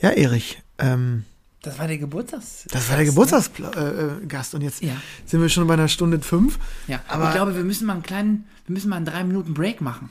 [0.00, 1.24] Ja, Erich, ähm,
[1.62, 2.66] Das war der Geburtstags.
[2.70, 4.54] das war der Geburtstagsgast äh, Gast.
[4.54, 4.94] und jetzt Ja.
[5.26, 6.58] sind wir schon bei einer Stunde fünf.
[6.88, 9.22] Ja, Aber- aber ich glaube, wir müssen mal einen kleinen, wir müssen mal einen drei
[9.22, 10.10] Minuten Break machen.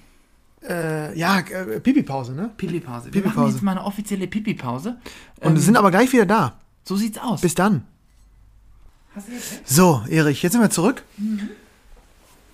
[0.68, 2.52] Äh, ja, äh, Pipi-Pause, ne?
[2.56, 3.06] Pipi-Pause.
[3.06, 3.40] Wir Pipi-Pause.
[3.40, 4.98] machen jetzt mal eine offizielle Pipi-Pause.
[5.40, 6.60] Und sind aber gleich wieder da.
[6.84, 7.42] So sieht's aus.
[7.42, 7.84] Bis dann.
[9.16, 11.04] Hast du jetzt So, Erich, jetzt sind wir zurück.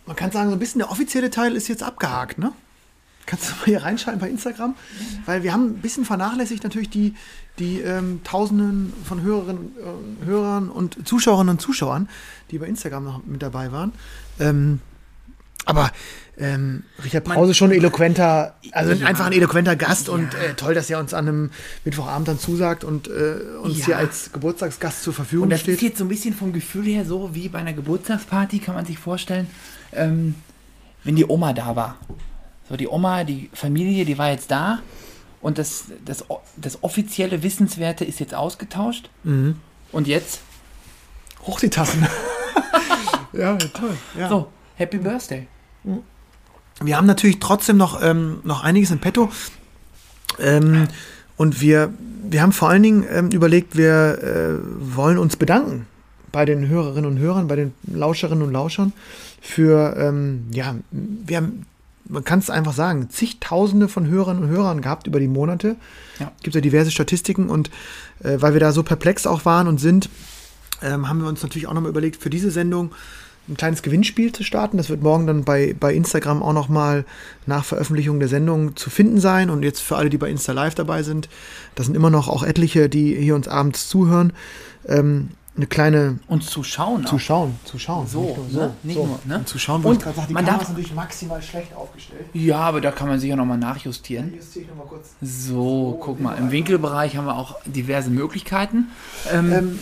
[0.06, 2.54] Man kann sagen, so ein bisschen der offizielle Teil ist jetzt abgehakt, ne?
[3.26, 4.74] Kannst du mal hier reinschalten bei Instagram?
[5.26, 7.14] Weil wir haben ein bisschen vernachlässigt natürlich die,
[7.60, 12.08] die ähm, Tausenden von Hörerinnen, äh, Hörern und Zuschauerinnen und Zuschauern,
[12.52, 13.92] die bei Instagram noch mit dabei waren.
[14.40, 14.80] Ähm,
[15.66, 15.92] aber
[16.40, 19.08] ähm, Richard Brause schon ein eloquenter, also Ja.
[19.08, 21.52] einfach ein eloquenter Gast und äh, toll, dass er uns an einem
[21.84, 23.86] Mittwochabend dann zusagt und äh, uns Ja.
[23.86, 25.76] hier als Geburtstagsgast zur Verfügung Und das steht.
[25.76, 28.86] ist jetzt so ein bisschen vom Gefühl her so wie bei einer Geburtstagsparty, kann man
[28.86, 29.48] sich vorstellen,
[29.94, 30.36] ähm,
[31.04, 31.98] wenn die Oma da war.
[32.70, 34.80] So, die Oma, die Familie, die war jetzt da
[35.42, 36.24] und das, das,
[36.58, 39.10] das offizielle Wissenswerte ist jetzt ausgetauscht.
[39.24, 39.56] Mhm.
[39.92, 40.42] Und jetzt,
[41.44, 42.06] Hoch die Tassen.
[43.34, 43.98] ja, toll.
[44.20, 44.30] Ja.
[44.30, 45.48] so, Happy Birthday.
[46.82, 49.32] Wir haben natürlich trotzdem noch, ähm, noch einiges im Petto.
[50.40, 50.88] Ähm,
[51.36, 51.94] und wir,
[52.30, 55.88] wir haben vor allen Dingen ähm, überlegt, wir äh, wollen uns bedanken
[56.32, 58.94] bei den Hörerinnen und Hörern, bei den Lauscherinnen und Lauschern
[59.42, 61.66] für, ähm, ja, wir haben,
[62.06, 65.76] man kann es einfach sagen, zigtausende von Hörerinnen und Hörern gehabt über die Monate.
[66.20, 66.32] Ja.
[66.44, 67.70] Gibt ja diverse Statistiken und
[68.24, 70.10] äh, weil wir da so perplex auch waren und sind,
[70.82, 72.92] ähm, haben wir uns natürlich auch nochmal überlegt, für diese Sendung
[73.50, 74.78] ein kleines Gewinnspiel zu starten.
[74.78, 77.06] Das wird morgen dann bei, bei Instagram auch nochmal
[77.46, 79.50] nach Veröffentlichung der Sendung zu finden sein.
[79.50, 81.30] Und jetzt für alle, die bei Insta Live dabei sind,
[81.76, 84.34] da sind immer noch auch etliche, die hier uns abends zuhören,
[84.88, 87.10] ähm, eine kleine Uns zu schauen auch.
[87.10, 88.06] Zuschauen, zuschauen.
[88.06, 88.74] So, ne?
[88.84, 89.38] Nicht nur, ne?
[89.40, 91.76] Und zuschauen, wo Und ich gerade sage, die man Kamera darf- ist natürlich maximal schlecht
[91.76, 92.26] aufgestellt.
[92.34, 94.34] Ja, aber da kann man sicher nochmal nachjustieren.
[94.40, 95.16] Ziehe ich nochmal kurz.
[95.20, 98.90] So, guck mal, im Winkelbereich haben wir auch diverse Möglichkeiten.
[99.34, 99.80] Ähm, Ähm,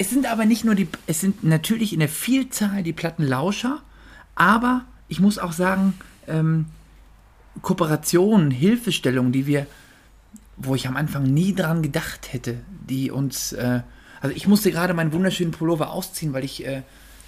[0.00, 3.82] Es sind aber nicht nur die, es sind natürlich in der Vielzahl die Plattenlauscher,
[4.34, 5.92] aber ich muss auch sagen,
[6.26, 6.64] ähm,
[7.60, 9.66] Kooperationen, Hilfestellungen, die wir,
[10.56, 13.82] wo ich am Anfang nie dran gedacht hätte, die uns, äh,
[14.22, 16.82] also ich musste gerade meinen wunderschönen Pullover ausziehen, weil ich äh,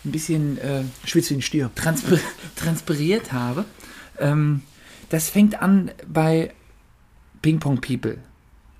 [0.07, 1.70] ein bisschen äh, schwitzt wie ein Stier.
[1.75, 2.20] transpir
[2.57, 3.66] transpiriert habe.
[4.18, 4.62] Ähm,
[5.11, 6.55] das fängt an bei
[7.43, 8.16] Ping Pong People.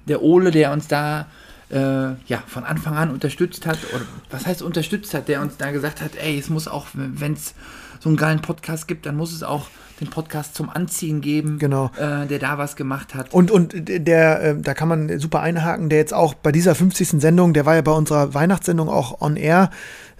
[0.09, 1.27] Der Ole, der uns da
[1.73, 1.79] äh,
[2.27, 6.01] ja, von Anfang an unterstützt hat, oder was heißt unterstützt hat, der uns da gesagt
[6.03, 7.55] hat, ey, es muss auch, wenn es
[8.01, 9.67] so einen geilen Podcast gibt, dann muss es auch
[10.01, 11.91] den Podcast zum Anziehen geben, Genau.
[11.97, 13.33] äh, der da was gemacht hat.
[13.33, 17.21] Und, und der, äh, da kann man super einhaken, der jetzt auch bei dieser 50.
[17.21, 19.71] Sendung, der war ja bei unserer Weihnachtssendung auch on air.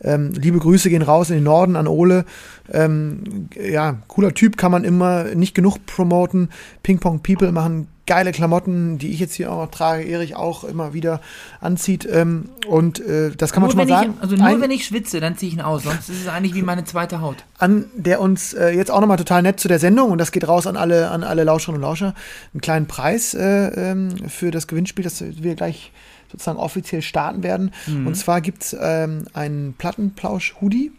[0.01, 2.25] Ähm, liebe Grüße gehen raus in den Norden an Ole.
[2.73, 6.51] Ähm, ja, cooler Typ, kann man immer nicht genug promoten.
[6.83, 10.65] Ping Pong People machen geile Klamotten, die ich jetzt hier auch noch trage, Erich auch
[10.65, 11.21] immer wieder
[11.61, 12.07] anzieht.
[12.11, 14.15] Ähm, und äh, das kann man nur schon mal sagen.
[14.17, 16.29] ich, also nur Ein- wenn ich schwitze, dann ziehe ich ihn aus, sonst ist es
[16.29, 17.45] eigentlich wie meine zweite Haut.
[17.59, 20.49] an, der uns äh, jetzt auch nochmal total nett zu der Sendung, und das geht
[20.49, 22.15] raus an alle, an alle Lauscherinnen und Lauscher,
[22.53, 25.93] einen kleinen Preis äh, ähm, für das Gewinnspiel, das wir gleich
[26.31, 27.73] sozusagen offiziell starten werden.
[27.87, 30.91] Und zwar gibt es ähm, einen Plattenplausch-Hoodie,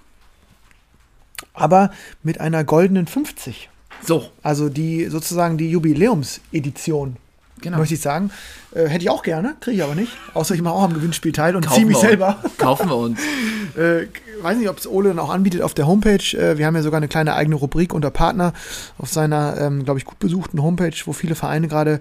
[1.53, 1.91] aber
[2.21, 3.69] mit einer goldenen 50.
[4.05, 7.17] So, Also die sozusagen die Jubiläumsedition,
[7.61, 7.77] genau.
[7.77, 8.31] möchte ich sagen.
[8.73, 10.11] Äh, hätte ich auch gerne, kriege ich aber nicht.
[10.33, 12.37] Außer ich mache auch am Gewinnspiel teil und ziehe mich selber.
[12.57, 13.19] Kaufen wir uns.
[13.75, 14.05] Äh,
[14.43, 16.37] weiß nicht, ob es Ole dann auch anbietet auf der Homepage.
[16.37, 18.53] Äh, wir haben ja sogar eine kleine eigene Rubrik unter Partner
[18.99, 21.99] auf seiner, ähm, glaube ich, gut besuchten Homepage, wo viele Vereine gerade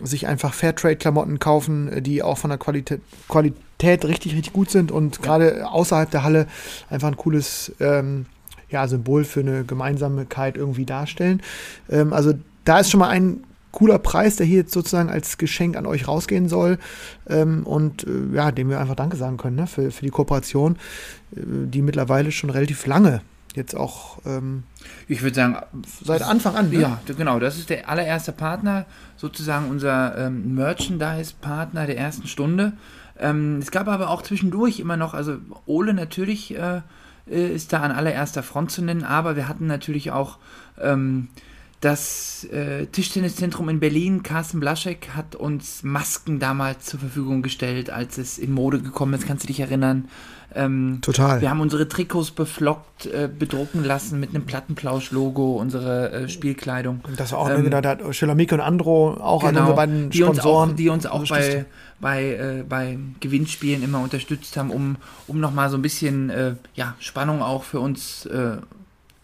[0.00, 4.92] sich einfach Fairtrade-Klamotten kaufen, äh, die auch von der Qualität, Qualität richtig, richtig gut sind
[4.92, 6.46] und gerade außerhalb der Halle
[6.90, 8.26] einfach ein cooles ähm,
[8.70, 11.42] ja, Symbol für eine Gemeinsamkeit irgendwie darstellen.
[11.88, 12.34] Ähm, also
[12.64, 16.08] da ist schon mal ein cooler Preis, der hier jetzt sozusagen als Geschenk an euch
[16.08, 16.78] rausgehen soll
[17.28, 20.76] ähm, und äh, ja, dem wir einfach Danke sagen können ne, für, für die Kooperation,
[21.36, 23.22] äh, die mittlerweile schon relativ lange
[23.54, 24.62] jetzt auch ähm,
[25.08, 25.56] Ich würde sagen,
[26.04, 26.70] seit Anfang an.
[26.70, 26.80] Ne?
[26.80, 28.86] Ja, genau, das ist der allererste Partner,
[29.16, 32.74] sozusagen unser ähm, Merchandise-Partner der ersten Stunde.
[33.18, 35.36] Ähm, es gab aber auch zwischendurch immer noch, also
[35.66, 36.80] Ole natürlich äh,
[37.26, 40.38] ist da an allererster Front zu nennen, aber wir hatten natürlich auch
[40.80, 41.28] ähm,
[41.80, 48.18] das äh, Tischtenniszentrum in Berlin, Carsten Blaschek, hat uns Masken damals zur Verfügung gestellt, als
[48.18, 50.08] es in Mode gekommen ist, kannst du dich erinnern?
[50.52, 51.40] Ähm, Total.
[51.40, 57.02] wir haben unsere Trikots beflockt, äh, bedrucken lassen mit einem Plattenplausch-Logo, unsere äh, Spielkleidung.
[57.16, 60.22] Das war auch Ähm, ähm, da hat Schillermike und Andro auch an unsere beiden die
[60.24, 60.70] uns Sponsoren.
[60.70, 61.66] auch, die uns auch bei,
[62.00, 64.96] bei, äh, bei Gewinnspielen immer unterstützt haben, um,
[65.26, 68.56] um nochmal so ein bisschen äh, ja, Spannung auch für uns äh,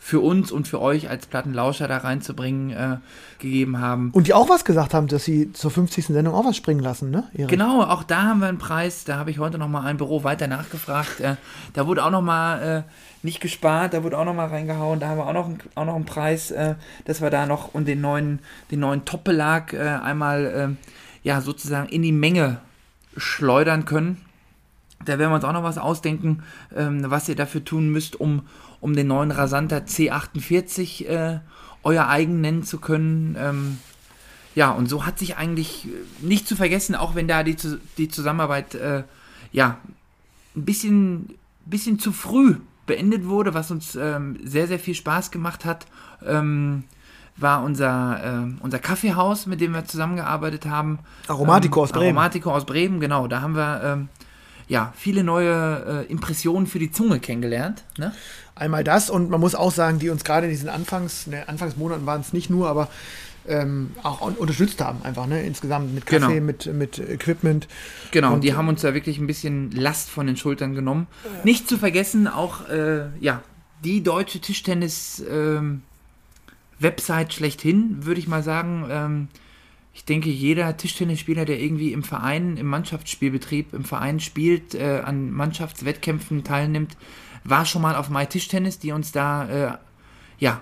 [0.06, 2.98] für uns und für euch als Plattenlauscher da reinzubringen äh,
[3.40, 4.10] gegeben haben.
[4.12, 6.06] Und die auch was gesagt haben, dass sie zur 50.
[6.06, 7.24] Sendung auch was springen lassen, ne?
[7.34, 7.48] Erich?
[7.48, 9.02] Genau, auch da haben wir einen Preis.
[9.02, 11.18] Da habe ich heute noch mal ein Büro weiter nachgefragt.
[11.18, 11.34] Äh,
[11.72, 15.00] da wurde auch noch mal äh, nicht gespart, da wurde auch noch mal reingehauen.
[15.00, 17.88] Da haben wir auch noch, auch noch einen Preis, äh, dass wir da noch und
[17.88, 18.38] den neuen,
[18.70, 20.76] den neuen Top-Belag einmal
[21.24, 22.58] ja sozusagen in die Menge
[23.16, 24.20] schleudern können.
[25.04, 26.42] Da werden wir uns auch noch was ausdenken,
[26.74, 28.42] ähm, was ihr dafür tun müsst, um
[28.80, 31.40] um den neuen Rasanter C48 äh,
[31.82, 33.36] euer eigen nennen zu können.
[33.38, 33.78] Ähm,
[34.54, 35.90] ja, und so hat sich eigentlich äh,
[36.20, 37.56] nicht zu vergessen, auch wenn da die,
[37.98, 39.04] die Zusammenarbeit äh,
[39.52, 39.78] ja
[40.54, 41.34] ein bisschen,
[41.64, 42.56] bisschen zu früh
[42.86, 45.86] beendet wurde, was uns ähm, sehr, sehr viel Spaß gemacht hat,
[46.24, 46.84] ähm,
[47.36, 50.98] war unser, äh, unser Kaffeehaus, mit dem wir zusammengearbeitet haben.
[51.28, 52.16] Aromatico ähm, aus Bremen.
[52.16, 53.26] Aromatico aus Bremen, genau.
[53.26, 54.08] Da haben wir ähm,
[54.68, 57.84] ja, viele neue äh, Impressionen für die Zunge kennengelernt.
[57.98, 58.12] Ne?
[58.54, 62.06] Einmal das und man muss auch sagen, die uns gerade in diesen Anfangs, ne, Anfangsmonaten
[62.06, 62.88] waren es nicht nur, aber
[63.48, 65.42] ähm, auch unterstützt haben, einfach, ne?
[65.42, 66.46] Insgesamt mit Kaffee, genau.
[66.46, 67.68] mit, mit Equipment.
[68.10, 71.06] Genau, und die haben uns da wirklich ein bisschen Last von den Schultern genommen.
[71.24, 73.42] Äh, nicht zu vergessen, auch äh, ja,
[73.84, 75.82] die deutsche Tischtennis-Website ähm,
[77.32, 78.86] schlechthin, würde ich mal sagen.
[78.90, 79.28] Ähm,
[79.94, 85.30] ich denke, jeder Tischtennisspieler, der irgendwie im Verein, im Mannschaftsspielbetrieb, im Verein spielt, äh, an
[85.30, 86.96] Mannschaftswettkämpfen teilnimmt,
[87.44, 89.78] war schon mal auf My Tischtennis, die uns da, äh,
[90.38, 90.60] ja,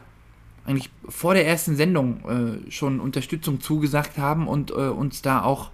[0.67, 5.71] eigentlich vor der ersten Sendung äh, schon Unterstützung zugesagt haben und äh, uns da auch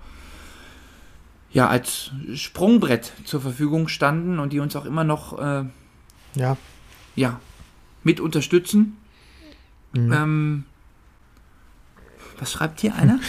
[1.53, 5.65] ja als Sprungbrett zur Verfügung standen und die uns auch immer noch äh,
[6.35, 6.57] ja.
[7.15, 7.41] ja
[8.03, 8.97] mit unterstützen.
[9.93, 10.13] Mhm.
[10.13, 10.65] Ähm,
[12.39, 13.21] was schreibt hier einer?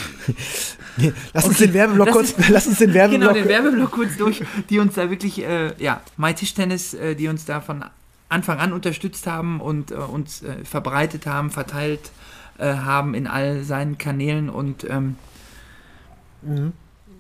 [0.98, 3.34] nee, lass, uns den Werbeblock kurz, lass uns den Werbeblock.
[3.34, 7.28] Genau, den Werbeblock kurz durch, die uns da wirklich, äh, ja, My Tischtennis, äh, die
[7.28, 7.84] uns da von
[8.30, 12.12] Anfang an unterstützt haben und äh, uns äh, verbreitet haben, verteilt
[12.58, 15.18] äh, haben in all seinen Kanälen und ähm,
[16.42, 16.72] mhm.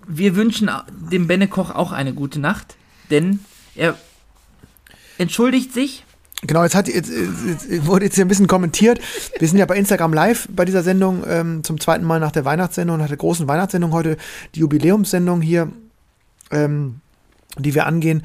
[0.07, 2.77] wir wünschen dem Benne Koch auch eine gute Nacht,
[3.09, 3.39] denn
[3.75, 3.97] er
[5.17, 6.05] entschuldigt sich
[6.43, 8.99] Genau, jetzt, hat, jetzt, jetzt, wurde jetzt hier ein bisschen kommentiert.
[9.37, 12.45] Wir sind ja bei Instagram live bei dieser Sendung ähm, zum zweiten Mal nach der
[12.45, 14.17] Weihnachtssendung, nach der großen Weihnachtssendung heute,
[14.55, 15.69] die Jubiläumssendung hier,
[16.49, 17.01] ähm,
[17.59, 18.23] die wir angehen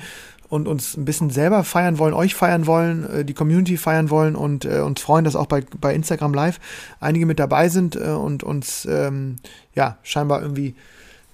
[0.48, 4.34] und uns ein bisschen selber feiern wollen, euch feiern wollen, äh, die Community feiern wollen
[4.34, 6.58] und äh, uns freuen, dass auch bei, bei Instagram live
[7.00, 9.36] einige mit dabei sind äh, und uns ähm,
[9.74, 10.74] ja scheinbar irgendwie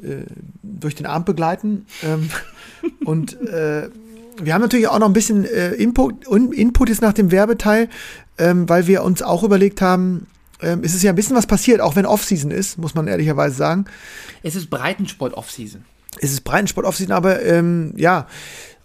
[0.02, 0.24] äh,
[0.62, 1.86] durch den Abend begleiten.
[2.02, 2.30] Ähm,
[3.04, 3.88] und äh,
[4.40, 7.88] wir haben natürlich auch noch ein bisschen äh, Input, Input jetzt nach dem Werbeteil,
[8.38, 10.26] ähm, weil wir uns auch überlegt haben,
[10.62, 13.56] ähm, es ist ja ein bisschen was passiert, auch wenn Offseason ist, muss man ehrlicherweise
[13.56, 13.86] sagen.
[14.42, 15.84] Es ist Breitensport Offseason.
[16.20, 18.26] Es ist Breitensport Offseason, aber ähm, ja.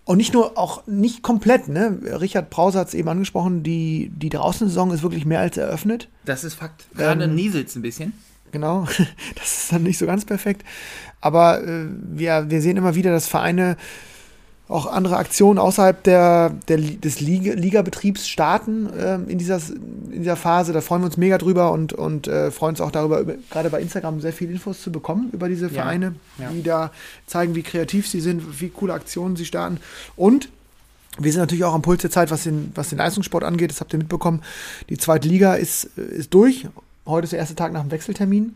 [0.06, 2.00] Und nicht nur, auch nicht komplett, ne?
[2.22, 6.08] Richard Brause hat es eben angesprochen, die, die Draußensaison ist wirklich mehr als eröffnet.
[6.24, 6.86] Das ist Fakt.
[6.96, 8.14] Gerade ähm, nieselt ein bisschen.
[8.54, 8.88] Genau,
[9.36, 10.64] das ist dann nicht so ganz perfekt.
[11.20, 13.76] Aber äh, wir, wir sehen immer wieder, dass Vereine
[14.70, 19.62] auch andere Aktionen außerhalb der, der des Liga, Ligabetriebs starten ähm, in, dieser,
[20.12, 20.74] in dieser Phase.
[20.74, 23.70] Da freuen wir uns mega drüber und, und äh, freuen uns auch darüber, über, gerade
[23.70, 26.50] bei Instagram sehr viele Infos zu bekommen über diese Vereine, ja, ja.
[26.52, 26.92] die da
[27.28, 29.80] zeigen, wie kreativ sie sind, wie coole Aktionen sie starten.
[30.18, 30.50] Und
[31.18, 33.72] wir sind natürlich auch am Puls der Zeit, was den, was den Leistungssport angeht.
[33.72, 34.44] Das habt ihr mitbekommen.
[34.90, 36.68] Die zweite Liga ist, ist durch.
[37.06, 38.56] Heute ist der erste Tag nach dem Wechseltermin.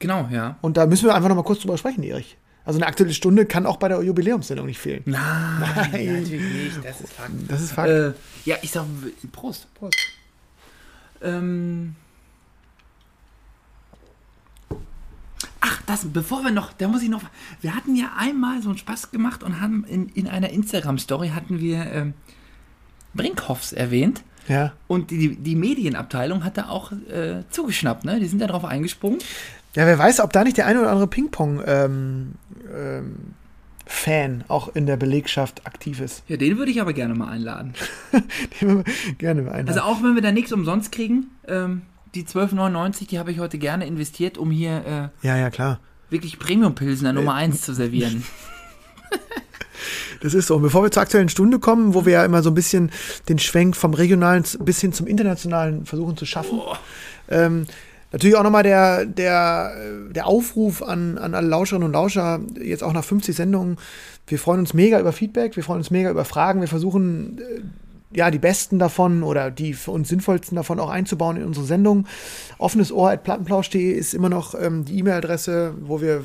[0.00, 0.56] Genau, ja.
[0.60, 2.36] Und da müssen wir einfach noch mal kurz drüber sprechen, Erich.
[2.64, 5.02] Also eine aktuelle Stunde kann auch bei der Jubiläumssendung nicht fehlen.
[5.04, 5.20] Nein,
[5.60, 6.22] Nein.
[6.22, 6.84] natürlich nicht.
[6.84, 7.30] Das ist Fakt.
[7.48, 7.88] Das ist Fakt.
[7.88, 8.12] Äh,
[8.44, 8.84] ja, ich sag
[9.32, 9.72] Prost.
[9.74, 9.96] Prost.
[11.22, 11.96] Ähm.
[15.60, 17.22] Ach, das, bevor wir noch, da muss ich noch,
[17.60, 21.60] wir hatten ja einmal so einen Spaß gemacht und haben in, in einer Instagram-Story hatten
[21.60, 22.14] wir ähm,
[23.14, 24.22] Brinkhoffs erwähnt.
[24.48, 24.72] Ja.
[24.88, 28.18] Und die, die Medienabteilung hat da auch äh, zugeschnappt, ne?
[28.18, 29.18] Die sind da drauf eingesprungen.
[29.74, 32.32] Ja, wer weiß, ob da nicht der eine oder andere Ping-Pong ähm,
[32.74, 33.34] ähm,
[33.86, 36.22] Fan auch in der Belegschaft aktiv ist.
[36.28, 37.74] Ja, den würde ich aber gerne mal einladen.
[38.60, 38.84] den
[39.18, 39.68] gerne mal einladen.
[39.68, 41.82] Also auch wenn wir da nichts umsonst kriegen, ähm,
[42.14, 45.80] die 12,99, die habe ich heute gerne investiert, um hier äh, ja, ja, klar.
[46.10, 48.24] wirklich Premium-Pilsen Nummer 1 äh, zu servieren.
[50.20, 50.56] Das ist so.
[50.56, 52.92] Und bevor wir zur aktuellen Stunde kommen, wo wir ja immer so ein bisschen
[53.28, 56.76] den Schwenk vom regionalen bis hin zum internationalen versuchen zu schaffen, oh.
[57.28, 57.66] ähm,
[58.12, 59.72] Natürlich auch nochmal der, der,
[60.10, 63.78] der Aufruf an, an alle Lauscherinnen und Lauscher, jetzt auch nach 50 Sendungen.
[64.26, 66.60] Wir freuen uns mega über Feedback, wir freuen uns mega über Fragen.
[66.60, 67.62] Wir versuchen, äh,
[68.16, 72.06] ja, die besten davon oder die für uns sinnvollsten davon auch einzubauen in unsere Sendung.
[72.58, 76.22] Offenes Ohr at plattenplausch.de ist immer noch ähm, die E-Mail-Adresse, wo wir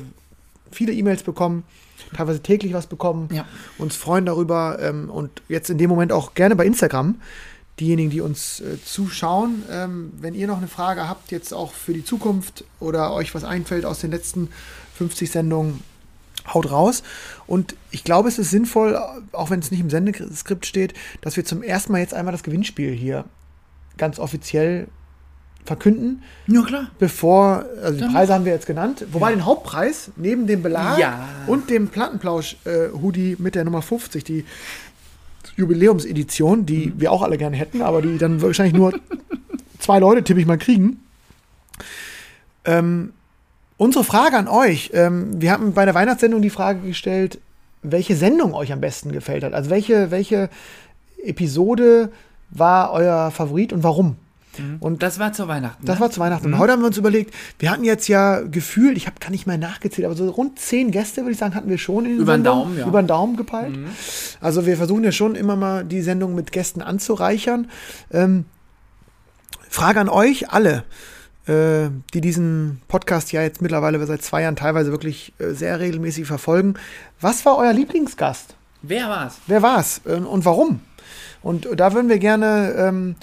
[0.70, 1.64] viele E-Mails bekommen,
[2.14, 3.46] teilweise täglich was bekommen, ja.
[3.78, 7.16] uns freuen darüber ähm, und jetzt in dem Moment auch gerne bei Instagram
[7.80, 9.62] diejenigen, die uns äh, zuschauen.
[9.70, 13.44] Ähm, wenn ihr noch eine Frage habt, jetzt auch für die Zukunft oder euch was
[13.44, 14.48] einfällt aus den letzten
[14.96, 15.82] 50 Sendungen,
[16.52, 17.02] haut raus.
[17.46, 18.98] Und ich glaube, es ist sinnvoll,
[19.32, 22.42] auch wenn es nicht im Sendeskript steht, dass wir zum ersten Mal jetzt einmal das
[22.42, 23.24] Gewinnspiel hier
[23.98, 24.88] ganz offiziell
[25.66, 26.22] verkünden.
[26.46, 26.90] Ja, klar.
[26.98, 29.04] Bevor, also die Preise haben wir jetzt genannt.
[29.12, 31.28] Wobei den Hauptpreis neben dem Belag Ja.
[31.46, 34.46] und dem Plattenplausch-Hoodie mit der Nummer 50, die
[35.58, 38.94] Jubiläumsedition, die wir auch alle gerne hätten, aber die dann wahrscheinlich nur
[39.78, 41.00] zwei Leute, tippe ich mal, kriegen.
[42.64, 43.12] Ähm,
[43.76, 47.40] unsere Frage an euch, ähm, wir haben bei der Weihnachtssendung die Frage gestellt,
[47.82, 49.52] welche Sendung euch am besten gefällt hat.
[49.52, 50.48] Also welche, welche
[51.24, 52.12] Episode
[52.50, 54.16] war euer Favorit und warum?
[54.80, 55.84] Und das war zu Weihnachten.
[55.84, 56.00] Das ne?
[56.00, 56.46] war zu Weihnachten.
[56.46, 59.46] Und heute haben wir uns überlegt, wir hatten jetzt ja gefühlt, ich habe gar nicht
[59.46, 62.20] mehr nachgezählt, aber so rund zehn Gäste, würde ich sagen, hatten wir schon in den
[62.20, 62.44] Über den.
[62.44, 62.86] Daumen, ja.
[62.86, 63.78] Über den Daumen gepeilt.
[64.40, 67.68] Also wir versuchen ja schon immer mal die Sendung mit Gästen anzureichern.
[68.12, 68.44] Ähm,
[69.68, 70.84] Frage an euch alle,
[71.46, 76.26] äh, die diesen Podcast ja jetzt mittlerweile seit zwei Jahren teilweise wirklich äh, sehr regelmäßig
[76.26, 76.74] verfolgen.
[77.20, 78.54] Was war euer Lieblingsgast?
[78.82, 79.38] Wer war's?
[79.46, 80.80] Wer war's und warum?
[81.42, 83.16] Und da würden wir gerne ähm,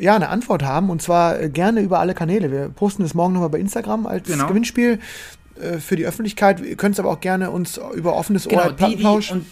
[0.00, 2.50] ja, eine Antwort haben und zwar äh, gerne über alle Kanäle.
[2.50, 4.48] Wir posten es morgen nochmal bei Instagram als Genau.
[4.48, 4.98] Gewinnspiel
[5.60, 6.60] äh, für die Öffentlichkeit.
[6.60, 9.32] Ihr könnt es aber auch gerne uns über offenes Ohr Genau, at die, die, Plattenplausch.
[9.32, 9.46] und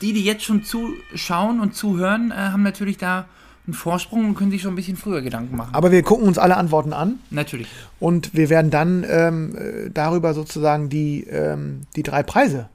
[0.00, 3.26] die, die jetzt schon zuschauen und zuhören, äh, haben natürlich da
[3.64, 5.72] einen Vorsprung und können sich schon ein bisschen früher Gedanken machen.
[5.72, 7.68] aber wir gucken uns alle Antworten an natürlich.
[8.00, 12.68] und wir werden dann ähm, äh, darüber sozusagen die, ähm, die drei Preise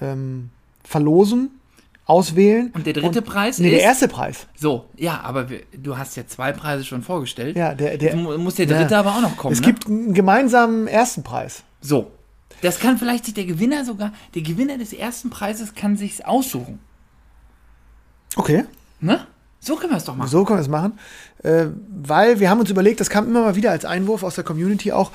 [0.00, 0.50] ähm,
[0.82, 1.50] verlosen,
[2.06, 2.70] auswählen.
[2.74, 3.72] Und der dritte Preis Nee, ist.
[3.74, 4.46] der erste Preis.
[4.56, 7.56] So, ja, aber wir, du hast ja zwei Preise schon vorgestellt.
[7.56, 9.00] Ja, der, der, Jetzt mu- muss der dritte Ja.
[9.00, 9.52] aber auch noch kommen.
[9.52, 9.66] es ne?
[9.66, 11.62] gibt einen gemeinsamen ersten Preis.
[11.80, 12.10] So.
[12.62, 16.78] Das kann vielleicht sich der Gewinner sogar, der Gewinner des ersten Preises kann sich's aussuchen.
[18.36, 18.64] Okay.
[19.00, 19.26] Ne?
[19.60, 20.28] So können wir es doch machen.
[20.28, 20.98] So können wir es machen.
[21.42, 24.44] Äh, weil wir haben uns überlegt, das kam immer mal wieder als Einwurf aus der
[24.44, 25.10] Community auch.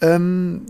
[0.00, 0.62] Ähm,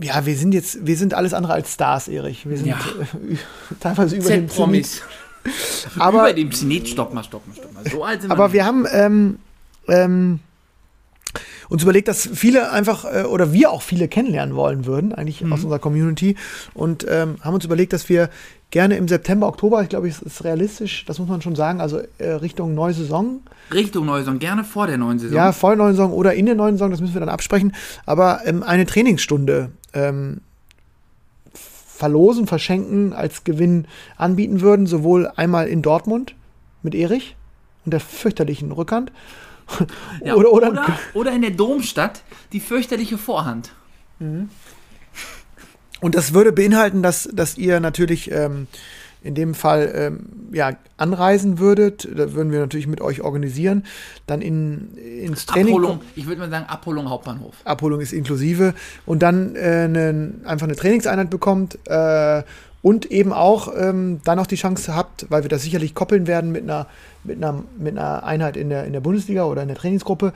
[0.00, 2.48] ja, wir sind jetzt, wir sind alles andere als Stars, Erich.
[2.48, 2.76] Wir sind Ja.
[2.76, 3.36] äh,
[3.80, 5.02] teilweise über dem Z-Promis.
[5.44, 5.96] Zenit.
[6.00, 7.84] Aber, Über dem Zenit, stopp mal, stopp mal, stopp mal.
[7.88, 8.54] So alt sind aber nicht.
[8.54, 9.38] wir haben ähm,
[9.86, 10.40] ähm,
[11.68, 15.52] uns überlegt, dass viele einfach äh, oder wir auch viele kennenlernen wollen würden, eigentlich Mhm.
[15.52, 16.34] aus unserer Community.
[16.74, 18.28] Und ähm, haben uns überlegt, dass wir
[18.70, 22.00] gerne im September, Oktober, ich glaube, es ist realistisch, das muss man schon sagen, also
[22.18, 23.40] äh, Richtung neue Saison,
[23.72, 25.36] Richtung neue Saison, gerne vor der neuen Saison.
[25.36, 27.74] Ja, vor der neuen Saison oder in der neuen Saison, das müssen wir dann absprechen.
[28.04, 30.40] Aber ähm, eine Trainingsstunde ähm,
[31.52, 33.86] verlosen, verschenken, als Gewinn
[34.16, 36.34] anbieten würden, sowohl einmal in Dortmund
[36.82, 37.36] mit Erich
[37.84, 39.12] und der fürchterlichen Rückhand.
[40.24, 42.22] Ja, oder, oder, oder, oder in der Domstadt
[42.52, 43.72] die fürchterliche Vorhand.
[46.00, 48.66] Und das würde beinhalten, dass, dass ihr natürlich ähm,
[49.22, 50.20] in dem Fall ähm,
[50.52, 52.08] ja, anreisen würdet.
[52.14, 53.84] Da würden wir natürlich mit euch organisieren.
[54.26, 55.74] Dann in, ins Training.
[55.74, 57.54] Abholung, ich würde mal sagen Abholung Hauptbahnhof.
[57.64, 58.74] Abholung ist inklusive
[59.04, 62.42] und dann äh, ne, einfach eine Trainingseinheit bekommt äh,
[62.86, 66.52] und eben auch ähm, dann noch die Chance habt, weil wir das sicherlich koppeln werden
[66.52, 66.86] mit einer,
[67.24, 70.32] mit einer, mit einer Einheit in der, in der Bundesliga oder in der Trainingsgruppe,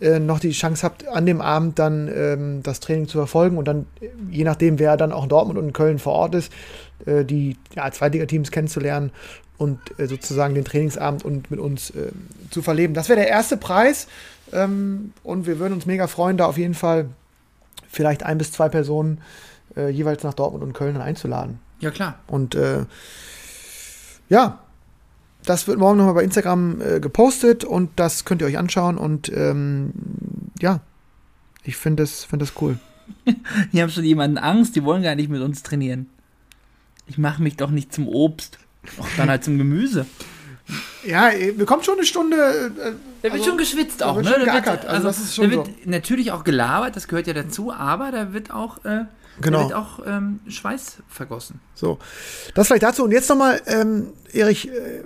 [0.00, 3.68] äh, noch die Chance habt, an dem Abend dann ähm, das Training zu verfolgen und
[3.68, 6.52] dann, äh, je nachdem, wer dann auch in Dortmund und in Köln vor Ort ist,
[7.06, 9.12] äh, die ja, Zweitligateams kennenzulernen
[9.56, 12.10] und äh, sozusagen den Trainingsabend und mit uns äh,
[12.50, 12.94] zu verleben.
[12.94, 14.08] Das wäre der erste Preis.
[14.52, 17.06] Ähm, und wir würden uns mega freuen, da auf jeden Fall
[17.88, 19.20] vielleicht ein bis zwei Personen
[19.76, 21.60] äh, jeweils nach Dortmund und Köln einzuladen.
[21.82, 22.18] Ja, klar.
[22.26, 22.86] Und äh,
[24.28, 24.58] ja,
[25.44, 28.96] das wird morgen nochmal bei Instagram äh, gepostet und das könnt ihr euch anschauen.
[28.96, 29.92] Und ähm,
[30.60, 30.80] ja,
[31.64, 32.78] ich finde das, find das cool.
[33.72, 36.08] Hier haben schon jemanden Angst, die wollen gar nicht mit uns trainieren.
[37.08, 38.58] Ich mache mich doch nicht zum Obst.
[38.98, 40.06] Auch dann halt zum Gemüse.
[41.04, 42.36] Ja, ihr bekommt schon eine Stunde.
[42.36, 44.32] Äh, Da wird Also, schon geschwitzt da auch, wird ne?
[44.34, 44.86] schon Da geackert.
[44.86, 48.32] Also das ist schon da wird natürlich auch gelabert, das gehört ja dazu, aber da
[48.32, 49.04] wird auch, äh,
[49.40, 49.58] Genau.
[49.58, 51.60] da wird auch ähm, Schweiß vergossen.
[51.74, 51.98] So,
[52.54, 53.04] das vielleicht dazu.
[53.04, 55.02] Und jetzt nochmal, ähm, Erich, äh,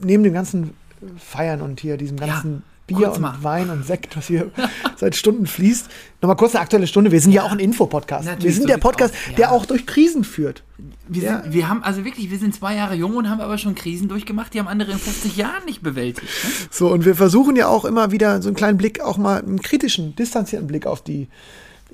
[0.00, 0.74] neben dem ganzen
[1.18, 3.38] Feiern und hier diesem Ja, ganzen Bier kurz und mal.
[3.42, 4.50] Wein und Sekt, was hier
[4.96, 5.88] seit Stunden fließt,
[6.20, 7.10] nochmal kurz eine aktuelle Stunde.
[7.10, 8.28] Wir sind ja, auch ein Infopodcast.
[8.42, 9.20] Wir sind so der Podcast, aus.
[9.30, 9.36] Ja.
[9.36, 10.62] der auch durch Krisen führt.
[11.08, 11.42] Wir, Ja.
[11.42, 14.08] sind, wir haben, also wirklich, wir sind zwei Jahre jung und haben aber schon Krisen
[14.08, 16.28] durchgemacht, die haben andere in 50 Jahren nicht bewältigt.
[16.44, 16.50] Ne?
[16.70, 19.62] So, und wir versuchen ja auch immer wieder so einen kleinen Blick, auch mal einen
[19.62, 21.28] kritischen, distanzierten Blick auf die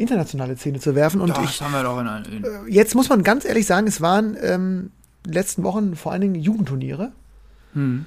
[0.01, 1.21] internationale Szene zu werfen.
[1.21, 4.01] Und Das ich, haben wir doch in, in jetzt muss man ganz ehrlich sagen, es
[4.01, 4.91] waren ähm,
[5.27, 7.13] letzten Wochen vor allen Dingen Jugendturniere.
[7.75, 8.07] Hm.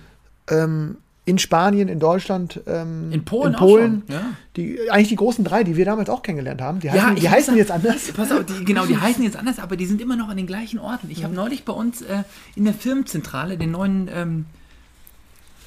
[0.50, 4.22] Ähm, in Spanien, in Deutschland, ähm, In Polen in auch Polen schon, ja.
[4.58, 6.82] die, eigentlich die großen drei, die wir damals auch kennengelernt haben.
[6.82, 8.12] Die heißen, Ja, die ich heißen jetzt anders.
[8.12, 10.48] Pass auf, die, genau, die heißen jetzt anders, aber die sind immer noch an den
[10.48, 11.10] gleichen Orten.
[11.10, 12.24] Ich habe neulich bei uns äh,
[12.56, 14.46] in der Firmenzentrale den neuen ähm,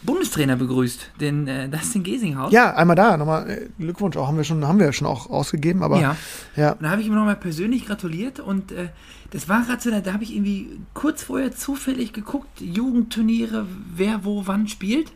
[0.02, 2.52] Bundestrainer begrüßt, den äh, Dustin Gesinghaus.
[2.52, 5.82] Ja, einmal da, nochmal äh, Glückwunsch auch, haben wir schon, haben wir schon auch ausgegeben,
[5.82, 6.16] aber Ja.
[6.54, 6.72] ja.
[6.72, 8.88] Und da habe ich ihm nochmal persönlich gratuliert und äh,
[9.30, 14.24] das war gerade so, da, da habe ich irgendwie kurz vorher zufällig geguckt, Jugendturniere, wer
[14.24, 15.12] wo wann spielt.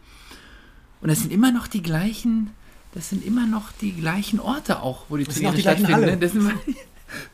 [1.00, 2.50] Und das sind immer noch die gleichen,
[2.92, 6.00] das sind immer noch die gleichen Orte auch, wo die auch Turniere stattfinden.
[6.00, 6.16] Ne?
[6.16, 6.50] Das sind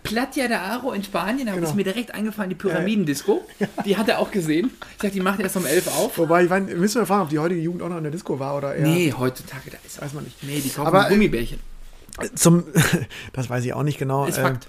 [0.03, 1.67] Platja de Aro in Spanien, da Genau.
[1.69, 3.47] ist mir direkt eingefallen, die Pyramidendisco.
[3.85, 4.71] Die hat er auch gesehen.
[4.93, 6.19] Ich dachte, die macht erst um 11 auf.
[6.19, 8.39] Wobei, ich mein, müssen wir fragen, ob die heutige Jugend auch noch in der Disco
[8.39, 8.87] war oder eher.
[8.87, 10.43] Nee, heutzutage, da ist Weiß man nicht.
[10.43, 11.59] Nee, die kaufen Aber, äh, Gummibärchen.
[12.35, 12.65] Zum,
[13.33, 14.27] das weiß ich auch nicht genau.
[14.27, 14.67] Ist ähm, Fakt.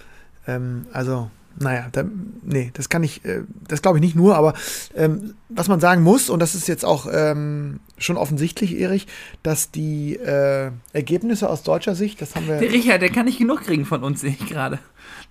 [0.48, 1.30] Ähm, also,
[1.60, 2.04] naja, da,
[2.44, 4.54] nee, das kann ich, äh, das glaube ich nicht nur, aber
[4.96, 9.08] ähm, was man sagen muss, und das ist jetzt auch ähm, schon offensichtlich, Erich,
[9.44, 13.40] dass die äh, Ergebnisse aus deutscher Sicht, das haben wir, Der Richard, der kann nicht
[13.40, 14.80] genug kriegen von uns, sehe ich gerade.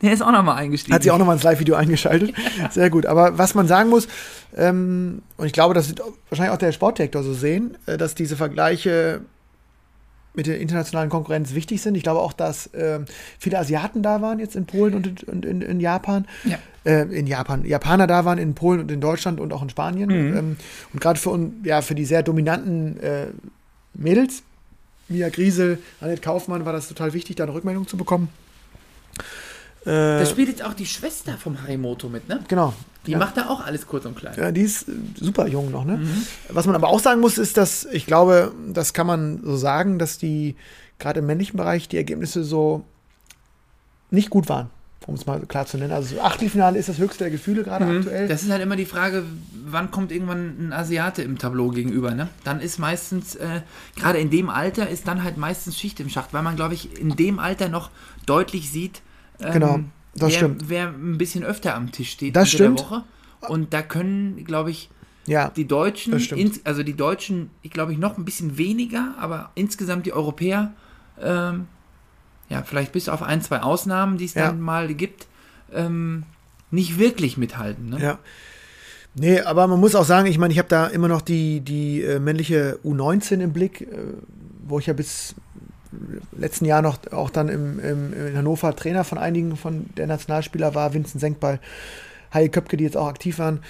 [0.03, 0.95] Der ist auch nochmal eingestiegen.
[0.95, 2.35] hat sich auch nochmal ins Live-Video eingeschaltet.
[2.71, 3.07] Sehr gut.
[3.07, 4.09] Aber was man sagen muss,
[4.55, 8.37] ähm, und ich glaube, das wird wahrscheinlich auch der Sportdirektor so sehen, äh, dass diese
[8.37, 9.23] Vergleiche
[10.37, 11.95] mit der internationalen Konkurrenz wichtig sind.
[11.97, 13.07] Ich glaube auch, dass ähm,
[13.39, 16.27] viele Asiaten da waren jetzt in Polen und, in- in, in Japan.
[16.45, 16.59] Ja.
[16.85, 17.65] Äh, in Japan.
[17.65, 20.09] Japaner da waren in Polen und in Deutschland und auch in Spanien.
[20.09, 20.37] Mhm.
[20.37, 20.57] Ähm,
[20.93, 23.27] und gerade für, ja, für die sehr dominanten äh,
[23.95, 24.43] Mädels,
[25.09, 28.29] Mia Griesel, Annette Kaufmann, war das total wichtig, da eine Rückmeldung zu bekommen.
[29.85, 32.41] Äh, Da spielt jetzt auch die Schwester vom Harimoto mit, ne?
[32.49, 32.75] genau.
[33.07, 33.19] Die ja.
[33.19, 34.35] macht da auch alles kurz und klein.
[34.37, 35.99] Ja, die ist äh, super jung noch, ne?
[35.99, 36.27] Mhm.
[36.49, 39.99] Was man aber auch sagen muss, ist, dass ich glaube, das kann man so sagen,
[39.99, 40.57] dass die
[40.99, 42.85] gerade im männlichen Bereich die Ergebnisse so
[44.11, 44.71] nicht gut waren,
[45.07, 45.93] um es mal klar zu nennen.
[45.93, 48.25] Also so Achtelfinale ist das höchste der Gefühle gerade aktuell.
[48.25, 48.29] Mhm.
[48.29, 49.25] Das ist halt immer die Frage,
[49.67, 52.29] wann kommt irgendwann ein Asiate im Tableau gegenüber, ne?
[52.45, 53.61] Dann ist meistens, äh,
[53.97, 56.99] gerade in dem Alter, ist dann halt meistens Schicht im Schacht, weil man, glaube ich,
[57.01, 57.91] in dem Alter noch
[58.27, 59.03] deutlich sieht,
[59.41, 59.81] ähm, Genau,
[60.17, 60.69] das wer, stimmt.
[60.69, 62.81] wer ein bisschen öfter am Tisch steht Das stimmt.
[62.81, 63.05] der Woche.
[63.49, 64.91] Und da können, glaube ich,
[65.27, 66.15] ja, die Deutschen,
[66.65, 70.73] also die Deutschen, ich glaube ich, noch ein bisschen weniger, aber insgesamt die Europäer,
[71.21, 71.67] ähm,
[72.49, 74.47] ja, vielleicht bis auf ein, zwei Ausnahmen, die es Ja.
[74.47, 75.27] dann mal gibt,
[75.73, 76.23] ähm,
[76.71, 77.91] nicht wirklich mithalten.
[77.91, 78.01] Ne?
[78.01, 78.19] ja.
[79.19, 82.03] Nee, aber man muss auch sagen, ich meine, ich habe da immer noch die, die
[82.03, 83.87] äh, männliche U19 im Blick, äh,
[84.67, 85.35] wo ich ja bis
[86.33, 90.75] letzten Jahr noch auch dann im, im, in Hannover Trainer von einigen von der Nationalspieler
[90.75, 91.61] war, Vincent Senkball,
[92.33, 93.61] Heil Köpke, die jetzt auch aktiv waren.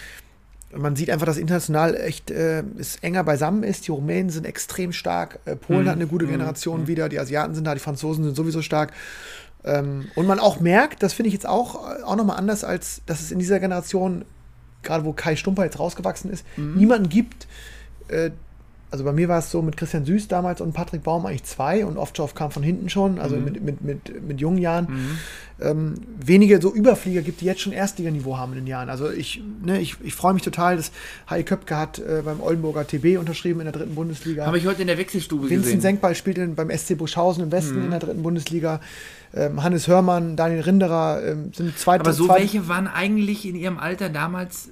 [0.74, 3.86] Man sieht einfach, dass international echt äh, es enger beisammen ist.
[3.86, 5.88] Die Rumänen sind extrem stark, äh, Polen Mhm.
[5.88, 8.92] hat eine gute Generation wieder, die Asiaten sind da, die Franzosen sind sowieso stark.
[9.64, 13.02] Ähm, und man auch merkt, das finde ich jetzt auch, äh, auch nochmal anders, als
[13.06, 14.24] dass es in dieser Generation,
[14.82, 17.46] gerade wo Kai Stumper jetzt rausgewachsen ist, niemanden gibt.
[18.08, 18.30] Äh,
[18.90, 21.84] also bei mir war es so mit Christian Süß damals und Patrick Baum eigentlich zwei
[21.84, 25.18] und Ovtchow kam von hinten schon, also mit, mit, mit, mit jungen Jahren.
[25.58, 28.90] Ähm, wenige so Überflieger gibt, die jetzt schon Erstliganiveau haben in den Jahren.
[28.90, 30.92] Also ich, ne, ich, ich freue mich total, dass
[31.30, 34.44] Heil Köpke hat äh, beim Oldenburger TB unterschrieben in der dritten Bundesliga.
[34.44, 35.80] Habe ich heute in der Wechselstube Vincent gesehen.
[35.80, 38.80] Senkball spielt in, beim SC Buschhausen im Westen in der dritten Bundesliga.
[39.34, 42.00] Ähm, Hannes Hörmann, Daniel Rinderer ähm, sind zweite.
[42.00, 44.68] Aber so zweite, welche waren eigentlich in ihrem Alter damals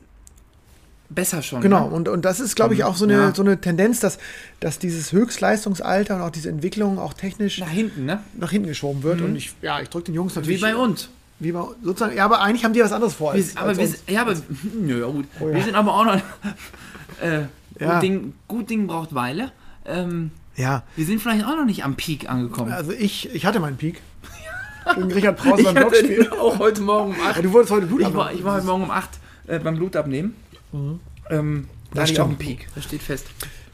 [1.11, 1.61] besser schon.
[1.61, 1.95] Genau, Ne?
[1.95, 3.35] und, und das ist, glaube ich, auch so eine, Ja.
[3.35, 4.19] so eine Tendenz, dass,
[4.61, 8.21] dass dieses Höchstleistungsalter und auch diese Entwicklung auch technisch Nach hinten, ne?
[8.39, 9.21] nach hinten geschoben wird.
[9.21, 10.61] Und ich, ja, ich drücke den Jungs Wie natürlich.
[10.63, 11.09] bei uns.
[11.41, 13.35] Wie bei, sozusagen, ja, aber eigentlich haben die was anderes vor.
[13.35, 14.35] Wir, als- aber als wir, ja, aber
[14.75, 15.27] nö, ja, gut.
[15.41, 15.55] Oh ja.
[15.55, 16.21] Wir sind aber auch noch.
[17.21, 17.43] Äh,
[17.79, 19.53] gut, Ding, gut Ding braucht Weile.
[19.87, 22.73] Ähm, ja, wir sind vielleicht auch noch nicht am Peak angekommen.
[22.73, 24.01] also ich, ich hatte meinen Peak.
[24.97, 27.37] Gegen Richard ich beim den auch heute Morgen um 8.
[27.37, 28.39] Ja, du wurdest heute Blut Ich war, abnehmen.
[28.39, 29.11] ich war heute Morgen um 8
[29.47, 29.77] äh, beim
[30.75, 31.01] Blutabnehmen.
[31.31, 32.39] Ähm, da Das ich auch stimmt.
[32.41, 32.69] Peak.
[32.75, 33.27] Das steht fest.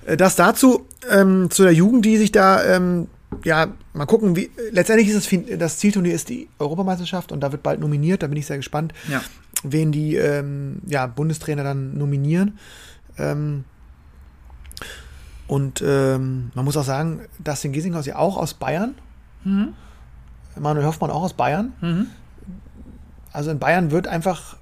[0.07, 3.09] Äh, Das dazu, ähm, zu der Jugend, die sich da, ähm,
[3.45, 7.63] ja, mal gucken, wie, letztendlich ist das, das Zielturnier ist die Europameisterschaft und da wird
[7.63, 9.21] bald nominiert, da bin ich sehr gespannt, Ja.
[9.63, 12.59] wen die, ähm, ja, Bundestrainer dann nominieren.
[13.19, 13.65] Ähm,
[15.47, 18.95] und ähm, man muss auch sagen, Dustin Gesinghaus ja auch aus Bayern.
[20.59, 21.73] Manuel Hoffmann auch aus Bayern.
[21.81, 22.07] Mhm.
[23.33, 24.57] Also in Bayern wird einfach,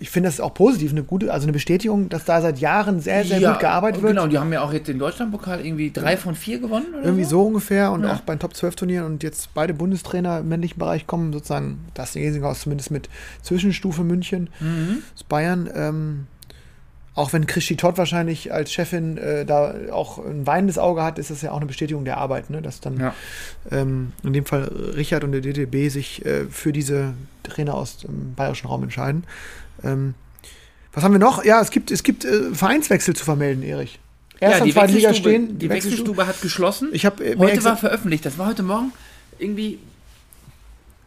[0.00, 3.24] ich finde das auch positiv, eine gute, also eine Bestätigung, dass da seit Jahren sehr,
[3.24, 4.12] sehr ja, gut gearbeitet wird.
[4.14, 6.86] Genau, die haben ja auch jetzt den Deutschlandpokal irgendwie drei von vier gewonnen.
[6.94, 8.14] Oder Irgendwie so ungefähr und Ja.
[8.14, 12.22] auch beim Top 12 Turnieren und jetzt beide Bundestrainer im männlichen Bereich kommen, sozusagen Dustin
[12.22, 13.08] Gesinghaus zumindest mit
[13.42, 14.98] Zwischenstufe München Mhm.
[15.14, 15.68] aus Bayern.
[15.74, 16.26] Ähm,
[17.16, 21.30] auch wenn Christi Todd wahrscheinlich als Chefin äh, da auch ein weinendes Auge hat, ist
[21.30, 22.62] das ja auch eine Bestätigung der Arbeit, ne?
[22.62, 23.14] dass dann Ja.
[23.70, 27.12] ähm, in dem Fall Richard und der DTB sich äh, für diese
[27.42, 29.24] Trainer aus dem bayerischen Raum entscheiden.
[29.84, 30.14] Ähm,
[30.92, 31.44] was haben wir noch?
[31.44, 33.98] Ja, es gibt, es gibt äh, Vereinswechsel zu vermelden, Erich.
[34.40, 35.58] Erst ja, und die Wechselstube, stehen.
[35.58, 36.88] die Wechselstube hat geschlossen.
[36.92, 38.24] Ich habe heute war veröffentlicht.
[38.24, 38.92] Das war heute Morgen
[39.38, 39.78] irgendwie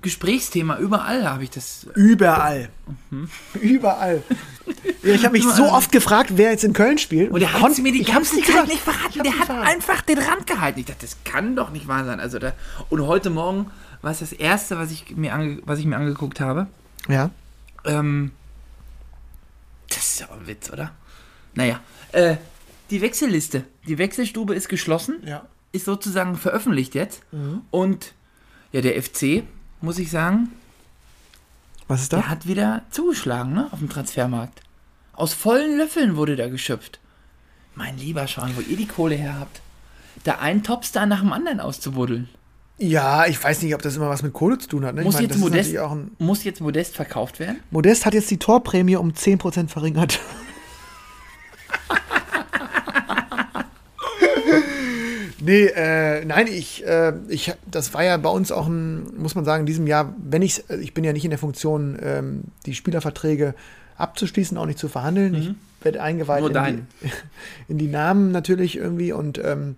[0.03, 0.77] Gesprächsthema.
[0.77, 1.87] Überall habe ich das.
[1.95, 2.69] Überall.
[3.09, 3.29] Mhm.
[3.59, 4.21] Überall.
[5.01, 7.31] Ich habe mich so oft gefragt, wer jetzt in Köln spielt.
[7.31, 8.67] Und der hat mir die ganze Zeit gesagt.
[8.67, 9.23] nicht verraten.
[9.23, 9.67] Der hat verraten.
[9.67, 10.79] einfach den Rand gehalten.
[10.79, 12.19] Ich dachte, das kann doch nicht wahr sein.
[12.19, 12.53] Also da,
[12.89, 13.71] und heute Morgen
[14.01, 16.67] war es das erste, was ich mir, ange, was ich mir angeguckt habe.
[17.07, 17.31] Ja.
[17.85, 18.31] Ähm,
[19.95, 20.91] das ist ja ein Witz, oder?
[21.53, 21.79] Naja,
[22.11, 22.37] äh,
[22.89, 23.63] die Wechselliste.
[23.87, 25.21] Die Wechselstube ist geschlossen.
[25.25, 25.45] Ja.
[25.71, 27.21] Ist sozusagen veröffentlicht jetzt.
[27.71, 28.13] Und
[28.71, 29.43] ja, der FC,
[29.81, 30.49] muss ich sagen,
[31.87, 32.17] Was ist da?
[32.17, 33.67] der hat wieder zugeschlagen, ne?
[33.71, 34.61] Auf dem Transfermarkt.
[35.13, 36.99] Aus vollen Löffeln wurde da geschöpft.
[37.75, 39.61] Mein lieber Schwan, wo ihr die Kohle her habt.
[40.23, 42.29] Da einen Topstar nach dem anderen auszubuddeln.
[42.77, 44.95] Ja, ich weiß nicht, ob das immer was mit Kohle zu tun hat.
[44.95, 45.03] Ne?
[45.03, 45.75] Muss, meine, jetzt Modest,
[46.17, 47.59] muss jetzt Modest verkauft werden?
[47.69, 50.19] Modest hat jetzt die Torprämie um 10% verringert.
[55.39, 59.45] nee, äh, nein, ich, äh, ich, das war ja bei uns auch ein, muss man
[59.45, 62.73] sagen, in diesem Jahr, wenn ich, ich bin ja nicht in der Funktion, ähm, die
[62.73, 63.53] Spielerverträge
[63.97, 65.35] abzuschließen, auch nicht zu verhandeln.
[65.35, 65.53] Ich
[65.85, 67.09] werde eingeweiht in die,
[67.67, 69.75] in die Namen natürlich irgendwie und ähm,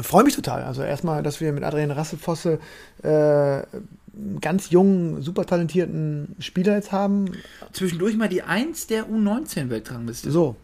[0.00, 0.62] freue mich total.
[0.62, 2.58] Also erstmal, dass wir mit Adrian Rassefosse
[3.02, 7.32] äh, einen ganz jungen, super talentierten Spieler jetzt haben.
[7.72, 10.30] Zwischendurch mal die 1 der U19-Weltrangliste.
[10.30, 10.56] So,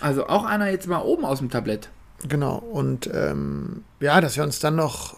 [0.00, 1.88] Also auch einer jetzt mal oben aus dem Tablett.
[2.28, 2.56] genau.
[2.58, 5.16] Und ähm, ja, dass wir uns dann noch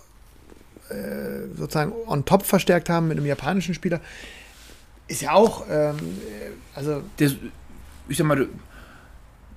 [0.91, 4.01] äh, sozusagen on top verstärkt haben mit einem japanischen Spieler,
[5.09, 7.31] ist ja auch, ähm, äh, also Der,
[8.09, 8.49] ich sag mal, du-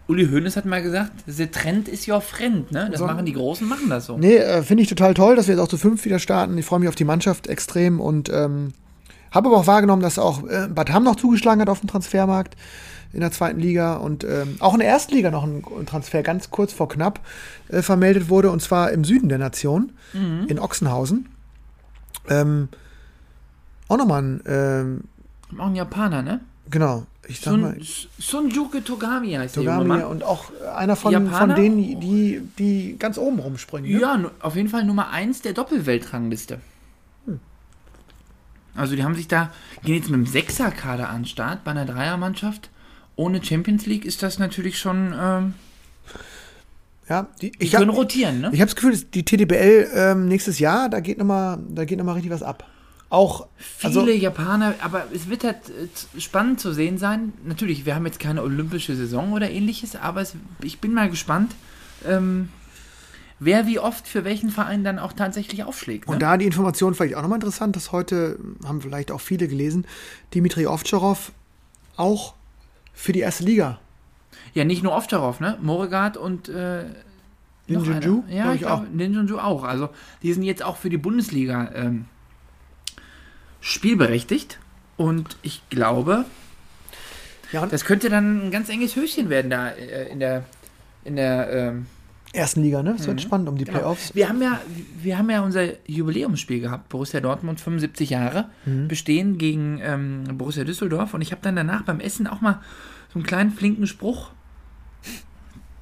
[0.08, 2.88] Uli Hoeneß hat mal gesagt, der Trend ist your friend, ne?
[2.90, 3.06] Das So.
[3.06, 4.18] machen die Großen, machen das so.
[4.18, 6.58] Nee, äh, finde ich total toll, dass wir jetzt auch zu fünf wieder starten.
[6.58, 8.70] Ich freue mich auf die Mannschaft extrem und ähm,
[9.32, 12.56] habe aber auch wahrgenommen, dass auch äh, Bad Hamm noch zugeschlagen hat auf dem Transfermarkt
[13.14, 16.52] in der zweiten Liga und ähm, auch in der ersten Liga noch ein Transfer ganz
[16.52, 17.20] kurz vor knapp
[17.70, 19.92] äh, vermeldet wurde und zwar im Süden der Nation,
[20.48, 21.28] in Ochsenhausen.
[22.30, 22.70] Ähm,
[23.88, 25.02] auch nochmal ein, ähm,
[25.58, 26.42] Auch ein Japaner, ne?
[26.70, 28.10] genau, ich sag mal, Sun,
[28.52, 30.04] Sunjuke Togami heißt der junge Togami Mann.
[30.12, 31.38] und auch einer von, Japaner?
[31.38, 33.91] von denen, die, die ganz oben rumspringen.
[33.91, 33.99] Ne?
[33.99, 36.60] Ja, auf jeden Fall Nummer 1 der Doppelweltrangliste.
[38.76, 39.52] Also die haben sich da,
[39.84, 42.70] gehen jetzt mit dem Sechser-Kader an den Start bei einer Dreiermannschaft.
[43.16, 45.54] Ohne Champions League ist das natürlich schon, ähm,
[47.10, 48.49] Ja, die, die ich hab- können rotieren, ne?
[48.54, 52.06] Ich habe das Gefühl, die TDBL ähm, nächstes Jahr, da geht nochmal, da geht noch
[52.06, 52.68] mal richtig was ab.
[53.10, 57.32] Auch, Viele also, Japaner, aber es wird halt äh, spannend zu sehen sein.
[57.46, 61.56] Natürlich, wir haben jetzt keine olympische Saison oder ähnliches, aber es, ich bin mal gespannt,
[62.06, 62.50] ähm,
[63.40, 66.08] wer wie oft für welchen Verein dann auch tatsächlich aufschlägt.
[66.08, 66.14] Ne?
[66.14, 69.86] und da die Information vielleicht auch nochmal interessant, dass heute, haben vielleicht auch viele gelesen,
[70.34, 71.32] Dimitri Ovtcharov
[71.96, 72.34] auch
[72.94, 73.80] für die erste Liga.
[74.54, 75.58] ja, nicht nur Ovtcharov, ne?
[75.62, 76.84] Moregard und äh,
[77.68, 78.36] Lin noch Junju, einer.
[78.36, 79.64] Ja, ich glaube, Lin Junju auch.
[79.64, 79.90] Also,
[80.24, 82.06] die sind jetzt auch für die Bundesliga ähm,
[83.68, 84.60] spielberechtigt.
[84.95, 86.26] Und ich glaube,
[87.52, 90.44] Ja, das könnte dann ein ganz enges Höschen werden da äh, in der,
[91.03, 91.85] in der ähm,
[92.34, 92.95] ersten Liga, ne?
[92.98, 93.77] Das wird spannend um die Genau.
[93.80, 94.14] Playoffs.
[94.15, 94.60] Wir haben ja,
[95.02, 98.49] wir haben ja unser Jubiläumsspiel gehabt, Borussia Dortmund 75 Jahre
[98.88, 102.61] bestehen gegen ähm, Borussia Düsseldorf und ich habe dann danach beim Essen auch mal
[103.14, 104.31] so einen kleinen flinken Spruch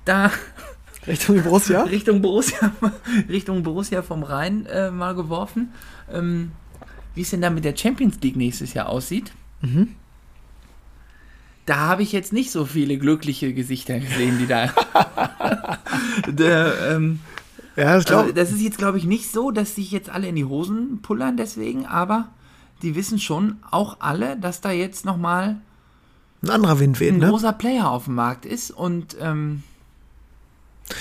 [0.06, 0.32] da
[1.07, 1.84] Richtung Borussia.
[1.84, 2.72] Richtung Borussia
[3.30, 5.72] Richtung Borussia vom Rhein äh, mal geworfen,
[6.14, 6.52] ähm,
[7.16, 9.32] wie es denn da mit der Champions League nächstes Jahr aussieht.
[11.66, 14.72] Da habe ich jetzt nicht so viele glückliche Gesichter gesehen, die da.
[16.28, 17.20] der, ähm,
[17.76, 20.28] Ja, das also, glaube das ist jetzt, glaube ich, nicht so, dass sich jetzt alle
[20.28, 22.30] in die Hosen pullern deswegen, aber
[22.82, 25.58] die wissen schon auch alle, dass da jetzt nochmal
[26.44, 27.30] ein anderer Wind weht, ein ne?
[27.30, 29.64] großer Player auf dem Markt ist und ähm,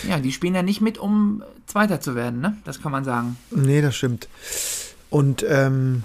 [0.08, 2.56] ja, die spielen ja nicht mit, um Zweiter zu werden, ne?
[2.64, 3.36] Das kann man sagen.
[3.50, 4.28] Nee, das stimmt.
[5.14, 6.02] Und ähm,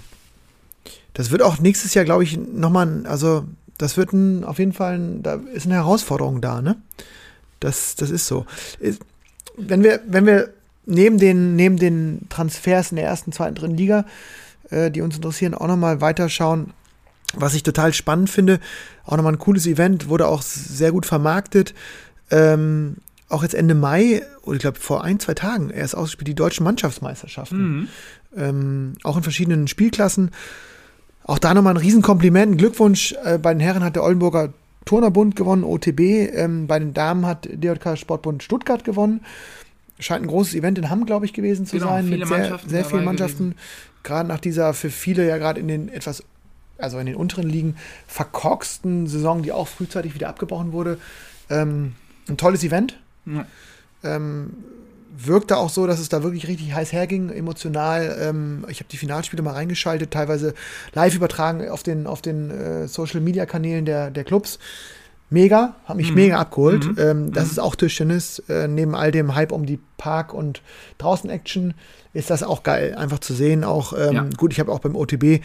[1.14, 3.44] das wird auch nächstes Jahr, glaube ich, nochmal, also
[3.76, 6.76] das wird ein, auf jeden Fall, ein, da ist eine Herausforderung da, ne?
[7.58, 8.46] Das, das ist so.
[9.56, 10.50] Wenn wir, wenn wir
[10.86, 14.06] neben den, neben den Transfers in der ersten, zweiten, dritten Liga,
[14.70, 16.72] äh, die uns interessieren, auch nochmal weiterschauen,
[17.34, 18.60] was ich total spannend finde,
[19.04, 21.74] auch nochmal ein cooles Event, wurde auch sehr gut vermarktet.
[22.30, 26.34] Ähm, auch jetzt Ende Mai, oder ich glaube vor ein, zwei Tagen erst ausgespielt, die
[26.36, 27.88] deutschen Mannschaftsmeisterschaften.
[28.36, 30.30] Ähm, auch in verschiedenen Spielklassen.
[31.24, 33.14] Auch da nochmal ein Riesenkompliment, ein Glückwunsch.
[33.24, 34.52] Äh, bei den Herren hat der Oldenburger
[34.84, 36.00] Turnerbund gewonnen, OTB.
[36.00, 39.20] Ähm, bei den Damen hat DJK Sportbund Stuttgart gewonnen.
[39.98, 42.04] Scheint ein großes Event in Hamm, glaube ich, gewesen zu Genau, sein.
[42.06, 43.54] viele mit sehr, sehr vielen Mannschaften.
[44.02, 46.24] Gerade nach dieser für viele ja gerade in den etwas,
[46.78, 47.76] also in den unteren Ligen
[48.06, 50.98] verkorksten Saison, die auch frühzeitig wieder abgebrochen wurde.
[51.50, 51.92] Ähm,
[52.28, 52.98] ein tolles Event.
[53.26, 53.44] Ja.
[54.02, 54.54] Ähm,
[55.26, 58.16] wirkte auch so, dass es da wirklich richtig heiß herging, emotional.
[58.20, 60.54] Ähm, ich habe die Finalspiele mal reingeschaltet, teilweise
[60.94, 64.58] live übertragen auf den, auf den äh, Social-Media-Kanälen der, der Clubs.
[65.32, 66.88] Mega, hat mich mega abgeholt.
[66.98, 68.40] Ähm, das ist auch Tischtennis.
[68.48, 70.60] Äh, neben all dem Hype um die Park- und
[70.98, 71.74] Draußen-Action
[72.12, 73.62] ist das auch geil, einfach zu sehen.
[73.62, 74.26] Auch ähm, Ja.
[74.36, 75.40] gut, ich habe auch beim OTB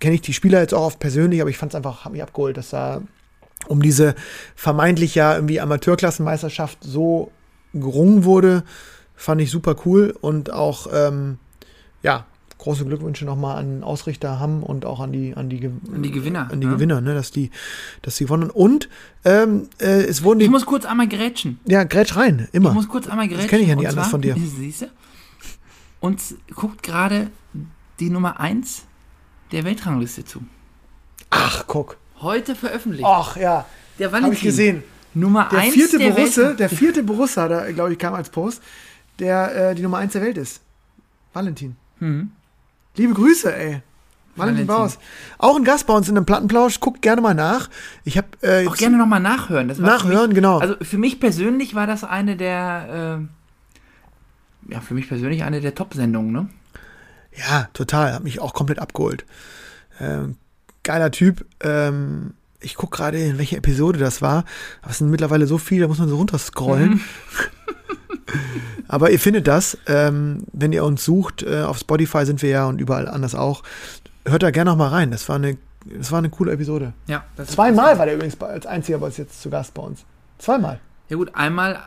[0.00, 2.22] kenne ich die Spieler jetzt auch oft persönlich, aber ich fand es einfach, hat mich
[2.22, 3.02] abgeholt, dass da
[3.68, 4.14] um diese
[4.56, 7.30] vermeintlich ja irgendwie Amateurklassenmeisterschaft so
[7.74, 8.64] gerungen wurde,
[9.14, 11.38] fand ich super cool und auch, ähm,
[12.02, 12.24] ja,
[12.58, 16.10] große Glückwünsche nochmal an Ausrichter Hamm und auch an die, an die, Ge- An die
[16.10, 16.74] Gewinner, an die ne?
[16.74, 17.50] Gewinner, ne, dass die,
[18.02, 18.50] dass sie gewonnen.
[18.50, 18.88] Und
[19.24, 21.58] ähm, äh, es wurden die, Ich muss kurz einmal grätschen.
[21.66, 22.68] ja, grätsch rein, immer.
[22.68, 23.48] Ich muss kurz einmal grätschen.
[23.48, 24.36] kenn ich ja nicht Und anders zwar- von dir.
[24.58, 24.86] Siehst du?
[26.00, 27.30] Uns guckt gerade
[27.98, 28.84] die Nummer 1
[29.52, 30.40] der Weltrangliste zu.
[31.30, 31.96] Ach, guck.
[32.20, 33.04] Heute veröffentlicht.
[33.06, 33.64] Ach, ja,
[33.98, 34.82] der habe ich gesehen.
[35.14, 36.60] Nummer Der 1 vierte der Borusse, Welt.
[36.60, 38.62] der vierte Borusse, da glaube ich, kam als Post,
[39.18, 40.60] der äh, die Nummer 1 der Welt ist.
[41.32, 41.76] Valentin.
[41.98, 42.30] Mhm.
[42.96, 43.82] Liebe Grüße, ey.
[44.36, 44.66] Valentin.
[44.66, 44.98] Baus.
[45.38, 46.80] Auch ein Gast bei uns in einem Plattenplausch.
[46.80, 47.68] Guckt gerne mal nach.
[48.04, 49.68] Ich habe äh, Auch gerne nochmal nachhören.
[49.68, 50.58] Das war für nachhören, mich, genau.
[50.58, 53.20] Also für mich persönlich war das eine der,
[54.68, 56.48] äh, ja, für mich persönlich eine der Top-Sendungen, ne?
[57.36, 58.12] Ja, total.
[58.14, 59.24] Hat mich auch komplett abgeholt.
[60.00, 60.36] Ähm,
[60.84, 61.44] geiler Typ.
[61.60, 64.44] Ähm, ich gucke gerade, in welche Episode das war.
[64.82, 66.90] Aber es sind mittlerweile so viele, da muss man so runterscrollen.
[66.90, 67.00] Mhm.
[68.88, 71.42] Aber ihr findet das, ähm, wenn ihr uns sucht.
[71.42, 73.62] Äh, auf Spotify sind wir ja und überall anders auch.
[74.26, 75.10] Hört da gerne noch mal rein.
[75.10, 75.56] Das war eine,
[75.86, 76.92] das war eine coole Episode.
[77.06, 80.04] Ja, das Zweimal war der übrigens als einziger bei uns jetzt zu Gast bei uns.
[80.38, 80.80] Zweimal.
[81.08, 81.80] Ja gut, einmal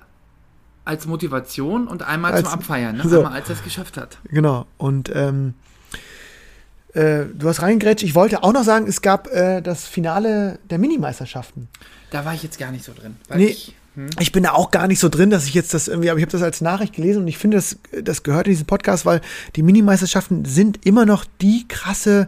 [0.86, 3.08] als Motivation und einmal Als- zum Abfeiern, ne?
[3.08, 3.18] so.
[3.18, 4.18] Einmal als er es geschafft hat.
[4.26, 4.66] Genau.
[4.78, 5.54] Und ähm,
[6.94, 8.04] äh, du hast reingrätscht.
[8.04, 11.68] Ich wollte auch noch sagen, es gab äh, das Finale der Minimeisterschaften.
[12.12, 13.16] Da war ich jetzt gar nicht so drin.
[13.28, 13.46] Weil Nee.
[13.48, 16.10] ich, hm, Ich bin da auch gar nicht so drin, dass ich jetzt das irgendwie,
[16.10, 18.66] aber ich habe das als Nachricht gelesen und ich finde, das, das gehört in diesen
[18.68, 19.22] Podcast, weil
[19.56, 22.28] die Minimeisterschaften sind immer noch die krasse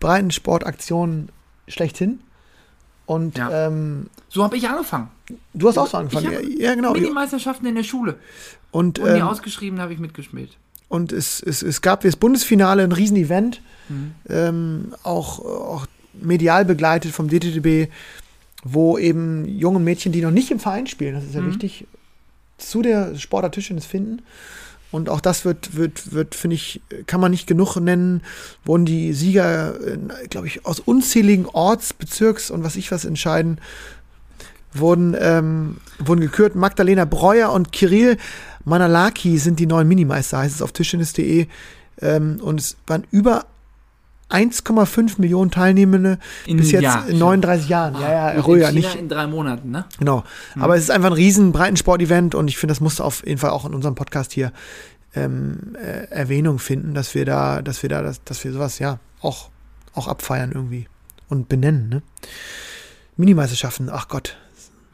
[0.00, 1.28] Breitensportaktion
[1.68, 2.20] schlechthin.
[3.06, 3.66] Und Ja.
[3.66, 5.08] ähm, so habe ich angefangen.
[5.54, 6.30] du hast auch so angefangen.
[6.32, 6.92] Ja, ja, genau.
[6.92, 8.16] Mini-Meisterschaften in der Schule.
[8.70, 10.56] Und, Und ähm, ausgeschrieben habe ich mitgespielt.
[10.88, 14.12] Und es, es, es gab das Bundesfinale, ein Riesenevent, Mhm.
[14.28, 17.90] ähm, auch, auch medial begleitet vom DTDB,
[18.64, 21.48] wo eben junge Mädchen, die noch nicht im Verein spielen, das ist ja Mhm.
[21.50, 21.86] wichtig,
[22.58, 24.22] zu der Sportart Tischtennis finden.
[24.92, 28.20] Und auch das wird, wird, wird finde ich, kann man nicht genug nennen,
[28.64, 29.74] wurden die Sieger,
[30.28, 33.58] glaube ich, aus unzähligen Orts-, Bezirks- und was ich was entscheiden,
[34.74, 36.54] wurden, ähm, wurden gekürt.
[36.54, 38.18] Magdalena Breuer und Kirill
[38.64, 41.46] Manalaki sind die neuen Minimeister, heißt es auf tischtennis.de.
[42.00, 43.46] Ähm, und es waren über
[44.32, 47.94] 1,5 Millionen Teilnehmende In bis jetzt Jahr in 39 Jahren.
[48.00, 48.98] ja, ja, Und ruhiger, in China nicht.
[48.98, 49.84] in drei Monaten, ne?
[49.98, 50.24] Genau.
[50.58, 53.50] Aber es ist einfach ein riesen Breitensport-Event und ich finde, das muss auf jeden Fall
[53.50, 54.52] auch in unserem Podcast hier
[55.14, 58.98] ähm, äh, Erwähnung finden, dass wir da, dass wir da, dass, dass wir sowas ja
[59.20, 59.50] auch,
[59.94, 60.86] auch abfeiern irgendwie
[61.28, 61.88] und benennen.
[61.88, 62.02] Ne?
[63.16, 64.36] Minimeisterschaften, ach Gott,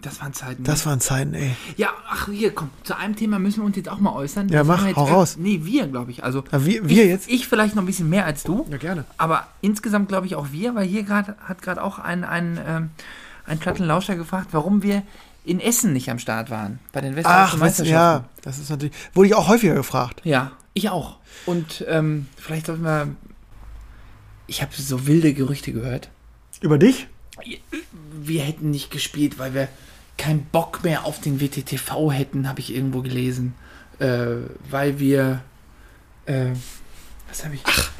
[0.01, 0.63] Das waren Zeiten.
[0.63, 1.57] das waren Zeiten, ey.
[1.77, 4.49] ja, ach hier, komm, zu einem Thema müssen wir uns jetzt auch mal äußern.
[4.49, 5.37] Ja, Das mach, hau raus.
[5.39, 6.23] Nee, wir, glaube ich.
[6.23, 7.29] Also Aber wir, wir ich, jetzt?
[7.29, 8.65] Ich vielleicht noch ein bisschen mehr als du.
[8.71, 9.05] Ja, gerne.
[9.17, 12.91] Aber insgesamt glaube ich auch wir, weil hier gerade hat gerade auch ein, ein, ähm,
[13.45, 15.03] ein Plattenlauscher gefragt, warum wir
[15.45, 17.93] in Essen nicht am Start waren bei den Westdeutschen Ach, Meisterschaften.
[17.95, 20.21] ja, das ist natürlich, wurde ich auch häufiger gefragt.
[20.23, 21.17] Ja, ich auch.
[21.45, 23.09] Und ähm, vielleicht sollten wir.
[24.47, 26.09] Ich habe so wilde Gerüchte gehört.
[26.61, 27.09] Über dich?
[28.13, 29.69] Wir hätten nicht gespielt, weil wir
[30.19, 33.55] keinen Bock mehr auf den WTTV hätten, habe ich irgendwo gelesen.
[33.99, 34.27] Äh,
[34.71, 35.41] weil wir.
[36.27, 36.51] Äh,
[37.29, 37.63] was habe ich.
[37.65, 37.91] Ach.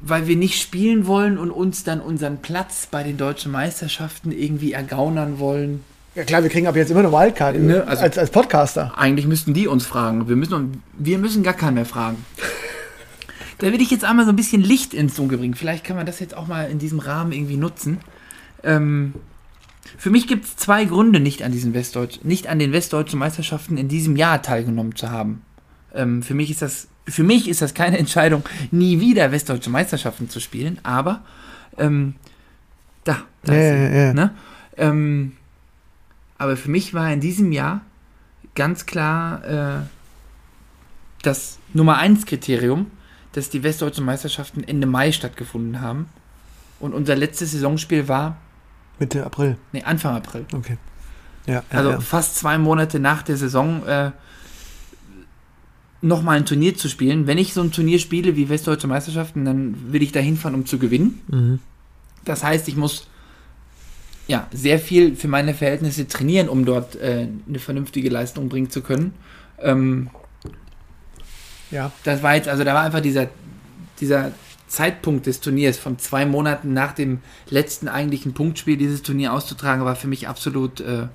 [0.00, 4.72] Weil wir nicht spielen wollen und uns dann unseren Platz bei den deutschen Meisterschaften irgendwie
[4.72, 5.84] ergaunern wollen.
[6.14, 8.98] Ja klar, wir kriegen ab jetzt immer eine Wildcard Ne, also- als, als Podcaster.
[8.98, 10.28] Eigentlich müssten die uns fragen.
[10.28, 12.24] Wir müssen, wir müssen gar keinen mehr fragen.
[13.58, 15.54] Da will ich jetzt einmal so ein bisschen Licht ins Dunkel bringen.
[15.54, 18.00] Vielleicht kann man das jetzt auch mal in diesem Rahmen irgendwie nutzen.
[18.64, 19.14] Ähm,
[20.02, 23.76] für mich gibt es zwei Gründe, nicht an, diesen Westdeutsch, nicht an den westdeutschen Meisterschaften
[23.76, 25.42] in diesem Jahr teilgenommen zu haben.
[25.94, 28.42] Ähm, für, mich ist das, für mich ist das keine Entscheidung,
[28.72, 31.22] nie wieder westdeutsche Meisterschaften zu spielen, aber
[31.78, 32.16] ähm,
[33.04, 34.12] da, da Ja, ist sie, ja.
[34.12, 34.34] Ne?
[34.76, 35.36] Ähm,
[36.36, 37.82] aber für mich war in diesem Jahr
[38.56, 39.82] ganz klar äh,
[41.22, 42.90] das Nummer 1 Kriterium,
[43.34, 46.08] dass die westdeutschen Meisterschaften Ende Mai stattgefunden haben.
[46.80, 48.36] Und unser letztes Saisonspiel war,
[49.02, 49.56] Mitte April.
[49.72, 50.44] nee, Anfang April.
[50.52, 50.76] Okay.
[51.46, 52.00] Ja, ja, Also ja.
[52.00, 54.10] fast zwei Monate nach der Saison äh,
[56.00, 57.26] nochmal ein Turnier zu spielen.
[57.26, 60.66] Wenn ich so ein Turnier spiele wie Westdeutsche Meisterschaften, dann will ich da hinfahren, um
[60.66, 61.20] zu gewinnen.
[61.28, 61.58] Mhm.
[62.24, 63.08] Das heißt, ich muss
[64.28, 68.80] ja sehr viel für meine Verhältnisse trainieren, um dort äh, eine vernünftige Leistung bringen zu
[68.82, 69.14] können.
[69.60, 70.10] Ähm,
[71.70, 71.90] Ja.
[72.04, 73.28] das war jetzt, also da war einfach dieser,
[74.00, 74.30] dieser
[74.72, 77.20] Zeitpunkt des Turniers von zwei Monaten nach dem
[77.50, 81.08] letzten eigentlichen Punktspiel dieses Turnier auszutragen, war für mich absolut, äh,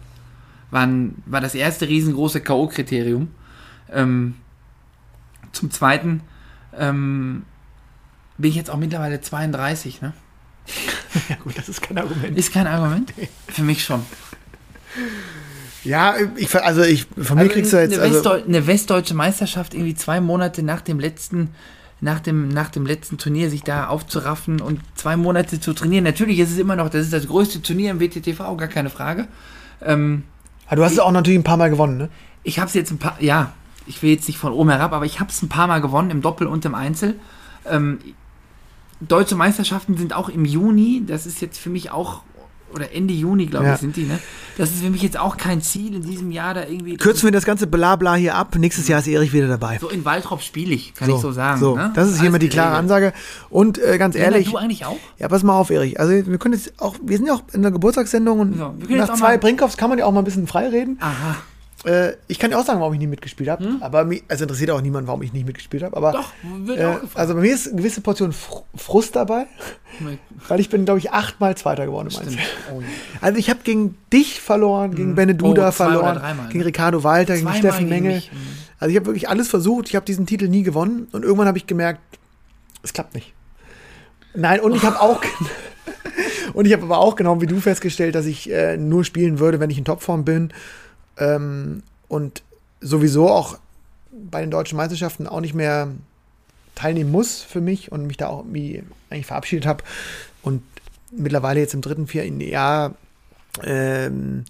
[0.69, 3.27] war, ein, war das erste riesengroße K.O.-Kriterium.
[3.91, 4.35] Ähm,
[5.53, 6.21] zum Zweiten
[6.77, 7.45] ähm,
[8.37, 10.13] bin ich jetzt auch mittlerweile 32, ne?
[11.29, 12.37] ja, gut, das ist kein Argument.
[12.37, 13.11] Ist kein Argument?
[13.47, 14.03] Für mich schon.
[15.83, 19.15] Ja, ich, also ich, von mir Also kriegst du jetzt, eine, also, Westdeu eine westdeutsche
[19.15, 21.55] Meisterschaft irgendwie zwei Monate nach dem letzten
[21.99, 26.03] nach dem, nach dem letzten Turnier sich da aufzuraffen und zwei Monate zu trainieren.
[26.03, 29.27] Natürlich ist es immer noch, das ist das größte Turnier im WTTV, gar keine Frage.
[29.81, 30.23] Ähm,
[30.67, 32.09] Ah, du hast es auch natürlich ein paar Mal gewonnen, ne?
[32.43, 33.53] ich habe es jetzt ein paar, ja,
[33.85, 36.11] ich will jetzt nicht von oben herab, aber ich habe es ein paar Mal gewonnen
[36.11, 37.15] im Doppel und im Einzel.
[37.65, 37.99] Ähm,
[38.99, 42.23] Deutsche Meisterschaften sind auch im Juni, das ist jetzt für mich auch,
[42.73, 43.73] oder Ende Juni, glaube Ja.
[43.75, 44.19] ich, sind die, ne?
[44.57, 46.97] Das ist für mich jetzt auch kein Ziel in diesem Jahr da irgendwie.
[46.97, 48.55] Kürzen wir das ganze Blabla hier ab.
[48.57, 49.77] Nächstes Jahr ist Erich wieder dabei.
[49.79, 51.59] So in Waldrop spiele ich, kann ich so sagen.
[51.59, 51.91] So, ne?
[51.95, 52.91] das ist hier mal die klare geregelt.
[52.91, 53.13] Ansage.
[53.49, 54.97] Und äh, ganz ehrlich, du eigentlich auch?
[55.19, 55.99] ja, pass mal auf, Erich.
[55.99, 59.13] Also wir können jetzt auch, wir sind ja auch in der Geburtstagssendung und So, nach
[59.13, 60.97] zwei mal- Brinkhoffs kann man ja auch mal ein bisschen frei reden.
[60.99, 61.35] Aha.
[61.85, 63.77] Äh, ich kann ja auch sagen, warum ich nie mitgespielt habe.
[63.81, 65.95] Aber mich, also interessiert auch niemand, warum ich nicht mitgespielt habe.
[65.95, 66.19] Aber Hm?
[66.19, 67.17] Doch, wird äh, auch gefragt.
[67.17, 69.45] also bei mir ist eine gewisse Portion Fr Frust dabei,
[70.47, 72.37] weil ich bin, glaube ich, achtmal Zweiter geworden im.
[72.75, 72.87] Oh, ja.
[73.21, 76.65] Also ich habe gegen dich verloren, gegen Beneduda Oh, verloren, gegen ne?
[76.65, 78.15] Ricardo Walter, gegen Steffen gegen Mengel.
[78.15, 78.37] mich, mhm.
[78.79, 79.87] Also ich habe wirklich alles versucht.
[79.87, 82.01] Ich habe diesen Titel nie gewonnen und irgendwann habe ich gemerkt,
[82.83, 83.33] es klappt nicht.
[84.35, 85.21] Nein, und ich habe auch
[86.53, 89.59] und ich habe aber auch genau wie du festgestellt, dass ich äh, nur spielen würde,
[89.59, 90.51] wenn ich in Topform bin
[91.19, 92.43] ähm, und
[92.81, 93.57] sowieso auch
[94.11, 95.89] bei den deutschen Meisterschaften auch nicht mehr
[96.75, 99.83] teilnehmen muss für mich und mich da auch irgendwie eigentlich verabschiedet habe
[100.41, 100.61] und
[101.11, 102.95] mittlerweile jetzt im dritten, vierten Jahr
[103.63, 104.45] ähm,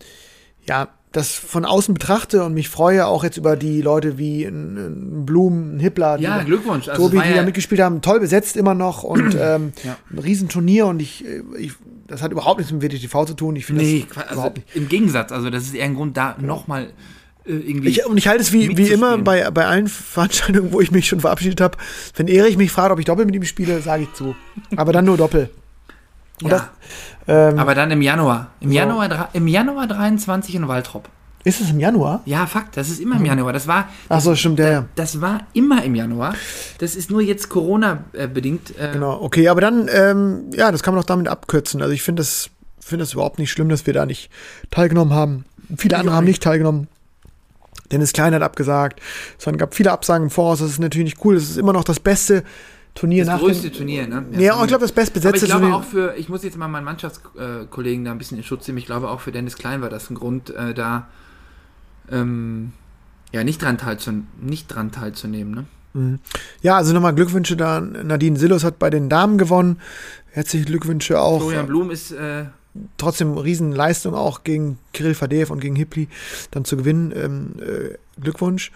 [0.65, 4.77] ja, das von außen betrachte und mich freue auch jetzt über die Leute wie ein,
[4.77, 6.87] ein Blum, ein Hippler, Ja, die, Glückwunsch.
[6.87, 9.97] Also Tobi, die da ja- mitgespielt haben, toll besetzt immer noch und ähm, Ja.
[10.11, 11.73] ein Riesenturnier und ich, äh, ich,
[12.07, 13.55] das hat überhaupt nichts mit WTTV zu tun.
[13.55, 14.75] Ich finde Nee, das also überhaupt nicht.
[14.75, 16.89] im Gegensatz, also das ist eher ein Grund, da nochmal
[17.45, 17.89] äh, irgendwie.
[17.89, 21.07] Ich, und ich halte es wie, wie immer bei, bei allen Veranstaltungen, wo ich mich
[21.07, 21.77] schon verabschiedet habe.
[22.15, 24.35] Wenn Erich mich fragt, ob ich Doppel mit ihm spiele, sage ich zu.
[24.75, 25.49] Aber dann nur Doppel.
[26.43, 28.51] Und ja, das, ähm, aber dann im Januar.
[28.59, 28.75] Im, So.
[28.75, 31.09] Januar, im Januar 23 in Waltrop.
[31.43, 32.21] ist es im Januar?
[32.25, 33.53] Ja, Fakt, das ist immer im Januar.
[33.53, 34.85] Das war, Ach so, stimmt, ja, ja.
[34.95, 36.35] das war immer im Januar.
[36.77, 38.77] Das ist nur jetzt Corona-bedingt.
[38.77, 41.81] Äh, Genau, okay, aber dann, ähm, ja, das kann man doch damit abkürzen.
[41.81, 42.49] Also ich finde das,
[42.79, 44.29] finde das überhaupt nicht schlimm, dass wir da nicht
[44.69, 45.45] teilgenommen haben.
[45.77, 46.43] Viele andere auch haben nicht.
[46.43, 46.87] teilgenommen.
[47.91, 49.01] Dennis Klein hat abgesagt.
[49.39, 50.59] Es gab viele Absagen im Voraus.
[50.59, 51.35] Das ist natürlich nicht cool.
[51.35, 52.43] Das ist immer noch das beste
[52.97, 54.25] Turnier Das nach größte dem, Turnier, ne?
[54.39, 55.77] Ja, ich glaube, das bestbesetzte ich glaube Turnier.
[55.77, 58.79] auch für, ich muss jetzt mal meinen Mannschaftskollegen da ein bisschen in Schutz nehmen.
[58.79, 61.07] Ich glaube auch für Dennis Klein war das ein Grund, äh, da
[62.11, 62.73] ähm,
[63.31, 65.65] ja nicht dran, teilzu, nicht dran teilzunehmen.
[65.93, 66.19] Ne?
[66.61, 67.81] Ja, also nochmal Glückwünsche da.
[67.81, 69.79] Nadine Sillos hat bei den Damen gewonnen.
[70.31, 71.39] Herzliche Glückwünsche auch.
[71.39, 72.45] Florian Blum ist äh,
[72.97, 76.07] Trotzdem Riesenleistung auch gegen Kirill Fadeev und gegen Hipli
[76.51, 77.13] dann zu gewinnen.
[77.15, 78.71] Ähm, äh, Glückwunsch.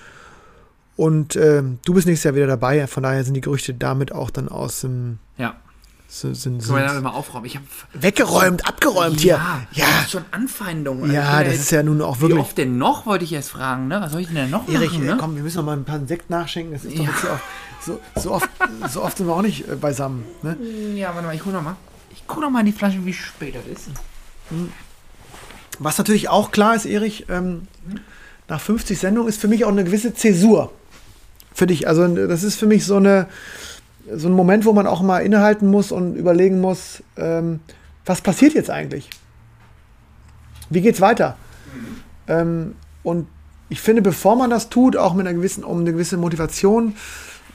[0.97, 2.85] Und ähm, du bist nächstes Jahr wieder dabei.
[2.87, 5.55] Von daher sind die Gerüchte damit auch dann aus dem ja,
[6.07, 7.45] sind, sind, können wir aufräumen.
[7.45, 7.57] Ich
[7.93, 9.39] weggeräumt, abgeräumt hier.
[9.71, 11.09] Ja, das ist schon Anfeindung.
[11.09, 12.39] ja, Also, das ist ja nun auch Wie wirklich.
[12.39, 14.01] oft denn noch, wollte ich erst fragen, ne?
[14.01, 15.17] Was soll ich denn noch Erich, machen, äh, ne?
[15.17, 16.73] komm, wir müssen noch mal ein paar Sekt nachschenken.
[16.73, 17.09] Das ist doch Ja.
[17.09, 18.49] jetzt so, so, oft,
[18.89, 20.25] so oft sind wir auch nicht äh, beisammen.
[20.43, 20.57] Ne?
[20.95, 21.77] Ja, warte mal, ich guck noch mal.
[22.11, 23.87] Ich guck noch mal in die Flasche, wie spät das ist.
[25.79, 27.67] Was natürlich auch klar ist, Erich, ähm,
[28.49, 30.73] nach 50 Sendungen ist für mich auch eine gewisse Zäsur.
[31.53, 31.87] Für dich.
[31.87, 33.27] Also das ist für mich so, eine,
[34.13, 37.59] so ein Moment, wo man auch mal innehalten muss und überlegen muss, ähm,
[38.05, 39.09] was passiert jetzt eigentlich?
[40.69, 41.37] Wie geht's weiter?
[42.27, 43.27] Ähm, und
[43.69, 46.95] ich finde, bevor man das tut, auch mit einer gewissen, um eine gewisse Motivation,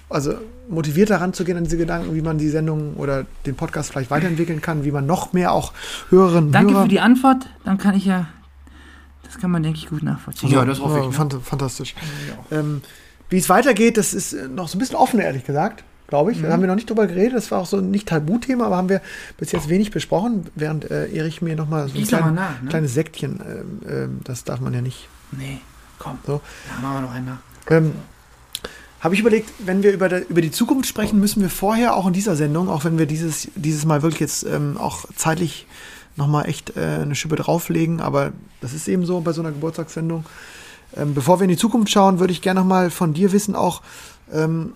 [0.08, 0.34] also
[0.68, 4.10] motiviert daran zu gehen an diese Gedanken, wie man die Sendung oder den Podcast vielleicht
[4.10, 5.72] weiterentwickeln kann, wie man noch mehr auch
[6.10, 7.48] Hörerinnen und Danke Hörer für die Antwort.
[7.64, 8.26] Dann kann ich ja.
[9.24, 10.50] Das kann man, denke ich, gut nachvollziehen.
[10.50, 10.64] Ja,
[11.10, 11.94] fant fantastisch.
[12.50, 12.82] Ähm,
[13.28, 16.42] wie es weitergeht, das ist äh, noch so ein bisschen offen, ehrlich gesagt, glaube ich.
[16.42, 17.34] Da haben wir noch nicht drüber geredet.
[17.34, 19.00] Das war auch so nicht Tabuthema, aber haben wir
[19.38, 22.68] bis jetzt wenig besprochen, während äh, Erich mir noch mal so ein klein, nach, ne?
[22.68, 25.08] kleines Sektchen, ähm, ähm, das darf man ja nicht.
[25.32, 25.58] Nee,
[25.98, 26.18] komm.
[26.26, 26.40] So.
[26.68, 27.38] Ja, machen wir noch einmal.
[27.68, 27.92] Ähm,
[29.00, 32.06] habe ich überlegt, wenn wir über, der, über die Zukunft sprechen, müssen wir vorher auch
[32.06, 35.66] in dieser Sendung, auch wenn wir dieses, dieses Mal wirklich jetzt ähm, auch zeitlich
[36.16, 40.24] nochmal echt äh, eine Schippe drauflegen, aber das ist eben so bei so einer Geburtstagssendung.
[40.96, 43.82] Ähm, bevor wir in die Zukunft schauen, würde ich gerne nochmal von dir wissen, auch
[44.32, 44.72] ähm,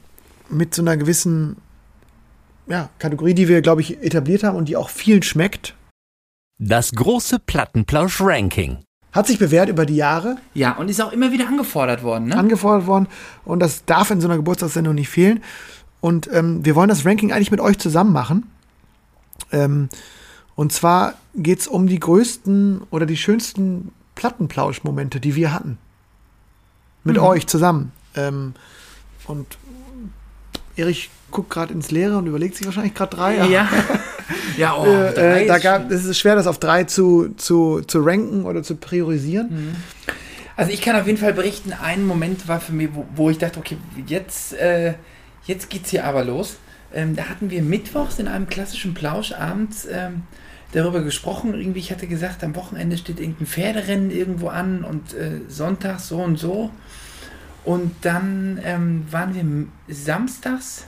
[0.48, 1.56] mit so einer gewissen
[2.66, 5.74] ja, Kategorie, die wir, glaube ich, etabliert haben und die auch vielen schmeckt.
[6.58, 8.78] Das große Plattenplausch-Ranking.
[9.12, 12.36] Hat sich bewährt über die Jahre, Ja, und ist auch immer wieder angefordert worden, ne?
[12.36, 13.08] angefordert worden
[13.44, 15.42] und das darf in so einer Geburtstagssendung nicht fehlen.
[16.00, 18.50] Und ähm, wir wollen das Ranking eigentlich mit euch zusammen machen.
[19.50, 19.88] Ähm,
[20.54, 25.78] und zwar geht es um die größten oder die schönsten Plattenplausch-Momente, die wir hatten.
[27.04, 27.92] Mit euch zusammen.
[28.14, 28.54] Ähm,
[29.26, 29.46] und
[30.76, 33.36] Erich guckt gerade ins Leere und überlegt sich wahrscheinlich gerade drei.
[33.46, 33.68] ja.
[34.56, 37.34] ja, oh, Äh, drei äh, da ist gab, es ist schwer, das auf drei zu,
[37.36, 39.76] zu, zu ranken oder zu priorisieren.
[40.56, 43.38] Also ich kann auf jeden Fall berichten, ein Moment war für mich, wo, wo ich
[43.38, 44.94] dachte, okay, jetzt, äh,
[45.44, 46.56] jetzt geht's hier aber los.
[46.92, 50.22] Ähm, da hatten wir mittwochs in einem klassischen Plausch abends ähm,
[50.72, 51.54] darüber gesprochen.
[51.54, 56.18] Irgendwie, ich hatte gesagt, am Wochenende steht irgendein Pferderennen irgendwo an und äh, Sonntag so
[56.18, 56.70] und so.
[57.64, 60.86] Und dann ähm, waren wir samstags.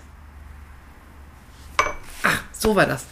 [2.22, 3.06] Ach, so war das.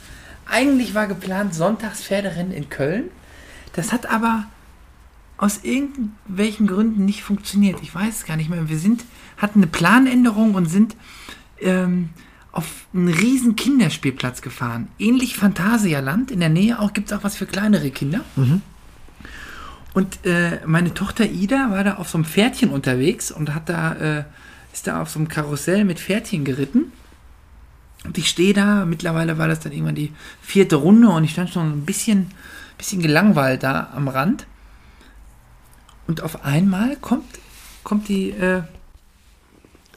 [0.47, 3.10] Eigentlich war geplant Sonntags Pferderennen in Köln.
[3.72, 4.47] Das hat aber
[5.36, 7.80] aus irgendwelchen Gründen nicht funktioniert.
[7.82, 8.68] Ich weiß es gar nicht mehr.
[8.68, 9.05] Wir sind,
[9.36, 10.97] hatten eine Planänderung und sind
[11.60, 12.10] ähm,
[12.52, 14.89] auf einen riesen Kinderspielplatz gefahren.
[14.98, 16.31] Ähnlich Phantasialand.
[16.31, 18.20] In der Nähe auch gibt es auch was für kleinere Kinder.
[19.93, 23.93] Und äh, meine Tochter Ida war da auf so einem Pferdchen unterwegs und hat da,
[23.94, 24.24] äh,
[24.72, 26.93] ist da auf so einem Karussell mit Pferdchen geritten.
[28.05, 31.51] Und ich stehe da, mittlerweile war das dann irgendwann die vierte Runde und ich stand
[31.51, 32.31] schon ein bisschen,
[32.78, 34.47] bisschen gelangweilt da am Rand.
[36.06, 37.27] Und auf einmal kommt,
[37.85, 38.62] kommt die, äh,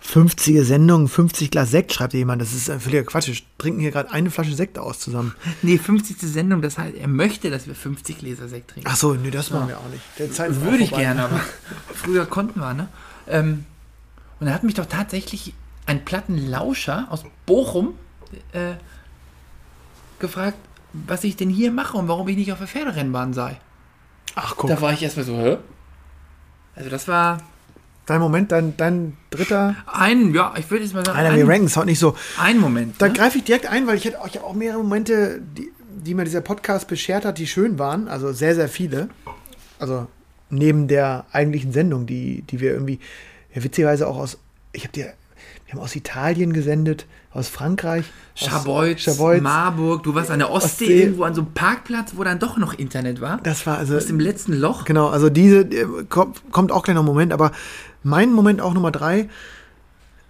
[0.05, 2.41] 50 Sendung, 50 Glas Sekt, schreibt jemand.
[2.41, 3.27] Das ist ein völliger Quatsch.
[3.27, 5.33] Wir trinken hier gerade eine Flasche Sekt aus zusammen.
[5.61, 6.17] nee, 50.
[6.19, 8.89] Sendung, das heißt, er möchte, dass wir 50 Gläser Sekt trinken.
[8.91, 10.03] Ach so, nee, das machen wir auch nicht.
[10.19, 11.39] Der Zeit Würde ich gerne, aber
[11.93, 12.89] früher konnten wir, ne?
[13.27, 13.65] Ähm,
[14.39, 15.53] und er hat mich doch tatsächlich
[15.85, 17.93] ein Plattenlauscher aus Bochum
[18.51, 18.73] äh,
[20.19, 20.57] gefragt,
[20.91, 23.57] was ich denn hier mache und warum ich nicht auf der Pferderennbahn sei.
[24.35, 24.69] Ach, guck.
[24.69, 25.57] Da war ich erstmal so, hä?
[26.75, 27.37] Also das war
[28.05, 29.75] Dein Moment, dein, dein dritter.
[29.85, 32.15] ein, ja, ich würde jetzt mal sagen, Einer, wir ein, ranken es heute nicht so.
[32.37, 32.95] ein Moment.
[33.01, 33.13] Da ne?
[33.13, 36.25] greife ich direkt ein, weil ich hätte ich habe auch mehrere Momente, die, die mir
[36.25, 38.09] dieser Podcast beschert hat, die schön waren.
[38.09, 39.07] Also sehr, sehr viele.
[39.79, 40.07] Also
[40.49, 42.99] neben der eigentlichen Sendung, die, die wir irgendwie,
[43.53, 44.37] ja, witzigerweise auch aus,
[44.73, 45.13] ich habe dir,
[45.65, 48.05] wir haben aus Italien gesendet, aus Frankreich.
[48.35, 49.41] aus Scharbeutz, Scharbeutz.
[49.41, 51.01] Marburg, du warst an der Ostsee, Ostsee.
[51.01, 53.39] irgendwo an so einem Parkplatz, wo dann doch noch Internet war.
[53.43, 53.95] Das war also.
[53.95, 54.85] Aus dem letzten Loch.
[54.85, 57.51] Genau, also diese äh, kommt, kommt auch gleich noch ein Moment, aber
[58.03, 59.29] mein Moment auch Nummer drei,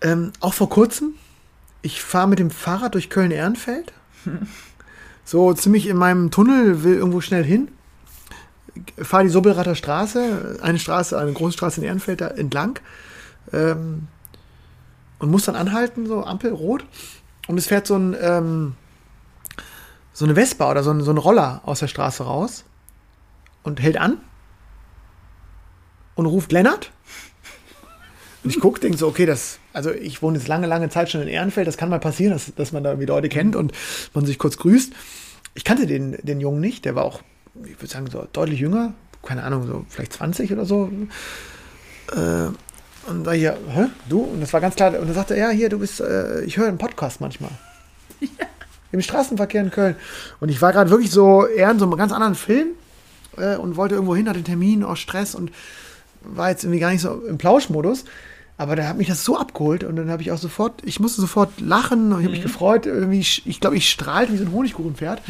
[0.01, 1.13] ähm, auch vor kurzem,
[1.81, 3.93] ich fahre mit dem Fahrrad durch Köln-Ehrenfeld,
[5.25, 7.69] so ziemlich in meinem Tunnel, will irgendwo schnell hin,
[8.97, 12.79] fahre die Sobelrater Straße, eine Straße, eine große Straße in Ehrenfeld da entlang.
[13.51, 14.07] Ähm,
[15.19, 16.85] und muss dann anhalten, so Ampel rot
[17.47, 18.75] und es fährt so ein ähm,
[20.13, 22.63] so eine Vespa oder so ein, so ein Roller aus der Straße raus
[23.63, 24.19] und hält an
[26.15, 26.91] und ruft Lennart.
[28.43, 31.21] Und ich gucke, denke so, okay, das, also ich wohne jetzt lange, lange Zeit schon
[31.21, 33.71] in Ehrenfeld, das kann mal passieren, dass, dass man da irgendwie Leute kennt und
[34.13, 34.93] man sich kurz grüßt.
[35.55, 37.21] Ich kannte den, den Jungen nicht, der war auch,
[37.63, 38.93] ich würde sagen, so deutlich jünger,
[39.23, 40.91] keine Ahnung, so vielleicht 20 oder so.
[42.11, 42.49] Äh,
[43.09, 44.21] und da hier, hä, du?
[44.21, 46.57] Und das war ganz klar, und dann sagte er, ja, hier, du bist, äh, ich
[46.57, 47.51] höre einen Podcast manchmal.
[48.91, 49.95] Im Straßenverkehr in Köln.
[50.39, 52.69] Und ich war gerade wirklich so eher in so einem ganz anderen Film
[53.37, 55.51] äh, und wollte irgendwo hin, hatte Termin, auch Stress und
[56.21, 58.05] war jetzt irgendwie gar nicht so im Plauschmodus.
[58.63, 61.19] Aber da hat mich das so abgeholt und dann habe ich auch sofort, ich musste
[61.19, 62.85] sofort lachen und ich habe mich gefreut.
[62.85, 65.21] Irgendwie, ich glaube, ich strahlte wie so ein Honigkuchenpferd.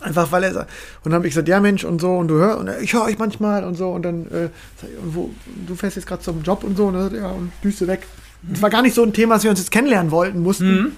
[0.00, 0.66] Einfach weil er und
[1.04, 3.18] dann habe ich gesagt, ja Mensch und so und du hörst und ich höre euch
[3.18, 4.48] manchmal und so und dann äh,
[4.80, 5.30] sag ich, und wo,
[5.68, 8.04] du fährst jetzt gerade zum Job und so und sagt, ja und düste weg.
[8.52, 10.86] Es war gar nicht so ein Thema, dass wir uns jetzt kennenlernen wollten mussten.
[10.86, 10.94] Und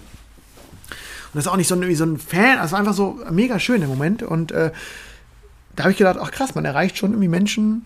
[1.34, 3.80] das ist auch nicht so ein, so ein Fan, das war einfach so mega schön
[3.80, 4.72] der Moment und äh,
[5.76, 7.84] da habe ich gedacht, ach krass, man erreicht schon irgendwie Menschen,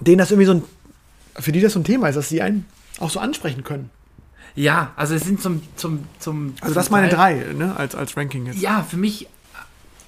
[0.00, 0.62] denen das irgendwie so ein,
[1.38, 2.66] für die das so ein Thema ist, dass sie einen
[3.00, 3.90] auch so ansprechen können.
[4.54, 8.16] Ja, also es sind zum, zum, zum Also das zum meine drei, ne, als, als
[8.16, 8.60] Ranking jetzt.
[8.60, 9.28] Ja, für mich,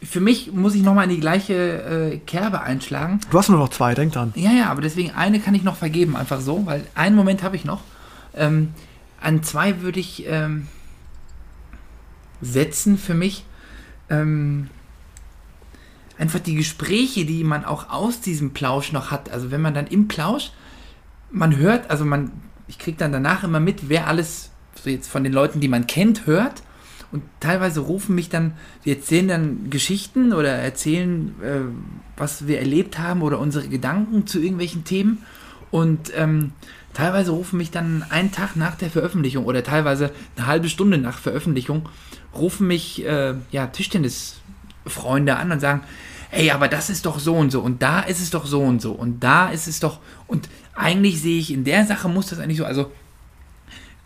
[0.03, 3.21] für mich muss ich nochmal in die gleiche äh, Kerbe einschlagen.
[3.31, 4.33] Du hast nur noch zwei, denk dran.
[4.37, 7.57] Ja, ja, aber deswegen eine kann ich noch vergeben, einfach so, weil einen Moment habe
[7.57, 7.83] ich noch.
[8.35, 8.73] Ähm,
[9.21, 10.69] an zwei würde ich ähm,
[12.41, 13.45] setzen für mich.
[14.11, 14.71] Ähm,
[16.19, 19.31] einfach die Gespräche, die man auch aus diesem Plausch noch hat.
[19.31, 20.53] Also wenn man dann im Plausch,
[21.37, 22.33] man hört, also man,
[22.67, 25.87] ich kriege dann danach immer mit, wer alles so jetzt von den Leuten, die man
[25.87, 26.63] kennt, hört.
[27.13, 28.55] Und teilweise rufen mich dann,
[28.85, 31.61] die erzählen dann Geschichten oder erzählen, äh,
[32.17, 35.25] was wir erlebt haben oder unsere Gedanken zu irgendwelchen Themen.
[35.71, 36.53] Und ähm,
[36.95, 41.19] teilweise rufen mich dann einen Tag nach der Veröffentlichung oder teilweise eine halbe Stunde nach
[41.19, 41.89] Veröffentlichung,
[42.35, 45.83] rufen mich äh, ja, Tischtennisfreunde an und sagen,
[46.31, 48.83] ey, aber das ist doch so und so und da ist es doch so und
[48.83, 52.39] so und da ist es doch und eigentlich sehe ich in der Sache muss das
[52.39, 52.93] eigentlich so, also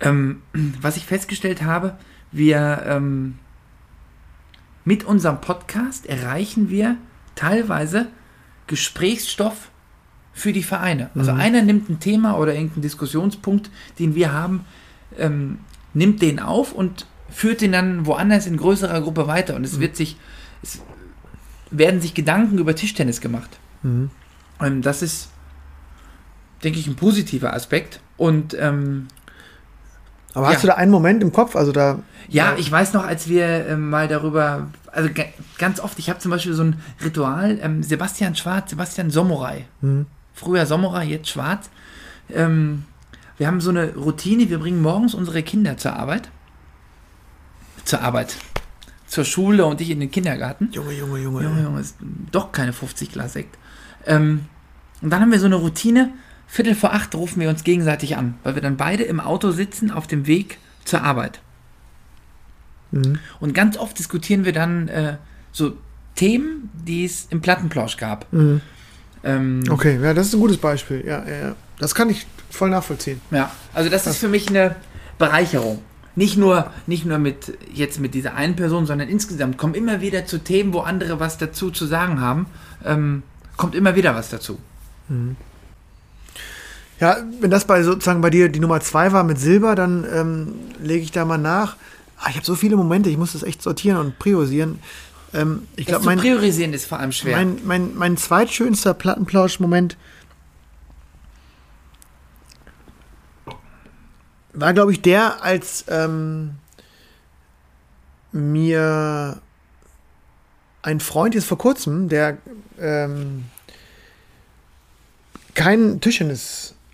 [0.01, 0.43] ähm,
[0.81, 1.99] was ich festgestellt habe,
[2.33, 3.39] wir ähm,
[4.85, 6.97] mit unserem Podcast erreichen wir
[7.35, 8.09] teilweise
[8.67, 9.71] Gesprächsstoff
[10.33, 11.11] für die Vereine.
[11.15, 14.65] Also einer nimmt ein Thema oder irgendeinen Diskussionspunkt, den wir haben,
[15.19, 15.59] ähm,
[15.93, 19.57] nimmt den auf und führt den dann woanders in größerer Gruppe weiter.
[19.57, 20.17] Und es wird sich,
[20.63, 20.81] es
[21.71, 23.59] werden sich Gedanken über Tischtennis gemacht.
[23.83, 24.11] Mhm.
[24.61, 25.31] Ähm, das ist,
[26.63, 28.01] denke ich, ein positiver Aspekt.
[28.17, 29.09] Und ähm,
[30.35, 30.55] Aber Ja.
[30.55, 31.57] hast du da einen Moment im Kopf?
[31.57, 31.99] Also da.
[32.29, 35.25] ja, ich weiß noch, als wir ähm, mal darüber, also ga-
[35.59, 39.65] ganz oft, ich habe zum Beispiel so ein Ritual, ähm, Sebastian Schwarz, Sebastian Sommerei.
[39.81, 40.07] Mhm.
[40.35, 41.69] Früher Sommerer, jetzt Schwarz.
[42.33, 42.85] Ähm,
[43.39, 46.29] wir haben so eine Routine, wir bringen morgens unsere Kinder zur Arbeit.
[47.85, 48.37] Zur Arbeit.
[49.07, 50.69] Zur Schule und ich in den Kindergarten.
[50.73, 51.43] Junge, Junge, Junge.
[51.43, 51.97] Junge, Junge, ist
[52.31, 53.59] doch keine 50 Glas Sekt.
[54.07, 54.45] Ähm,
[55.03, 56.11] und dann haben wir so eine Routine,
[56.53, 59.93] Viertel vor acht rufen wir uns gegenseitig an, weil wir dann beide im Auto sitzen
[59.93, 61.41] auf dem Weg zur Arbeit.
[62.91, 63.21] Mhm.
[63.39, 65.17] Und ganz oft diskutieren wir dann äh,
[65.53, 65.75] so
[66.17, 68.31] Themen, die es im Plattenplausch gab.
[68.33, 68.61] Mhm.
[69.23, 71.05] Ähm, Okay, ja, das ist ein gutes Beispiel.
[71.07, 71.57] Ja, ja, ja.
[71.79, 73.21] Das kann ich voll nachvollziehen.
[73.31, 74.75] Ja, also das ist für mich eine
[75.19, 75.81] Bereicherung.
[76.17, 80.27] Nicht nur, nicht nur mit jetzt mit dieser einen Person, sondern insgesamt kommen immer wieder
[80.27, 82.47] zu Themen, wo andere was dazu zu sagen haben.
[82.85, 83.23] Ähm,
[83.57, 84.59] kommt immer wieder was dazu.
[87.01, 90.55] Ja, wenn das bei sozusagen bei dir die Nummer zwei war mit Silber, dann ähm,
[90.79, 91.77] lege ich da mal nach.
[92.19, 94.79] Ah, ich habe so viele Momente, ich muss das echt sortieren und priorisieren.
[95.33, 97.37] Ähm, ich glaube, zu mein, priorisieren ist vor allem schwer.
[97.37, 99.97] mein, mein, mein zweitschönster Plattenplausch-Moment
[104.53, 106.57] war, glaube ich, der, als ähm,
[108.33, 109.41] mir
[110.83, 112.37] ein Freund jetzt vor kurzem, der
[112.79, 113.45] ähm,
[115.55, 116.01] kein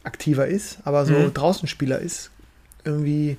[0.07, 1.35] Tischtennis-Aktiver ist, aber so Mhm.
[1.35, 2.31] Draußenspieler ist,
[2.85, 3.37] irgendwie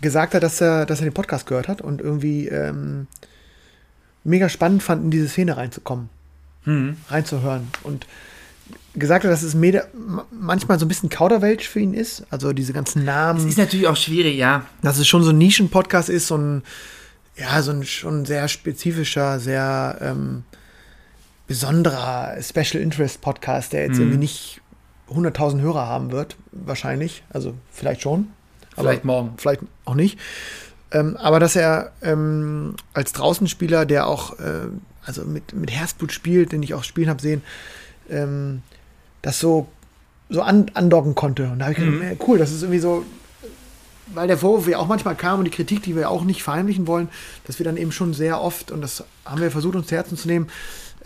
[0.00, 3.06] gesagt hat, dass er, dass er den Podcast gehört hat und irgendwie ähm,
[4.24, 6.08] mega spannend fand, in diese Szene reinzukommen,
[6.64, 6.96] Mhm.
[7.08, 7.68] reinzuhören.
[7.82, 8.06] Und
[8.94, 9.54] gesagt hat, dass es
[10.30, 12.24] manchmal so ein bisschen Kauderwelsch für ihn ist.
[12.30, 13.38] Also diese ganzen Namen.
[13.40, 14.66] Es ist natürlich auch schwierig, ja.
[14.82, 16.62] dass es schon so ein Nischen-Podcast ist, so ein,
[17.36, 20.42] ja, so ein schon sehr spezifischer, sehr ähm,
[21.46, 24.00] besonderer Special Interest Podcast, der jetzt Mhm.
[24.00, 24.60] irgendwie nicht
[25.10, 27.22] 100.000 Hörer haben wird, wahrscheinlich.
[27.30, 28.28] Also vielleicht schon.
[28.74, 29.34] Vielleicht aber morgen.
[29.36, 30.18] Vielleicht auch nicht.
[30.92, 34.68] Ähm, aber dass er ähm, als Draußenspieler, der auch äh,
[35.04, 37.42] also mit, mit Herzblut spielt, den ich auch spielen habe sehen,
[38.10, 38.62] ähm,
[39.22, 39.68] das so,
[40.28, 41.44] so an, andocken konnte.
[41.44, 42.02] Und da habe ich gedacht, Mhm.
[42.02, 43.04] ey, cool, das ist irgendwie so,
[44.14, 46.86] weil der Vorwurf ja auch manchmal kam und die Kritik, die wir auch nicht verheimlichen
[46.86, 47.08] wollen,
[47.46, 50.16] dass wir dann eben schon sehr oft, und das haben wir versucht, uns zu Herzen
[50.16, 50.48] zu nehmen,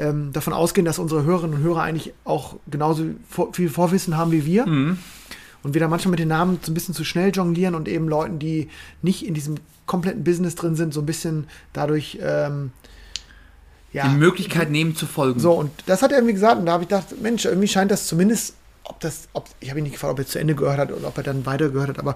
[0.01, 4.33] ähm, davon ausgehen, dass unsere Hörerinnen und Hörer eigentlich auch genauso vor, viel Vorwissen haben
[4.33, 4.67] wie wir.
[4.67, 4.99] Mhm.
[5.63, 8.09] Und wir da manchmal mit den Namen so ein bisschen zu schnell jonglieren und eben
[8.09, 8.69] Leuten, die
[9.03, 12.73] nicht in diesem kompletten Business drin sind, so ein bisschen dadurch ähm,
[13.93, 15.41] ja, Die Möglichkeit nehmen zu folgen.
[15.41, 17.91] so, und das hat er irgendwie gesagt, und da habe ich gedacht, Mensch, irgendwie scheint
[17.91, 18.55] das zumindest,
[18.85, 21.09] ob das, ob, ich habe ihn nicht gefragt, ob er zu Ende gehört hat oder
[21.09, 22.15] ob er dann weiter gehört hat, aber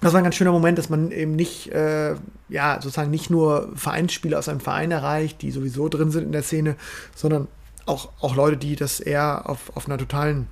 [0.00, 2.14] das war ein ganz schöner Moment, dass man eben nicht, äh,
[2.48, 6.42] ja, sozusagen nicht nur Vereinsspieler aus einem Verein erreicht, die sowieso drin sind in der
[6.42, 6.76] Szene,
[7.14, 7.48] sondern
[7.86, 10.46] auch, auch Leute, die das eher auf, auf einer totalen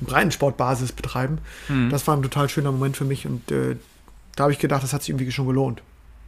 [0.00, 1.38] Breitensportbasis betreiben.
[1.68, 1.90] Mhm.
[1.90, 3.76] Das war ein total schöner Moment für mich und äh,
[4.36, 5.82] da habe ich gedacht, das hat sich irgendwie schon gelohnt.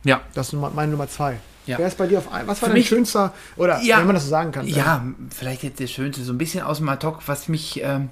[0.04, 0.20] Ja.
[0.34, 1.38] Das ist meine Nummer zwei.
[1.66, 1.78] Ja.
[1.78, 2.46] Wer ist bei dir auf ein?
[2.48, 3.98] Was war Für dein mich- schönster, oder Ja.
[3.98, 4.66] wenn man das so sagen kann?
[4.66, 8.08] Ja, vielleicht jetzt der Schönste, so ein bisschen aus dem Ad-Hoc, was mich ähm,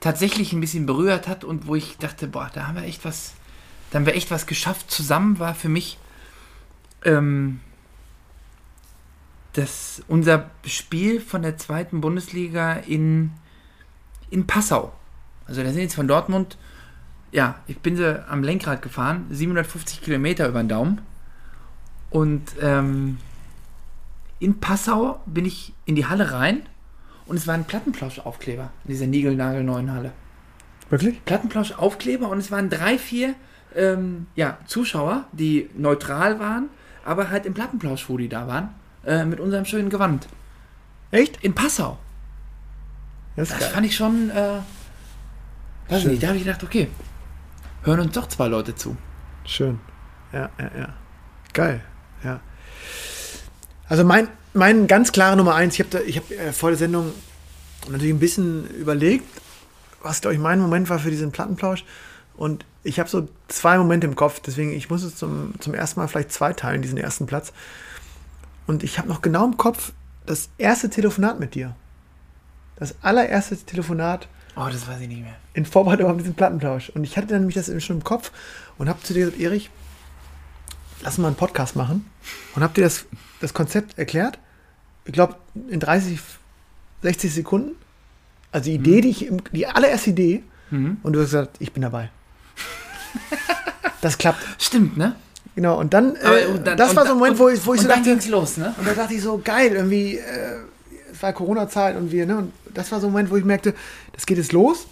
[0.00, 3.32] tatsächlich ein bisschen berührt hat und wo ich dachte, boah, da haben wir echt was,
[3.92, 5.98] da haben wir echt was geschafft zusammen, war für mich
[7.04, 7.60] ähm,
[9.52, 13.32] das, unser Spiel von der zweiten Bundesliga in,
[14.30, 14.94] in Passau.
[15.46, 16.56] Also da sind jetzt von Dortmund,
[17.32, 21.02] ja, ich bin sie am Lenkrad gefahren, 750 Kilometer über den Daumen.
[22.08, 23.18] Und ähm,
[24.38, 26.62] in Passau bin ich in die Halle rein
[27.26, 30.12] und es war ein Plattenplausch-Aufkleber in dieser niegelnagelneuen Halle.
[30.88, 31.22] Wirklich?
[31.26, 33.34] Plattenplausch-Aufkleber und es waren drei, vier
[33.76, 36.68] ähm, ja, Zuschauer, die neutral waren,
[37.04, 38.70] aber halt im Plattenplausch-Hoodie da waren,
[39.04, 40.28] äh, mit unserem schönen Gewand.
[41.10, 41.42] Echt?
[41.42, 41.98] In Passau.
[43.36, 44.58] Das Das fand ich schon, äh,
[45.88, 46.10] weiß Schön.
[46.12, 46.88] nicht, da habe ich gedacht, okay,
[47.82, 48.96] hören uns doch zwei Leute zu.
[49.44, 49.80] Schön.
[50.32, 50.88] Ja, ja, ja.
[51.52, 51.80] Geil.
[52.22, 52.40] Ja.
[53.88, 57.12] Also mein, mein ganz klare Nummer eins, ich habe ich hab, äh, vor der Sendung
[57.88, 59.24] natürlich ein bisschen überlegt,
[60.02, 61.84] was, glaube ich, mein Moment war für diesen Plattenplausch.
[62.36, 66.00] Und ich habe so zwei Momente im Kopf, deswegen ich muss es zum, zum ersten
[66.00, 67.52] Mal vielleicht zweiteilen, diesen ersten Platz.
[68.66, 69.92] Und ich habe noch genau im Kopf
[70.26, 71.74] das erste Telefonat mit dir.
[72.76, 75.34] Das allererste Telefonat Oh, das weiß ich nicht mehr.
[75.54, 76.90] in Vorbereitung auf diesen Plattentausch.
[76.90, 78.30] Und ich hatte dann nämlich das schon im Kopf
[78.76, 79.70] und habe zu dir gesagt, Erich,
[81.02, 82.04] lass mal einen Podcast machen.
[82.54, 83.06] Und habe dir das,
[83.40, 84.38] das Konzept erklärt.
[85.06, 85.36] Ich glaube,
[85.68, 86.20] in 30,
[87.02, 87.76] 60 Sekunden.
[88.50, 90.42] Also die Idee, die ich, im, die allererste Idee.
[90.70, 92.10] Und du hast gesagt, ich bin dabei.
[94.02, 94.40] Das klappt.
[94.58, 95.14] Stimmt, ne?
[95.54, 95.78] Genau.
[95.80, 97.72] Und dann, Aber, äh, und dann- das und war so ein Moment, wo ich, wo
[97.74, 98.74] ich so dachte, los, ne?
[98.78, 100.22] und da dachte ich so, geil, irgendwie, äh,
[101.12, 103.74] es war Corona-Zeit und wir, ne, und das war so ein Moment, wo ich merkte,
[104.12, 104.86] das geht jetzt los.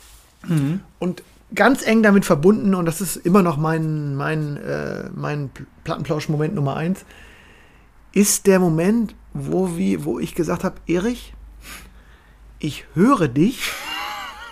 [0.99, 1.23] Und
[1.55, 6.55] ganz eng damit verbunden, und das ist immer noch mein, mein, äh, mein Pl- Plattenplausch-Moment
[6.55, 7.05] Nummer eins,
[8.12, 11.32] ist der Moment, wo, wie, wo ich gesagt habe, Erich,
[12.59, 13.73] ich höre dich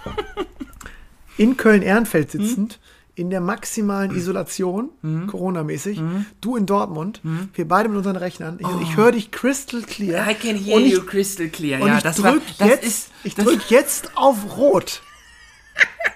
[1.37, 2.79] in Köln-Ehrenfeld sitzend,
[3.19, 4.91] in der maximalen Isolation,
[5.27, 6.01] Corona-mäßig,
[6.41, 7.21] du in Dortmund,
[7.55, 8.59] wir beide mit unseren Rechnern.
[8.61, 10.29] Ich, ich höre dich crystal clear.
[10.29, 11.81] I can hear ich, you crystal clear.
[11.81, 15.03] und ja, ich das war, drück das jetzt, ist, ich das, drück jetzt auf Rot.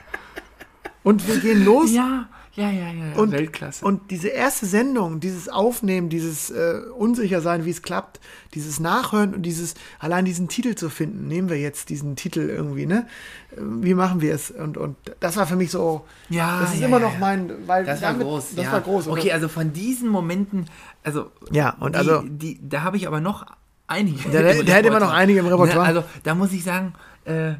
[1.02, 1.90] und wir gehen los.
[1.92, 3.84] Ja, ja, ja, ja, Und, Weltklasse.
[3.84, 8.20] und diese erste Sendung, dieses Aufnehmen, dieses äh, Unsichersein, wie es klappt,
[8.54, 12.84] dieses Nachhören und dieses, allein diesen Titel zu finden, nehmen wir jetzt diesen Titel irgendwie,
[12.84, 13.06] ne?
[13.52, 14.50] Äh, Wie machen wir es?
[14.50, 17.50] Und, und das war für mich so, Ja, das ist ja, immer ja, noch mein,
[17.66, 18.54] weil das war damit- groß.
[18.54, 19.08] Das war groß.
[19.08, 20.66] Okay, also von diesen Momenten,
[21.04, 23.46] also Ja, und die, also- die, da habe ich aber noch
[23.86, 24.28] einige.
[24.30, 25.80] Da- da- hätte man noch einige im Repertoire.
[25.92, 26.92] Ne, also da muss ich sagen,
[27.24, 27.54] äh,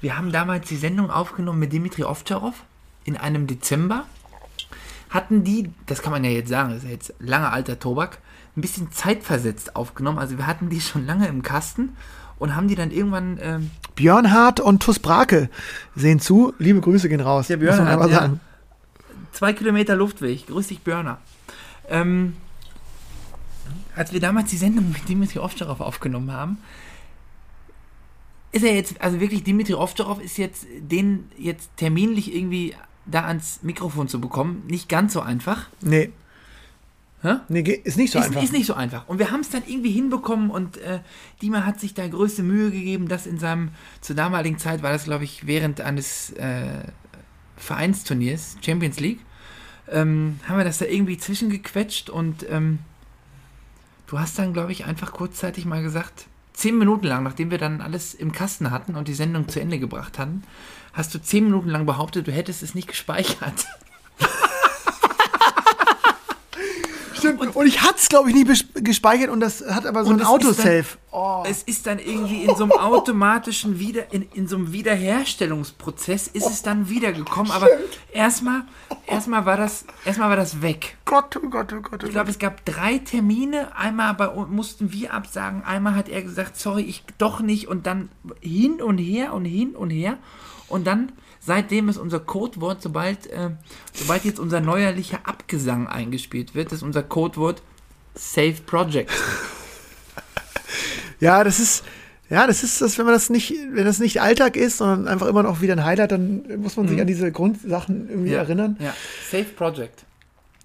[0.00, 2.54] wir haben damals die Sendung aufgenommen mit Dimitri Ovtcharov
[3.04, 4.04] in einem Dezember.
[5.10, 8.18] Hatten die, das kann man ja jetzt sagen, das ist ja jetzt langer alter Tobak,
[8.56, 10.18] ein bisschen zeitversetzt aufgenommen.
[10.18, 11.96] Also wir hatten die schon lange im Kasten
[12.38, 15.50] und haben die dann irgendwann ähm, Björn Hart und Tuss Brake
[15.94, 16.54] sehen zu.
[16.58, 17.48] Liebe Grüße gehen raus.
[17.48, 18.20] Der Björn Hart, ja.
[18.20, 18.40] sagen.
[19.32, 20.46] zwei Kilometer Luftweg.
[20.46, 21.18] Grüß dich, Börner.
[21.88, 22.36] Ähm,
[23.94, 26.58] als wir damals die Sendung mit Dimitri Ovtcharov aufgenommen haben,
[28.52, 32.74] ist er jetzt, also wirklich, Dimitri Ovtcharov ist jetzt, den jetzt terminlich irgendwie
[33.06, 35.68] da ans Mikrofon zu bekommen, nicht ganz so einfach.
[35.80, 36.12] Nee.
[37.22, 37.36] Hä?
[37.48, 38.42] Nee, ist nicht so ist, einfach.
[38.42, 39.06] ist nicht so einfach.
[39.08, 41.00] Und wir haben es dann irgendwie hinbekommen und äh,
[41.40, 43.70] Dima hat sich da größte Mühe gegeben, dass in seinem,
[44.00, 46.84] zur damaligen Zeit war das, glaube ich, während eines äh,
[47.56, 49.20] Vereinsturniers, Champions League,
[49.88, 52.80] ähm, haben wir das da irgendwie zwischengequetscht und ähm,
[54.08, 57.80] du hast dann, glaube ich, einfach kurzzeitig mal gesagt, zehn Minuten lang, nachdem wir dann
[57.80, 60.42] alles im Kasten hatten und die Sendung zu Ende gebracht hatten,
[60.92, 63.66] hast du zehn Minuten lang behauptet, du hättest es nicht gespeichert.
[67.22, 67.54] Stimmt.
[67.54, 68.44] Und, ich hatte es, glaube ich, nie
[68.82, 70.84] gespeichert und das hat aber so Und ein Autosave.
[71.12, 71.44] Oh.
[71.46, 76.46] Es ist dann irgendwie in so einem automatischen Wieder, in, in so einem Wiederherstellungsprozess ist
[76.46, 77.68] es dann wiedergekommen, aber
[78.12, 78.62] erstmal,
[79.06, 80.96] erstmal war das, erstmal war das weg.
[81.04, 83.76] Gott, oh Gott, oh Gott, oh Ich glaube, es gab drei Termine.
[83.76, 85.62] Einmal bei, mussten wir absagen.
[85.62, 87.68] Einmal hat er gesagt, sorry, ich doch nicht.
[87.68, 88.08] Und dann
[88.40, 90.18] hin und her und hin und her.
[90.72, 93.50] Und dann, seitdem ist unser Codewort, sobald, äh,
[93.92, 97.62] sobald jetzt unser neuerlicher Abgesang eingespielt wird, ist unser Codewort
[98.14, 99.10] Save Project.
[101.20, 101.84] Ja, das ist,
[102.30, 105.28] ja, das ist das, wenn man das nicht, wenn das nicht Alltag ist, sondern einfach
[105.28, 108.76] immer noch wieder ein Highlight, dann muss man sich an diese Grundsachen irgendwie erinnern.
[108.78, 108.86] Mhm.
[108.86, 108.94] Ja,
[109.30, 110.04] Save Project.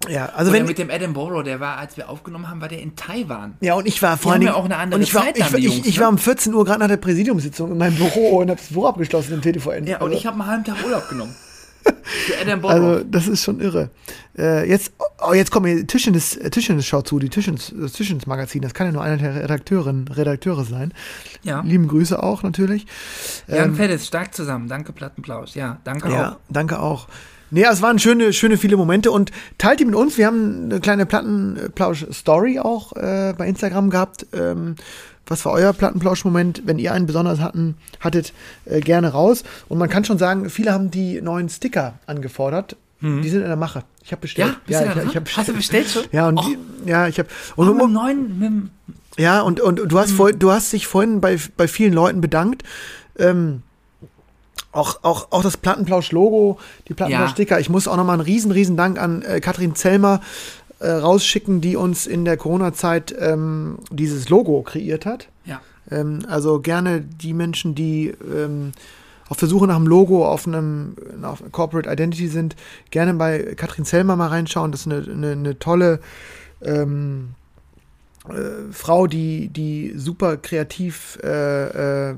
[0.08, 2.68] Ja, also Oder wenn, mit dem Adam Borough, der war, als wir aufgenommen haben, war
[2.68, 3.56] der in Taiwan.
[3.60, 5.44] ja, und ich war vor ja Dingen, auch eine andere und ich war, Zeit ich,
[5.44, 6.02] dann, ich, Jungs, ich ne?
[6.02, 8.86] war um 14 Uhr gerade nach der Präsidiumssitzung in meinem Büro und habe das Büro
[8.86, 9.86] abgeschlossen im TTVN.
[9.86, 11.34] Ja, und also, ich habe einen halben Tag Urlaub genommen.
[12.02, 12.74] Für Adam Borough.
[12.74, 13.90] Also, das ist schon irre.
[14.36, 14.92] Äh, jetzt,
[15.26, 18.62] oh, jetzt kommen hier Tischendes, äh, Tischendes schau zu, die Tischendes, das Tischendes Magazin.
[18.62, 20.92] Das kann ja nur einer der Redakteurin, Redakteure sein.
[21.42, 21.60] ja.
[21.62, 22.86] Lieben Grüße auch natürlich.
[23.48, 24.68] Jan Ähm, Feddes, stark zusammen.
[24.68, 25.56] Danke, Plattenplausch.
[25.56, 26.36] Ja, danke Ja, auch.
[26.48, 27.08] danke auch.
[27.50, 30.18] Nee, es waren schöne, schöne viele Momente und teilt die mit uns.
[30.18, 34.26] Wir haben eine kleine Plattenplausch-Story auch äh, bei Instagram gehabt.
[34.32, 34.76] Ähm,
[35.26, 36.62] was war euer Plattenplausch-Moment?
[36.64, 38.32] Wenn ihr einen besonders hatten, hattet,
[38.64, 39.44] äh, gerne raus.
[39.68, 42.76] Und man kann schon sagen, viele haben die neuen Sticker angefordert.
[43.00, 43.84] Die sind in der Mache.
[44.02, 44.56] Ich habe bestellt.
[44.66, 44.72] Mhm.
[44.72, 45.06] Ja, da ich, dran?
[45.08, 46.02] ich hab Hast du bestellt schon?
[46.10, 46.42] Ja, und Oh.
[46.84, 48.70] die, ja, ich habe Und und, mit dem neuen, mit dem,
[49.16, 49.98] ja, und, und du Mhm.
[50.00, 52.64] hast vor, du hast dich vorhin bei, bei vielen Leuten bedankt.
[53.16, 53.62] Ähm,
[54.72, 56.58] auch, auch, auch das Plattenplausch-Logo,
[56.88, 57.60] die Plattenplausch-Sticker.
[57.60, 60.20] Ich muss auch nochmal einen riesen, riesen Dank an äh, Katrin Zellmer
[60.80, 65.28] äh, rausschicken, die uns in der Corona-Zeit ähm, dieses Logo kreiert hat.
[65.44, 65.60] ja.
[65.90, 68.72] Ähm, also gerne die Menschen, die ähm,
[69.28, 72.56] auf der Suche nach einem Logo, auf einem auf Corporate Identity sind,
[72.90, 74.72] gerne bei Katrin Zellmer mal reinschauen.
[74.72, 76.00] Das ist eine, eine, eine tolle
[76.62, 77.30] ähm,
[78.28, 82.14] äh, Frau, die, die super kreativ äh, äh,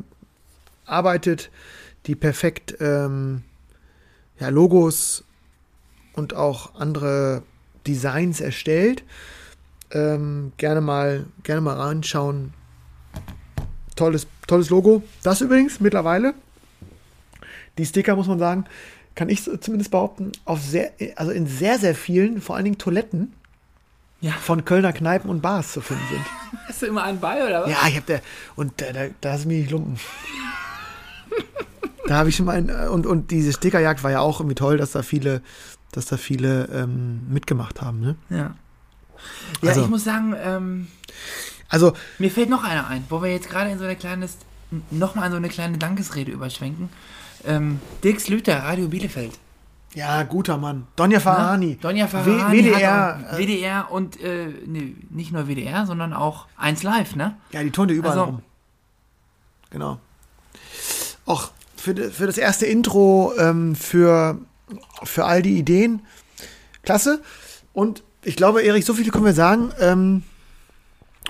[0.86, 1.50] arbeitet,
[2.06, 3.42] die perfekt ähm,
[4.38, 5.24] ja, Logos
[6.14, 7.42] und auch andere
[7.86, 9.04] Designs erstellt.
[9.92, 12.52] Ähm, gerne mal, gerne mal reinschauen.
[13.96, 15.02] Tolles, tolles Logo.
[15.22, 16.34] Das übrigens mittlerweile.
[17.76, 18.64] Die Sticker, muss man sagen,
[19.14, 23.32] kann ich zumindest behaupten, auf sehr, also in sehr, sehr vielen, vor allen Dingen Toiletten
[24.20, 24.32] Ja.
[24.32, 26.24] von Kölner Kneipen und Bars zu finden sind.
[26.66, 27.70] Hast du immer einen bei, oder was?
[27.70, 28.22] Ja, ich hab der.
[28.56, 29.98] Und da, da, da ist mir nicht lumpen.
[32.10, 34.76] da habe ich schon mal ein, und, und diese Stickerjagd war ja auch irgendwie toll,
[34.78, 35.42] dass da viele,
[35.92, 38.00] dass da viele ähm, mitgemacht haben.
[38.00, 38.16] Ne?
[38.30, 38.54] Ja.
[39.62, 40.88] Ja, Also- ich muss sagen, ähm,
[41.68, 44.28] Also, mir fällt noch einer ein, wo wir jetzt gerade in so eine kleine,
[44.90, 46.88] nochmal in so eine kleine Dankesrede überschwenken.
[47.44, 49.32] Ähm, Dirk Slüter, Radio Bielefeld.
[49.94, 50.86] ja, guter Mann.
[50.96, 51.18] Donja.
[51.58, 51.76] Ne?
[51.80, 52.38] Donja Farhani.
[52.38, 53.20] W- hat WDR.
[53.32, 57.36] auch- WDR und äh, nee, nicht nur WDR, sondern auch 1 Live, ne?
[57.52, 58.42] Ja, die turnte überall Also- rum.
[59.70, 60.00] Genau.
[61.26, 61.50] Auch
[61.80, 64.38] für, für das erste Intro, ähm, für,
[65.02, 66.02] für all die Ideen.
[66.82, 67.22] Klasse.
[67.72, 69.72] Und ich glaube, Erik, so viel können wir sagen.
[69.80, 70.22] Ähm,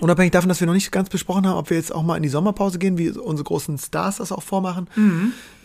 [0.00, 2.22] unabhängig davon, dass wir noch nicht ganz besprochen haben, ob wir jetzt auch mal in
[2.22, 4.88] die Sommerpause gehen, wie unsere großen Stars das auch vormachen.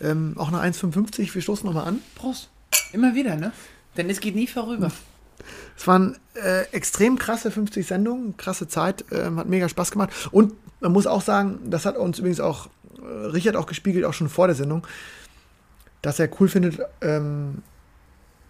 [0.02, 1.34] Ähm, auch eine 1,55.
[1.34, 2.00] Wir stoßen nochmal an.
[2.14, 2.50] Prost.
[2.92, 3.52] Immer wieder, ne?
[3.96, 4.92] Denn es geht nie vorüber.
[5.76, 10.10] Es waren äh, extrem krasse 50 Sendungen, krasse Zeit, ähm, hat mega Spaß gemacht.
[10.30, 12.70] Und man muss auch sagen, das hat uns übrigens auch äh,
[13.02, 14.86] Richard auch gespiegelt, auch schon vor der Sendung,
[16.02, 17.62] dass er cool findet, ähm,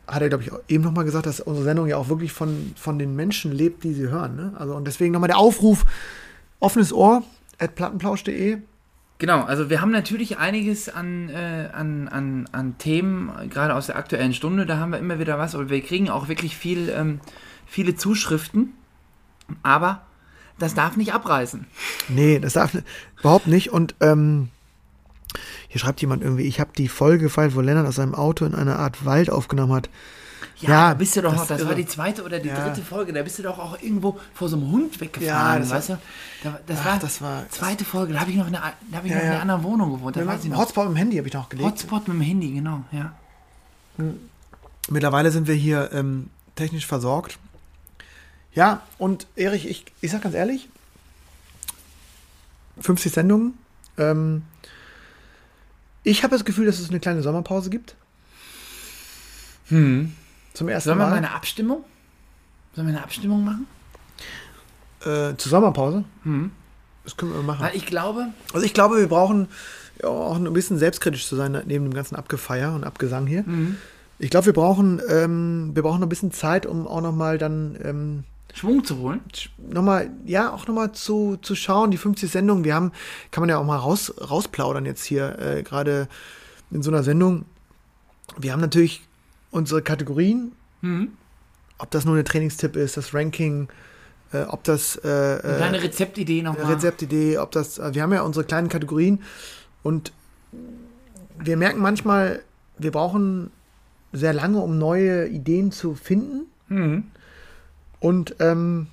[0.06, 2.72] hat er, glaube ich, auch eben nochmal gesagt, dass unsere Sendung ja auch wirklich von,
[2.76, 4.36] von den Menschen lebt, die sie hören.
[4.36, 4.52] Ne?
[4.56, 5.84] Also, und deswegen nochmal der Aufruf,
[6.60, 7.22] offenes Ohr,
[7.58, 8.58] at plattenplausch.de.
[9.18, 13.96] Genau, also wir haben natürlich einiges an, äh, an, an, an Themen, gerade aus der
[13.96, 17.20] aktuellen Stunde, da haben wir immer wieder was, aber wir kriegen auch wirklich viel, ähm,
[17.64, 18.74] viele Zuschriften,
[19.62, 20.02] aber
[20.58, 21.66] das darf nicht abreißen.
[22.08, 22.76] Nee, das darf
[23.18, 23.70] überhaupt nicht.
[23.72, 24.48] Und ähm,
[25.68, 28.54] hier schreibt jemand irgendwie, ich habe die Folge gefeiert, wo Lennart aus seinem Auto in
[28.54, 29.88] einer Art Wald aufgenommen hat.
[30.58, 32.64] Ja, Ja, da bist du doch das noch, das war die zweite oder die Ja.
[32.66, 35.70] dritte Folge, da bist du doch auch irgendwo vor so einem Hund Ja, weggefahren, das
[35.70, 35.98] war- weißt du?
[36.44, 38.58] Da, das, Ach, war das war- zweite Folge, da habe ich noch, eine,
[38.90, 39.32] da hab ich Ja, noch in ja.
[39.32, 40.60] einer anderen Wohnung gewohnt, da Mit weiß ich dem noch.
[40.60, 41.68] Hotspot im Handy habe ich noch gelegt.
[41.68, 43.12] Hotspot mit dem Handy, genau, ja.
[44.88, 47.38] Mittlerweile sind wir hier ähm, technisch versorgt.
[48.54, 50.68] Ja, und Erich, ich, ich sag ganz ehrlich,
[52.80, 53.54] 50 Sendungen.
[53.98, 54.42] Ähm,
[56.02, 57.96] ich habe das Gefühl, dass es eine kleine Sommerpause gibt.
[59.68, 60.12] Zum
[60.68, 61.16] ersten Sollen wir mal Mal.
[61.16, 61.84] eine Abstimmung?
[62.74, 63.66] Sollen wir eine Abstimmung machen?
[65.00, 66.04] Äh, zur Sommerpause.
[67.04, 67.64] Das können wir machen.
[67.64, 69.48] Weil ich glaube, Also ich glaube, wir brauchen
[70.02, 73.44] ja, auch ein bisschen selbstkritisch zu sein, neben dem ganzen Abgefeier und Abgesang hier.
[74.18, 77.76] Ich glaube, wir brauchen, ähm, wir brauchen noch ein bisschen Zeit, um auch nochmal dann
[77.82, 78.24] ähm,
[78.56, 79.20] Schwung zu holen.
[79.58, 82.92] nochmal, ja, auch nochmal zu, zu schauen, die 50 Sendungen, wir haben,
[83.30, 86.08] kann man ja auch mal raus, rausplaudern jetzt hier, äh, gerade
[86.70, 87.44] in so einer Sendung.
[88.38, 89.02] Wir haben natürlich
[89.50, 90.52] unsere Kategorien,
[91.78, 93.68] ob das nur eine Trainingstipp ist, das Ranking,
[94.32, 96.72] äh, ob das äh, Eine äh, kleine Rezeptidee nochmal.
[96.72, 99.22] Rezeptidee, ob das, äh, wir haben ja unsere kleinen Kategorien
[99.82, 100.12] und
[101.38, 102.42] wir merken manchmal,
[102.78, 103.50] wir brauchen
[104.12, 106.46] sehr lange, um neue Ideen zu finden.
[108.00, 108.88] Und ähm,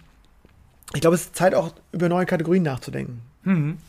[0.93, 3.21] ich glaube, es ist Zeit auch über neue Kategorien nachzudenken.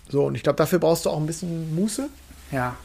[0.09, 2.09] So, und ich glaube, dafür brauchst du auch ein bisschen Muße.
[2.51, 2.77] Ja.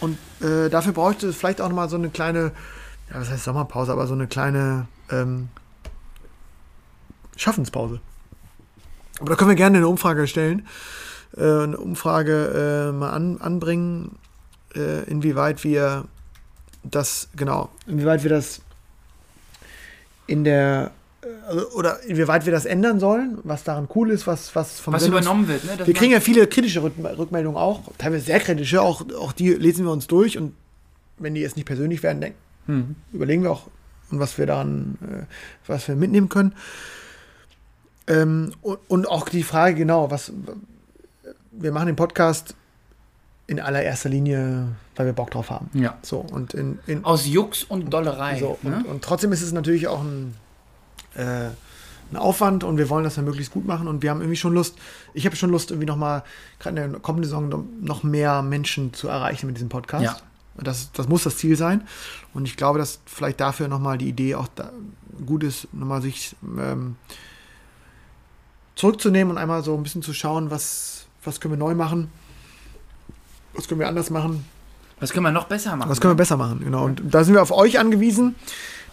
[0.00, 2.52] Und äh, dafür bräuchte es vielleicht auch noch mal so eine kleine,
[3.10, 5.48] ja, was heißt Sommerpause, aber so eine kleine ähm,
[7.36, 8.00] Schaffenspause.
[9.20, 10.66] Aber da können wir gerne eine Umfrage stellen,
[11.36, 14.18] äh, eine Umfrage äh, mal an, anbringen,
[14.74, 16.04] äh, inwieweit wir
[16.82, 18.60] das, genau, inwieweit wir das
[20.26, 20.90] in der,
[21.48, 25.02] also, oder inwieweit wir das ändern sollen, was daran cool ist, was, was vom Was
[25.04, 25.86] Sendungs- übernommen wird, ne?
[25.86, 29.84] Wir kriegen ja viele kritische Rück- Rückmeldungen auch, teilweise sehr kritische, auch, auch die lesen
[29.84, 30.54] wir uns durch und
[31.18, 32.96] wenn die jetzt nicht persönlich werden, denken, Mhm.
[33.12, 33.68] überlegen wir auch,
[34.10, 35.24] was wir daran, äh,
[35.66, 36.52] was wir mitnehmen können.
[38.08, 40.32] Ähm, und, und auch die Frage, genau, was
[41.52, 42.54] wir machen den Podcast
[43.48, 45.70] in allererster Linie, weil wir Bock drauf haben.
[45.72, 45.96] Ja.
[46.02, 48.38] So, und in, in Aus Jux und Dollerei.
[48.38, 48.76] so, ne?
[48.78, 50.34] und, und trotzdem ist es natürlich auch ein,
[51.16, 51.50] äh,
[52.12, 54.54] ein Aufwand und wir wollen das ja möglichst gut machen und wir haben irgendwie schon
[54.54, 54.76] Lust,
[55.12, 56.22] ich habe schon Lust, irgendwie nochmal,
[56.60, 60.04] gerade in der kommenden Saison, noch mehr Menschen zu erreichen mit diesem Podcast.
[60.04, 60.16] Ja.
[60.58, 61.86] Das, das muss das Ziel sein.
[62.32, 64.70] Und ich glaube, dass vielleicht dafür nochmal die Idee auch da
[65.26, 66.96] gut ist, nochmal sich ähm,
[68.74, 72.10] zurückzunehmen und einmal so ein bisschen zu schauen, was, was können wir neu machen,
[73.54, 74.44] was können wir anders machen,
[75.00, 75.90] Was können wir noch besser machen?
[75.90, 76.84] was können wir besser machen, genau.
[76.84, 78.34] Und da sind wir auf euch angewiesen.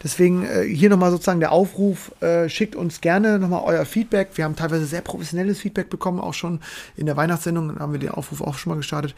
[0.04, 4.30] Deswegen äh, hier nochmal sozusagen der Aufruf, äh, schickt uns gerne nochmal euer Feedback.
[4.36, 6.60] Wir haben teilweise sehr professionelles Feedback bekommen, auch schon
[6.98, 9.16] in der Weihnachtssendung haben wir den Aufruf auch schon mal gestartet.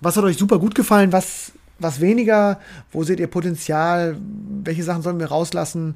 [0.00, 1.12] Was hat euch super gut gefallen?
[1.12, 2.60] Was, was weniger?
[2.92, 4.16] Wo seht ihr Potenzial?
[4.64, 5.94] Welche Sachen sollen wir rauslassen?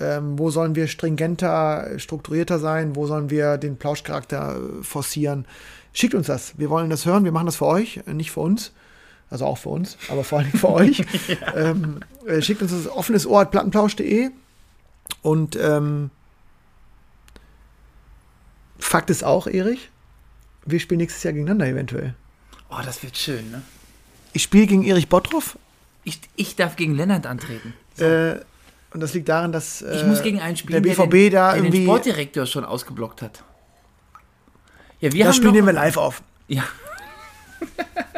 [0.00, 2.96] Ähm, wo sollen wir stringenter, strukturierter sein?
[2.96, 5.46] Wo sollen wir den Plauschcharakter äh, forcieren?
[5.92, 6.58] Schickt uns das.
[6.58, 7.24] Wir wollen das hören.
[7.24, 8.72] Wir machen das für euch, äh, nicht für uns.
[9.30, 11.04] Also auch für uns, aber vor allem für euch.
[11.54, 14.30] ähm, äh, schickt uns das offenes Ohr at plattenplausch.de
[15.22, 16.10] und ähm,
[18.78, 19.90] Fakt ist auch, Erich,
[20.66, 22.14] wir spielen nächstes Jahr gegeneinander eventuell.
[22.70, 23.62] Oh, das wird schön, ne?
[24.32, 25.58] Ich spiele gegen Erich Bottroff.
[26.04, 27.72] Ich, ich darf gegen Lennart antreten.
[27.98, 28.36] Äh,
[28.92, 31.52] und das liegt daran, dass äh, Ich muss gegen einen spielen, der BVB den, da
[31.52, 31.84] der den irgendwie.
[31.84, 33.42] Sportdirektor schon ausgeblockt hat.
[35.00, 36.22] Ja, wir Das haben Spiel nehmen wir live auf.
[36.48, 36.64] Ja.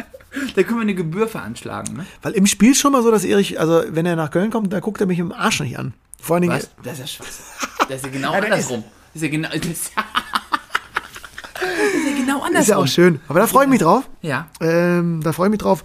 [0.55, 2.07] da können wir eine Gebühr veranschlagen, ne?
[2.23, 4.73] Weil im Spiel ist schon mal so, dass Erich, also wenn er nach Köln kommt,
[4.73, 5.95] da guckt er mich im Arsch nicht an.
[6.21, 6.55] Vor allen Dingen.
[6.55, 6.71] Was?
[6.83, 7.45] Das ist ja Schwachsinn.
[7.89, 8.85] Das ist ja genau Ja, andersrum.
[9.13, 9.93] Das ist ja genau, das ist,
[11.55, 11.63] das
[11.95, 12.61] ist ja genau andersrum.
[12.61, 13.21] Ist ja auch schön.
[13.29, 14.09] Aber da freue ich mich drauf.
[14.23, 14.49] Ja.
[14.61, 15.85] Ähm, da freue ich mich drauf.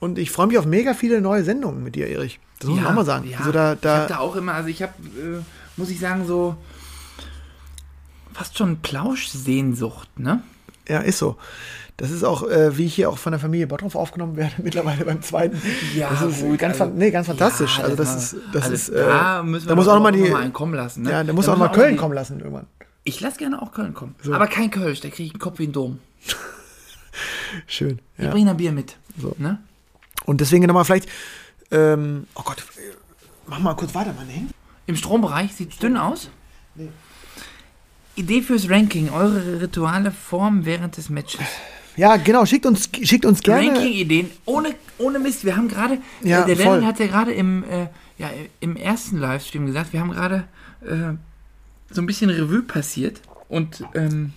[0.00, 2.40] Und ich freue mich auf mega viele neue Sendungen mit dir, Erich.
[2.58, 3.28] Das muss man auch mal sagen.
[3.28, 3.38] Ja.
[3.38, 5.40] Also da, ich habe da, da auch immer, also ich habe, äh,
[5.76, 6.56] muss ich sagen, so
[8.32, 10.42] fast schon Plauschsehnsucht, ne?
[10.88, 11.36] ja, ist so.
[11.96, 15.04] Das ist auch, äh, wie ich hier auch von der Familie Bottroff aufgenommen werde, mittlerweile
[15.04, 15.60] beim zweiten.
[15.94, 17.78] Ja, das ist gut, ganz, also- nee, ganz fantastisch.
[17.78, 20.02] Ja, also das ist, das also ist, äh, da müssen wir da muss auch noch
[20.02, 21.02] mal die, noch kommen lassen.
[21.02, 21.10] Ne?
[21.12, 22.66] ja, da muss Da auch mal müssen wir Köln kommen lassen irgendwann.
[23.04, 24.14] Ich lasse gerne auch Köln kommen.
[24.32, 25.98] Aber kein Kölsch, da kriege ich einen Kopf wie ein Dom.
[27.66, 28.00] Schön.
[28.16, 28.30] Wir Ja.
[28.32, 28.96] bringen ein Bier mit.
[29.20, 29.34] So.
[29.38, 29.58] Ne?
[30.24, 31.08] Und deswegen nochmal vielleicht,
[31.70, 32.80] ähm, oh Gott, äh,
[33.46, 34.28] mach mal kurz weiter, Mann.
[34.30, 34.46] Ey.
[34.86, 36.28] Im Strombereich sieht es dünn aus.
[38.16, 41.40] Idee fürs Ranking, eure Rituale Form während des Matches.
[41.96, 43.68] Ja, genau, schickt uns, schickt uns gerne.
[43.68, 45.44] Ranking-Ideen, ohne, ohne Mist.
[45.44, 46.64] Wir haben gerade, Ja, äh, der voll.
[46.76, 47.86] Lennon hat ja gerade im, äh,
[48.18, 48.30] ja,
[48.60, 50.44] im ersten Livestream gesagt, wir haben gerade
[50.82, 51.14] äh,
[51.90, 54.32] so ein bisschen Revue passiert und ähm,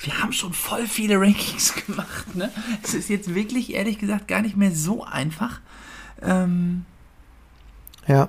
[0.00, 2.34] wir haben schon voll viele Rankings gemacht.
[2.34, 2.50] Ne?
[2.82, 5.60] Es ist jetzt wirklich, ehrlich gesagt, gar nicht mehr so einfach,
[6.22, 6.84] ähm,
[8.06, 8.28] Ja,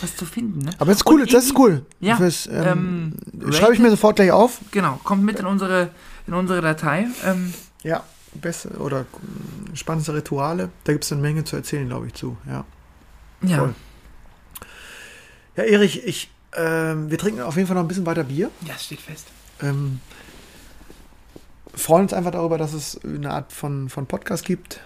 [0.00, 0.60] was zu finden.
[0.60, 0.70] Ne?
[0.78, 1.84] aber das ist cool, das ist cool.
[2.00, 4.60] Ja, Fürs, ähm, ähm, Schreibe ich mir sofort gleich auf.
[4.70, 5.90] Genau, kommt mit in unsere,
[6.26, 7.06] in unsere Datei.
[7.24, 7.52] Ähm,
[7.82, 8.04] Ja,
[8.34, 10.70] beste oder äh, spannendste Rituale.
[10.84, 12.36] Da gibt es eine Menge zu erzählen, glaube ich, zu.
[12.46, 12.64] Ja,
[13.42, 13.74] ja, Voll.
[15.56, 18.50] ja Erich, ich, ähm, wir trinken auf jeden Fall noch ein bisschen weiter Bier.
[18.66, 19.26] ja, es steht fest.
[19.62, 20.00] Ähm,
[21.74, 24.80] freuen uns einfach darüber, dass es eine Art von, von Podcast gibt.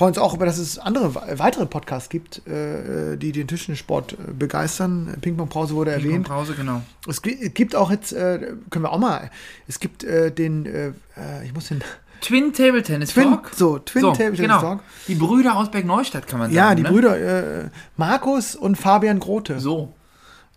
[0.00, 4.32] Freuen uns auch über, dass es andere weitere Podcasts gibt, äh, die den Tischtennissport äh,
[4.32, 5.14] begeistern.
[5.20, 6.26] Ping-Pong-Pause wurde Ping-Pong erwähnt.
[6.26, 6.80] Pause, genau.
[7.06, 9.30] Es gi- gibt auch jetzt, äh, können wir auch mal,
[9.68, 11.82] es gibt äh, den, äh, äh, ich muss den,
[12.22, 13.50] Twin Table Tennis Twin, Talk.
[13.54, 14.60] so, Twin So, Table Tennis genau.
[14.62, 14.80] Talk.
[15.06, 16.56] Die Brüder aus Bergneustadt, kann man sagen.
[16.56, 16.88] Ja, die ne?
[16.88, 17.18] Brüder,
[17.64, 17.68] äh,
[17.98, 19.60] Markus und Fabian Grote.
[19.60, 19.92] So.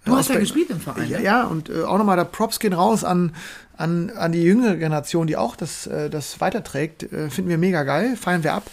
[0.06, 1.10] Du hast ja gespielt im Verein.
[1.10, 1.24] Ja, ne?
[1.26, 3.36] ja und äh, auch nochmal, da Props gehen raus an,
[3.76, 7.12] an, an die jüngere Generation, die auch das, äh, das weiterträgt.
[7.12, 8.64] Äh, finden wir mega geil, feiern wir ab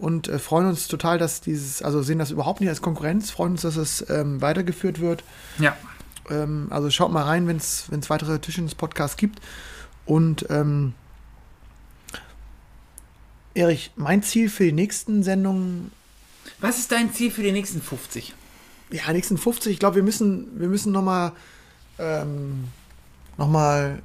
[0.00, 3.52] und äh, freuen uns total, dass dieses, also sehen das überhaupt nicht als Konkurrenz, freuen
[3.52, 5.22] uns, dass es ähm, weitergeführt wird.
[5.58, 5.76] ja.
[6.28, 9.40] Ähm, also schaut mal rein, wenn es weitere Tischens-Podcasts gibt.
[10.06, 10.94] Und ähm,
[13.54, 15.90] Erich, mein Ziel für die nächsten Sendungen
[16.60, 18.34] Was ist dein Ziel für die nächsten 50?
[18.92, 21.32] Ja, nächsten 50, ich glaube, wir müssen, wir müssen nochmal,
[21.98, 22.68] ähm,
[23.36, 24.00] nochmal,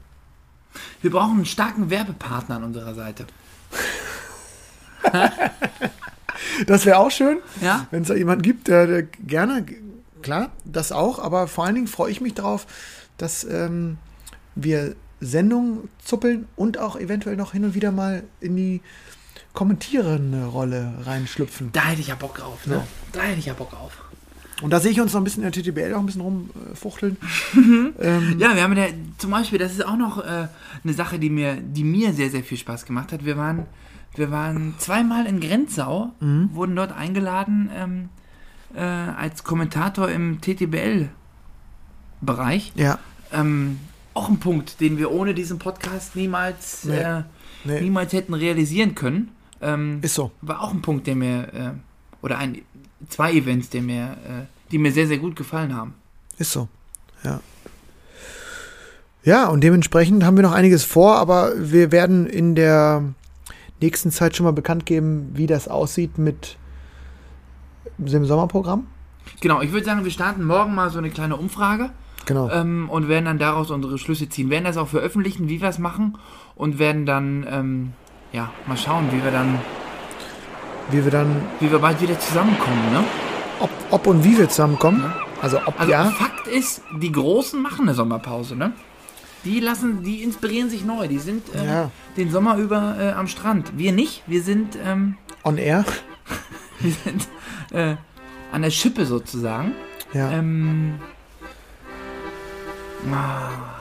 [1.02, 3.26] Wir brauchen einen starken Werbepartner an unserer Seite.
[6.68, 7.88] das wäre auch schön, Ja?
[7.92, 9.66] wenn es da jemanden gibt, der, der gerne,
[10.22, 12.68] klar, das auch, aber vor allen Dingen freue ich mich darauf,
[13.18, 13.98] dass ähm,
[14.56, 18.82] wir Sendungen zuppeln und auch eventuell noch hin und wieder mal in die
[19.54, 21.72] kommentierende Rolle reinschlüpfen.
[21.72, 22.68] Da hätte ich ja Bock drauf.
[22.68, 22.76] Ne?
[22.76, 22.88] Ja.
[23.14, 24.04] Da hätte ich ja Bock drauf.
[24.62, 27.18] Und da sehe ich uns noch ein bisschen in der TTBL auch ein bisschen rumfuchteln.
[27.56, 27.94] ähm,
[28.40, 28.86] Ja, wir haben ja
[29.18, 30.48] zum Beispiel, das ist auch noch äh,
[30.84, 33.26] eine Sache, die mir, die mir sehr, sehr viel Spaß gemacht hat.
[33.26, 33.66] Wir waren,
[34.18, 36.50] wir waren zweimal in Grenzau, Mhm.
[36.54, 38.10] wurden dort eingeladen ähm,
[38.76, 42.74] äh, als Kommentator im TTBL-Bereich.
[42.76, 43.00] ja,
[43.32, 43.80] Ähm,
[44.14, 46.98] auch ein Punkt, den wir ohne diesen Podcast niemals, Nee.
[47.00, 47.24] äh,
[47.66, 49.32] nee, niemals hätten realisieren können.
[49.62, 50.32] Ähm, ist so.
[50.42, 51.72] war auch ein Punkt, der mir, äh,
[52.22, 52.62] oder ein,
[53.10, 55.94] zwei Events, der mir, äh, die mir sehr, sehr gut gefallen haben.
[56.38, 56.68] Ist so,
[57.24, 57.40] ja.
[59.24, 63.04] Ja, und dementsprechend haben wir noch einiges vor, aber wir werden in der
[63.82, 66.58] nächsten Zeit schon mal bekannt geben, wie das aussieht mit
[67.98, 68.88] dem Sommerprogramm.
[69.42, 71.90] Genau, ich würde sagen, wir starten morgen mal so eine kleine Umfrage
[72.26, 72.50] Genau.
[72.50, 74.50] ähm, und werden dann daraus unsere Schlüsse ziehen.
[74.50, 76.18] Werden das auch veröffentlichen, wie wir es machen
[76.56, 77.94] und werden dann, ähm,
[78.32, 79.60] ja, mal schauen, wie wir dann,
[80.92, 83.04] Wie wir dann, wie wir bald wieder zusammenkommen, ne?
[83.60, 85.04] ob, ob und wie wir zusammenkommen.
[85.42, 86.06] Also ob Also ja.
[86.06, 88.74] Fakt ist, die Großen machen eine Sommerpause, ne?
[89.46, 91.08] Die lassen, die inspirieren sich neu.
[91.08, 91.92] Die sind äh, Ja.
[92.18, 93.78] den Sommer über äh, am Strand.
[93.78, 94.24] Wir nicht.
[94.28, 95.86] Wir sind, ähm, On air.
[96.80, 97.28] wir sind
[97.72, 97.96] äh,
[98.52, 99.74] an der Schippe sozusagen.
[100.14, 100.32] Ja.
[100.32, 100.96] Ähm,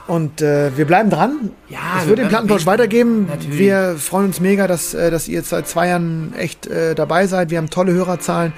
[0.07, 1.49] Und äh, wir bleiben dran.
[1.67, 3.25] ja, Es wir wird den Plattentausch weitergeben.
[3.27, 3.57] Natürlich.
[3.57, 7.25] Wir freuen uns mega, dass, äh, dass ihr jetzt seit zwei Jahren echt äh, dabei
[7.25, 7.49] seid.
[7.49, 8.53] Wir haben tolle Hörerzahlen.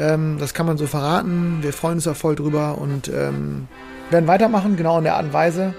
[0.00, 1.58] Ähm, das kann man so verraten.
[1.60, 3.68] Wir freuen uns da voll drüber und ähm,
[4.10, 5.74] werden weitermachen, genau in der Art und Weise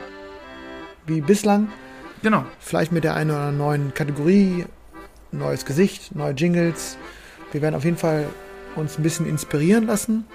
[1.06, 1.70] wie bislang.
[2.22, 2.46] Genau.
[2.60, 4.66] Vielleicht mit der einen oder neuen Kategorie,
[5.32, 6.98] neues Gesicht, neue Jingles.
[7.52, 8.28] Wir werden auf jeden Fall
[8.76, 10.26] uns ein bisschen inspirieren lassen.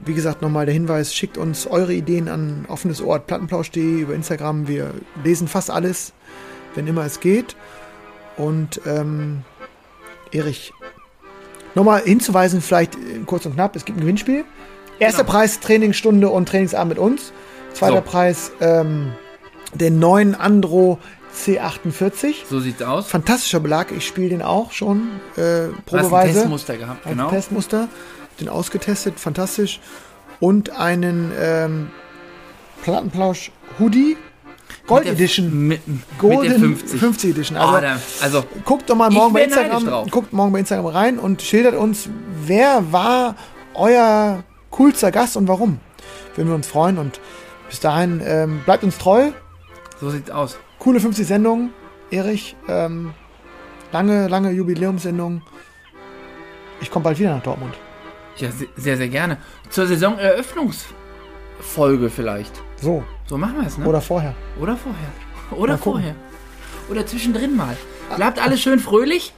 [0.00, 4.68] Wie gesagt, nochmal der Hinweis, schickt uns eure Ideen an offenes Ohr plattenplausch.de über Instagram.
[4.68, 6.12] Wir lesen fast alles,
[6.74, 7.56] wenn immer es geht.
[8.36, 9.42] Und ähm,
[10.32, 10.72] Erich,
[11.74, 14.44] nochmal hinzuweisen, vielleicht äh, kurz und knapp, es gibt ein Gewinnspiel.
[14.98, 15.32] Erster Genau.
[15.32, 17.32] Preis Trainingsstunde und Trainingsabend mit uns.
[17.72, 18.02] Zweiter So.
[18.02, 19.12] Preis ähm,
[19.74, 20.98] den neuen Andro
[21.36, 22.34] C48.
[22.48, 23.08] So sieht's aus.
[23.08, 26.32] Fantastischer Belag, ich spiele den auch schon äh, hast ein probeweise.
[26.34, 27.28] Testmuster gehabt, genau.
[27.30, 27.88] Testmuster,
[28.40, 29.80] den ausgetestet, fantastisch.
[30.40, 31.90] Und einen ähm,
[32.82, 34.16] Plattenplausch Hoodie,
[34.86, 35.66] Gold Mit der- Edition.
[35.68, 35.80] Mit,
[36.18, 37.30] Golden mit der 50.
[37.30, 37.56] Edition.
[37.56, 40.86] Also, Also, oh, da, also guckt doch mal morgen bei Instagram, guckt morgen bei Instagram
[40.86, 42.08] rein und schildert uns,
[42.44, 43.34] wer war
[43.74, 45.80] euer coolster Gast und warum.
[46.36, 47.20] Würden wir uns freuen und
[47.70, 49.30] bis dahin ähm, bleibt uns treu.
[50.04, 50.58] So sieht's aus.
[50.78, 51.70] Coole 50 Sendungen,
[52.10, 52.56] Erich.
[52.68, 53.12] Ähm,
[53.92, 55.42] lange, lange Jubiläumssendung.
[56.80, 57.74] Ich komme bald wieder nach Dortmund.
[58.36, 59.38] Ja, se- sehr, sehr gerne.
[59.70, 62.52] Zur Saisoneröffnungsfolge vielleicht.
[62.80, 63.86] So, So machen wir es, ne?
[63.86, 64.34] oder vorher.
[64.60, 65.08] Oder vorher.
[65.52, 66.02] Oder Mal gucken.
[66.02, 66.14] vorher.
[66.90, 67.76] Oder zwischendrin mal.
[68.16, 69.32] Bleibt alles schön fröhlich.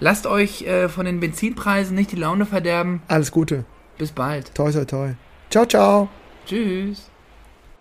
[0.00, 3.02] Lasst euch äh, von den Benzinpreisen nicht die Laune verderben.
[3.08, 3.64] Alles Gute.
[3.98, 4.54] Bis bald.
[4.54, 5.10] Toi, toi, toi.
[5.50, 6.08] Ciao, ciao.
[6.46, 7.10] Tschüss.